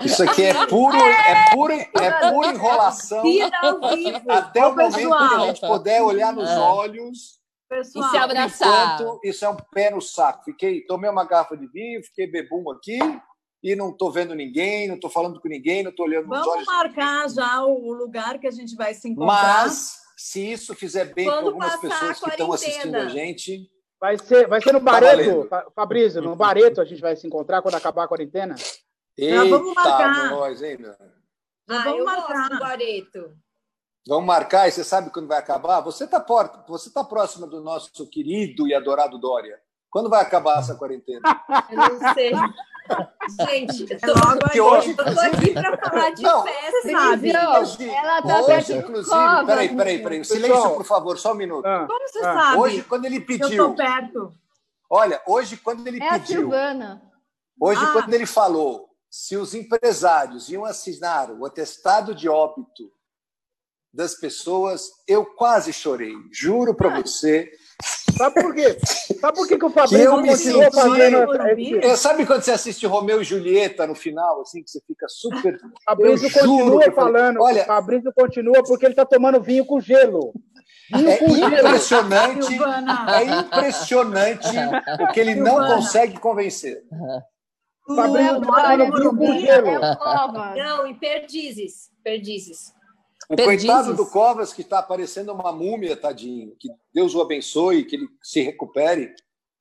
[0.00, 3.22] Isso aqui é puro, é puro, é pura enrolação.
[3.22, 4.30] Vida ao vivo.
[4.30, 6.58] Até Ô, o momento que a gente puder olhar nos É.
[6.58, 7.40] olhos.
[7.68, 9.00] Pessoal, E se abraçar.
[9.00, 10.44] Enquanto isso é um pé no saco.
[10.44, 12.98] Fiquei, tomei uma garrafa de vinho, fiquei bebum aqui
[13.64, 16.54] e não estou vendo ninguém, não estou falando com ninguém, não estou olhando nos vamos
[16.54, 16.66] olhos.
[16.66, 19.64] marcar já o lugar que a gente vai se encontrar.
[19.64, 23.70] Mas se isso fizer bem para algumas pessoas que estão assistindo a gente,
[24.04, 27.62] Vai ser, vai ser no Tá Bareto, Fabrício, no Bareto a gente vai se encontrar
[27.62, 28.54] quando acabar a quarentena.
[29.18, 30.30] Já vamos eita, marcar.
[30.30, 30.76] nós, hein?
[30.78, 30.92] meu?
[31.70, 32.34] Ah, vamos eu marcar.
[32.34, 33.36] gosto do Guareto.
[34.06, 35.80] Vamos marcar e você sabe quando vai acabar?
[35.80, 36.22] Você está
[36.68, 39.58] você tá próxima do nosso querido e adorado Dória.
[39.88, 41.22] Quando vai acabar essa quarentena?
[41.70, 42.32] Eu não sei.
[43.48, 46.42] Gente, eu É tô, hoje, eu tô aqui para falar de Não.
[46.42, 46.90] festa.
[46.90, 47.28] sabe?
[47.36, 50.40] hoje, Ela tá hoje inclusive, peraí, peraí, peraí, Pessoal.
[50.40, 51.64] silêncio, por favor, só um minuto.
[51.66, 52.58] Ah, Como você Ah, sabe?
[52.58, 54.32] Hoje, quando ele eu pediu, tô perto.
[54.90, 57.02] olha, hoje, quando ele É a pediu, Silvana.
[57.58, 57.92] hoje, Ah.
[57.92, 62.92] quando ele falou se os empresários iam assinar o atestado de óbito
[63.92, 67.50] das pessoas, eu quase chorei, juro para você.
[68.16, 68.78] Sabe por quê?
[69.20, 73.20] Sabe por que, que o eu Fabrício senti- fazendo É, sabe quando você assiste Romeu
[73.20, 75.58] e Julieta no final, assim, que você fica super.
[75.84, 77.40] Fabrício continua falando.
[77.42, 80.32] Olha- Fabrício continua porque ele tá tomando vinho com gelo.
[80.94, 81.54] Vinho É com gelo.
[81.56, 84.48] impressionante, Silvana, é impressionante
[85.02, 85.74] o que ele não Silvana.
[85.76, 86.82] consegue convencer.
[87.86, 89.68] Fabrício é tá mora tomando vinho com gelo.
[89.68, 90.62] É.
[90.62, 91.90] Não, em Perdizes.
[92.02, 92.72] Perdizes.
[93.30, 93.66] O Perdizes.
[93.66, 98.08] coitado do Covas, que está parecendo uma múmia, tadinho, que Deus o abençoe, que ele
[98.22, 99.14] se recupere,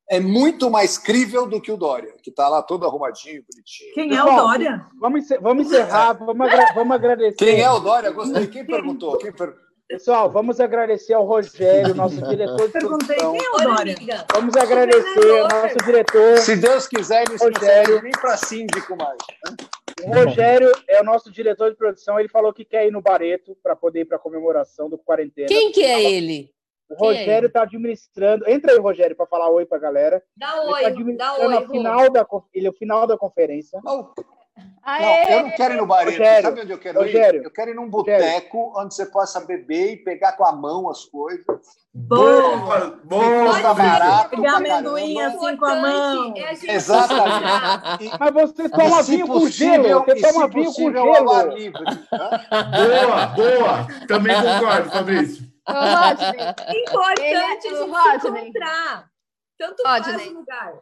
[0.09, 3.93] é muito mais crível do que o Dória, que está lá todo arrumadinho, bonitinho.
[3.93, 4.85] Quem é o Dória?
[4.99, 7.35] Vamos, vamos encerrar, vamos, agra- vamos agradecer.
[7.37, 8.11] Quem é o Dória?
[8.11, 8.47] Gostei.
[8.47, 9.17] Quem perguntou?
[9.17, 9.55] Quem per...
[9.93, 13.31] Pessoal, vamos agradecer ao Rogério, nosso diretor de Perguntei produção.
[13.33, 13.95] quem é o Dória.
[14.33, 16.37] Vamos agradecer ao nosso diretor.
[16.39, 18.01] Se Deus quiser, ele não Rogério.
[18.01, 19.19] nem para síndico mais.
[20.03, 22.19] O Rogério é o nosso diretor de produção.
[22.19, 25.47] Ele falou que quer ir no Bareto para poder ir para a comemoração do quarentena.
[25.47, 26.49] Quem que é ele?
[26.89, 28.49] O é Rogério está administrando.
[28.49, 30.23] Entra aí, Rogério, para falar oi para a galera.
[30.35, 33.79] Dá Ele oi, dá administrando oi, final da, ele é o final da conferência.
[33.83, 34.11] Não,
[34.85, 35.01] Aê!
[35.29, 36.11] não, eu não quero ir no Bareto.
[36.17, 37.45] Rogério, Sabe onde eu quero Rogério, ir?
[37.45, 41.05] Eu quero ir num boteco onde você possa beber e pegar com a mão as
[41.05, 41.45] coisas.
[41.93, 42.99] Boa.
[43.03, 43.73] Boa, Fabrício.
[43.91, 46.33] barato Pegar amendoim assim com a mão.
[46.35, 48.03] É a gente Exatamente.
[48.05, 50.03] E- Mas você toma vinho com gelo.
[50.03, 51.55] Você toma vinho com possível, gelo.
[51.55, 51.83] livre.
[52.11, 53.87] Boa, boa.
[54.07, 55.45] Também concordo, Fabrício.
[55.69, 56.81] Ô, Rodney.
[56.81, 59.05] Importante é a gente do se encontrar.
[59.57, 60.29] Tanto faz Rodney.
[60.29, 60.73] o lugar.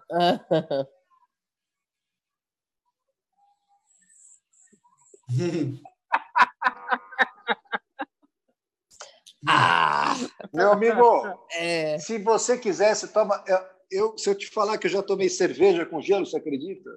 [9.47, 10.13] ah,
[10.53, 11.97] Meu amigo, é.
[11.99, 13.43] se você quiser, você toma.
[13.89, 16.89] Eu, se eu te falar que eu já tomei cerveja com gelo, você acredita?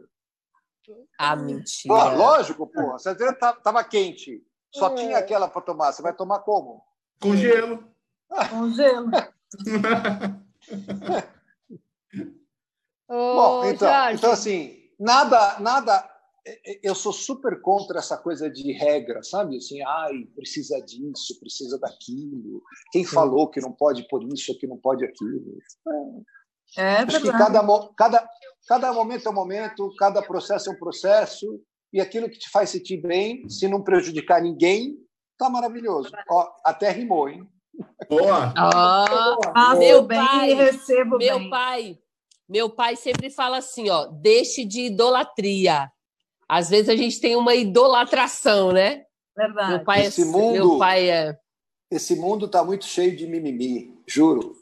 [1.19, 1.95] Ah, mentira.
[1.95, 2.95] Pô, lógico, pô.
[2.95, 4.43] A cerveja estava quente.
[4.73, 5.93] Só tinha aquela para tomar.
[5.93, 6.85] Você vai tomar como?
[7.21, 7.85] Com gelo.
[8.51, 9.11] Com gelo.
[13.09, 16.11] Bom, então, então, assim, nada, nada.
[16.83, 19.57] Eu sou super contra essa coisa de regra, sabe?
[19.57, 22.63] Assim, ai, precisa disso, precisa daquilo.
[22.93, 25.59] Quem falou que não pode por isso, que não pode aquilo?
[26.77, 27.39] É Acho que verdade.
[27.39, 28.29] cada, mo- cada,
[28.69, 31.63] cada momento é um momento, cada processo é um processo,
[31.93, 34.99] e aquilo que te faz sentir bem, se não prejudicar ninguém,
[35.39, 36.11] tá maravilhoso.
[36.31, 37.49] Ó, até rimou, hein?
[38.09, 38.53] Boa.
[38.57, 39.07] Ah,
[39.55, 41.51] Faço Meu bem pai, recebo meu bem.
[41.51, 41.99] pai,
[42.49, 45.91] meu pai sempre fala assim, ó, deixe de idolatria.
[46.49, 49.05] Às vezes a gente tem uma idolatração, né?
[49.37, 49.71] Verdade.
[49.71, 51.39] Meu pai, Esse é, mundo- meu pai é
[51.91, 54.57] Esse mundo está muito cheio de mimimi, juro.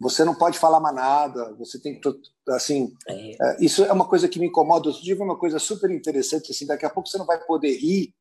[0.00, 2.08] Você não pode falar mais nada, você tem que.
[2.50, 4.88] Assim, é, isso é uma coisa que me incomoda.
[4.88, 6.52] Outro dia foi uma coisa super interessante.
[6.52, 8.14] Assim, daqui a pouco você não vai poder rir,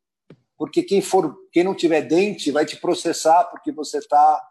[0.58, 4.42] porque quem, for, quem não tiver dente vai te processar porque você está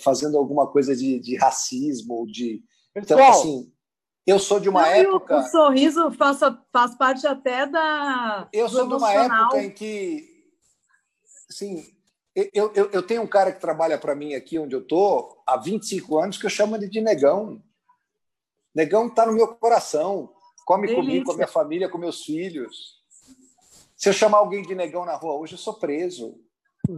[0.00, 2.26] fazendo alguma coisa de, de racismo.
[2.26, 2.62] De...
[2.96, 3.72] Então, Pessoal, assim,
[4.26, 5.38] eu sou de uma Não, e o- época.
[5.38, 6.38] O, sorriso faz,
[6.72, 8.48] faz parte até da.
[8.52, 10.24] Eu sou de uma época em que,
[11.50, 11.84] assim,
[12.34, 15.56] eu, eu, eu tenho um cara que trabalha para mim aqui onde eu tô há
[15.56, 17.62] 25 anos que eu chamo ele de negão.
[18.74, 20.32] Negão está no meu coração,
[20.64, 21.02] come Delícia.
[21.04, 22.94] comigo, com a minha família, com meus filhos.
[23.96, 26.34] Se eu chamar alguém de negão na rua hoje, eu sou preso.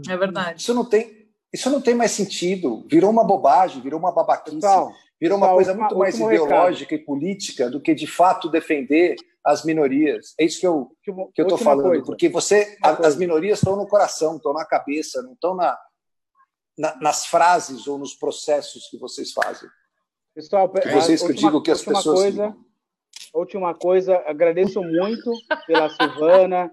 [0.09, 0.61] É verdade.
[0.62, 2.86] Isso não tem, isso não tem mais sentido.
[2.90, 4.57] Virou uma bobagem, virou uma babaquice.
[4.57, 4.90] pessoal,
[5.20, 6.47] Virou uma coisa muito mais último recado.
[6.47, 10.34] ideológica e política do que de fato defender as minorias.
[10.38, 10.74] É isso que eu,
[11.06, 12.05] última- que eu estou falando, coisa.
[12.05, 15.78] porque você, a- as minorias estão no coração, estão na cabeça, não estão na,
[16.76, 19.68] na- nas frases ou nos processos que vocês fazem.
[20.34, 22.55] Pessoal, Que vocês que eu última- digo que as pessoas coisa,
[23.32, 25.30] última coisa, agradeço muito
[25.66, 26.70] pela Silvana,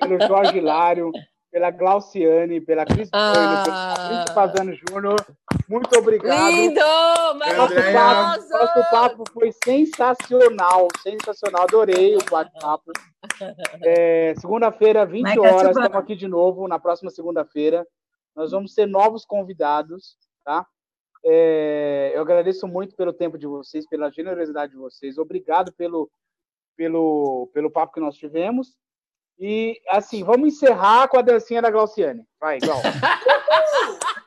[0.00, 1.10] pelo Jorge Hilário,
[1.50, 3.32] pela Glauciane, pela Cris Ah.
[3.32, 5.16] Coelho, pelo Fabrício Pazano Júnior.
[5.68, 6.50] Muito obrigado.
[6.50, 8.48] lindo, Nosso maravilhoso.
[8.50, 11.62] nosso papo foi sensacional, sensacional.
[11.62, 12.92] Adorei o bate-papo.
[13.82, 17.86] É, Segunda-feira, 20 Como é que é, horas, estamos aqui de novo, na próxima segunda-feira.
[18.34, 20.66] Nós vamos ter novos convidados, tá?
[21.24, 25.18] É, eu agradeço muito pelo tempo de vocês, pela generosidade de vocês.
[25.18, 26.08] Obrigado pelo,
[26.76, 28.76] pelo, pelo papo que nós tivemos.
[29.38, 32.24] E, assim, vamos encerrar com a dancinha da Glauciane.
[32.40, 32.80] Vai, Glau.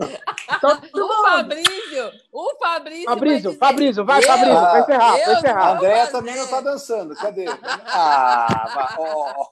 [0.00, 3.04] O Fabrício, o Fabrício.
[3.06, 5.76] vai Fabrício, dizer, Fabrício, vai, eu- Fabrício, vai encerrar, vai eu- A encerrar.
[5.76, 7.44] Andréia também não está dançando, cadê?
[7.86, 9.46] Ah, vá, ó, ó.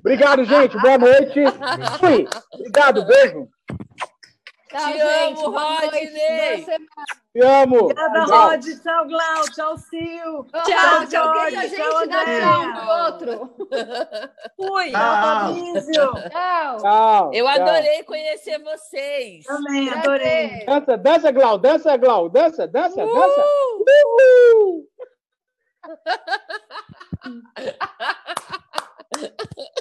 [0.00, 0.78] Obrigado, gente.
[0.80, 1.40] Boa noite.
[2.00, 2.28] Fui.
[2.54, 3.48] Obrigado, beijo.
[4.68, 5.44] Tchau, Te gente.
[5.44, 5.50] amo.
[5.50, 6.06] Rodney.
[7.32, 7.76] Te amo.
[7.78, 8.48] Obrigada, Tchau.
[8.50, 8.62] Rod.
[8.82, 9.42] Tchau, Glau.
[9.54, 10.44] Tchau, Sil.
[10.52, 11.06] Tchau, tchau.
[11.10, 11.50] Jorge.
[11.50, 13.30] Quem a Tchau, gente dá tchau um pro outro.
[14.56, 14.90] Fui.
[14.90, 15.54] Tchau.
[15.92, 16.12] Tchau.
[16.30, 16.76] Tchau.
[16.78, 17.30] Tchau.
[17.32, 19.44] Eu adorei conhecer vocês.
[19.46, 20.64] Também, adorei.
[20.66, 21.58] Dança, dança, Glau.
[21.58, 22.28] Dança, Glau.
[22.28, 23.40] Dança, dança, dança.
[23.40, 23.88] Uh!
[29.18, 29.78] Uhul.